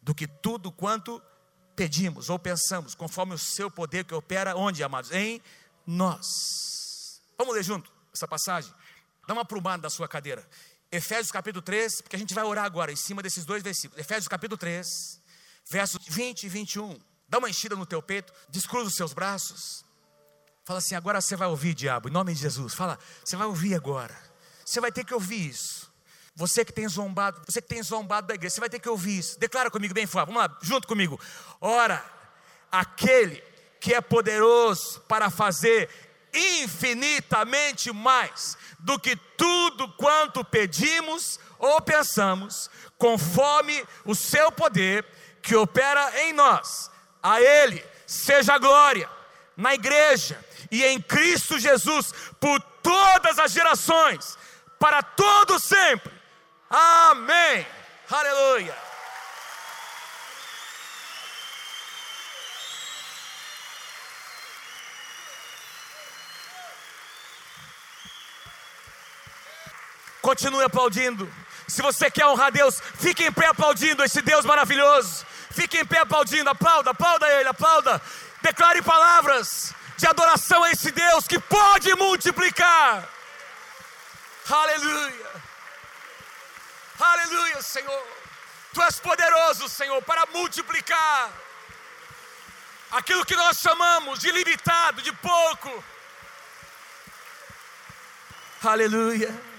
do 0.00 0.14
que 0.14 0.26
tudo 0.26 0.72
quanto 0.72 1.20
pedimos 1.76 2.30
ou 2.30 2.38
pensamos, 2.38 2.94
conforme 2.94 3.34
o 3.34 3.38
seu 3.38 3.70
poder 3.70 4.06
que 4.06 4.14
opera 4.14 4.56
onde, 4.56 4.82
amados? 4.82 5.12
Em 5.12 5.42
nós. 5.86 7.20
Vamos 7.36 7.54
ler 7.54 7.62
junto 7.62 7.92
essa 8.10 8.26
passagem? 8.26 8.72
Dá 9.28 9.34
uma 9.34 9.42
aprumada 9.42 9.82
da 9.82 9.90
sua 9.90 10.08
cadeira. 10.08 10.48
Efésios 10.92 11.30
capítulo 11.30 11.62
3, 11.62 12.00
porque 12.00 12.16
a 12.16 12.18
gente 12.18 12.34
vai 12.34 12.42
orar 12.42 12.64
agora 12.64 12.90
em 12.90 12.96
cima 12.96 13.22
desses 13.22 13.44
dois 13.44 13.62
versículos. 13.62 14.00
Efésios 14.00 14.26
capítulo 14.26 14.58
3, 14.58 15.20
versos 15.70 16.00
20 16.08 16.44
e 16.44 16.48
21. 16.48 16.98
Dá 17.28 17.38
uma 17.38 17.48
enchida 17.48 17.76
no 17.76 17.86
teu 17.86 18.02
peito, 18.02 18.32
descruza 18.48 18.88
os 18.88 18.96
seus 18.96 19.12
braços. 19.12 19.84
Fala 20.64 20.78
assim: 20.78 20.96
agora 20.96 21.20
você 21.20 21.36
vai 21.36 21.46
ouvir, 21.46 21.74
diabo, 21.74 22.08
em 22.08 22.12
nome 22.12 22.34
de 22.34 22.40
Jesus. 22.40 22.74
Fala, 22.74 22.98
você 23.24 23.36
vai 23.36 23.46
ouvir 23.46 23.74
agora. 23.74 24.16
Você 24.64 24.80
vai 24.80 24.90
ter 24.90 25.04
que 25.04 25.14
ouvir 25.14 25.50
isso. 25.50 25.90
Você 26.34 26.64
que 26.64 26.72
tem 26.72 26.88
zombado, 26.88 27.40
você 27.46 27.62
que 27.62 27.68
tem 27.68 27.82
zombado 27.82 28.26
da 28.26 28.34
igreja, 28.34 28.54
você 28.54 28.60
vai 28.60 28.70
ter 28.70 28.80
que 28.80 28.88
ouvir 28.88 29.18
isso. 29.18 29.38
Declara 29.38 29.70
comigo 29.70 29.94
bem 29.94 30.06
forte. 30.06 30.26
Vamos 30.26 30.42
lá, 30.42 30.58
junto 30.62 30.88
comigo. 30.88 31.20
Ora, 31.60 32.04
aquele 32.70 33.42
que 33.80 33.94
é 33.94 34.00
poderoso 34.00 35.00
para 35.02 35.30
fazer 35.30 35.88
infinitamente 36.32 37.92
mais 37.92 38.56
do 38.78 38.98
que 38.98 39.16
tudo 39.36 39.88
quanto 39.92 40.44
pedimos 40.44 41.38
ou 41.58 41.80
pensamos, 41.80 42.70
conforme 42.98 43.84
o 44.04 44.14
seu 44.14 44.50
poder 44.50 45.04
que 45.42 45.54
opera 45.54 46.22
em 46.22 46.32
nós. 46.32 46.90
A 47.22 47.40
Ele 47.40 47.84
seja 48.06 48.54
a 48.54 48.58
glória 48.58 49.08
na 49.56 49.74
igreja 49.74 50.42
e 50.70 50.84
em 50.84 51.00
Cristo 51.00 51.58
Jesus 51.58 52.12
por 52.38 52.60
todas 52.82 53.38
as 53.38 53.52
gerações, 53.52 54.38
para 54.78 55.02
todo 55.02 55.58
sempre. 55.58 56.12
Amém. 56.68 57.66
Aleluia. 58.10 58.89
Continue 70.20 70.64
aplaudindo. 70.64 71.30
Se 71.66 71.82
você 71.82 72.10
quer 72.10 72.26
honrar 72.26 72.50
Deus, 72.50 72.80
fique 72.98 73.24
em 73.24 73.32
pé 73.32 73.46
aplaudindo 73.46 74.04
esse 74.04 74.20
Deus 74.20 74.44
maravilhoso. 74.44 75.24
Fique 75.50 75.78
em 75.78 75.84
pé 75.84 75.98
aplaudindo, 75.98 76.50
aplauda, 76.50 76.90
aplauda 76.90 77.28
Ele, 77.28 77.48
aplauda. 77.48 78.00
Declare 78.42 78.82
palavras 78.82 79.74
de 79.96 80.06
adoração 80.06 80.64
a 80.64 80.70
esse 80.70 80.90
Deus 80.90 81.26
que 81.28 81.38
pode 81.38 81.94
multiplicar. 81.94 83.08
Aleluia. 84.48 85.30
Aleluia, 86.98 87.62
Senhor. 87.62 88.06
Tu 88.72 88.82
és 88.82 89.00
poderoso, 89.00 89.68
Senhor, 89.68 90.02
para 90.02 90.26
multiplicar 90.26 91.30
aquilo 92.90 93.24
que 93.24 93.36
nós 93.36 93.58
chamamos 93.58 94.18
de 94.18 94.30
limitado, 94.30 95.02
de 95.02 95.12
pouco. 95.12 95.84
Aleluia. 98.62 99.49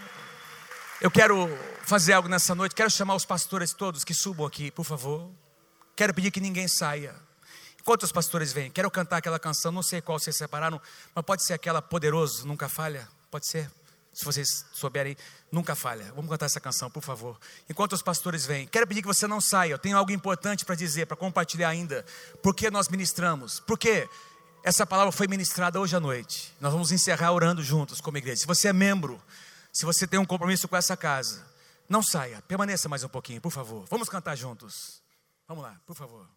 Eu 1.01 1.09
quero 1.09 1.49
fazer 1.83 2.13
algo 2.13 2.29
nessa 2.29 2.53
noite. 2.53 2.75
Quero 2.75 2.91
chamar 2.91 3.15
os 3.15 3.25
pastores 3.25 3.73
todos 3.73 4.03
que 4.03 4.13
subam 4.13 4.45
aqui, 4.45 4.69
por 4.69 4.85
favor. 4.85 5.31
Quero 5.95 6.13
pedir 6.13 6.29
que 6.29 6.39
ninguém 6.39 6.67
saia. 6.67 7.15
Enquanto 7.79 8.03
os 8.03 8.11
pastores 8.11 8.53
vêm, 8.53 8.69
quero 8.69 8.91
cantar 8.91 9.17
aquela 9.17 9.39
canção, 9.39 9.71
não 9.71 9.81
sei 9.81 9.99
qual 9.99 10.19
vocês 10.19 10.37
separaram, 10.37 10.79
mas 11.15 11.25
pode 11.25 11.43
ser 11.43 11.53
aquela 11.53 11.81
poderoso, 11.81 12.45
nunca 12.45 12.69
falha. 12.69 13.09
Pode 13.31 13.47
ser? 13.47 13.67
Se 14.13 14.23
vocês 14.23 14.63
souberem, 14.71 15.17
nunca 15.51 15.73
falha. 15.73 16.05
Vamos 16.15 16.29
cantar 16.29 16.45
essa 16.45 16.59
canção, 16.59 16.87
por 16.91 17.01
favor. 17.01 17.39
Enquanto 17.67 17.93
os 17.93 18.03
pastores 18.03 18.45
vêm, 18.45 18.67
quero 18.67 18.85
pedir 18.85 19.01
que 19.01 19.07
você 19.07 19.25
não 19.25 19.41
saia. 19.41 19.71
Eu 19.71 19.79
tenho 19.79 19.97
algo 19.97 20.11
importante 20.11 20.63
para 20.63 20.75
dizer, 20.75 21.07
para 21.07 21.17
compartilhar 21.17 21.69
ainda. 21.69 22.05
Por 22.43 22.53
que 22.53 22.69
nós 22.69 22.87
ministramos? 22.87 23.59
Porque 23.61 24.07
essa 24.63 24.85
palavra 24.85 25.11
foi 25.11 25.27
ministrada 25.27 25.79
hoje 25.79 25.95
à 25.95 25.99
noite. 25.99 26.53
Nós 26.61 26.71
vamos 26.71 26.91
encerrar 26.91 27.31
orando 27.31 27.63
juntos 27.63 27.99
como 27.99 28.19
igreja. 28.19 28.41
Se 28.41 28.45
você 28.45 28.67
é 28.67 28.73
membro, 28.73 29.19
se 29.71 29.85
você 29.85 30.05
tem 30.05 30.19
um 30.19 30.25
compromisso 30.25 30.67
com 30.67 30.75
essa 30.75 30.97
casa, 30.97 31.45
não 31.87 32.03
saia, 32.03 32.41
permaneça 32.41 32.89
mais 32.89 33.03
um 33.03 33.09
pouquinho, 33.09 33.41
por 33.41 33.51
favor. 33.51 33.85
Vamos 33.89 34.09
cantar 34.09 34.35
juntos. 34.35 35.01
Vamos 35.47 35.63
lá, 35.63 35.79
por 35.85 35.95
favor. 35.95 36.27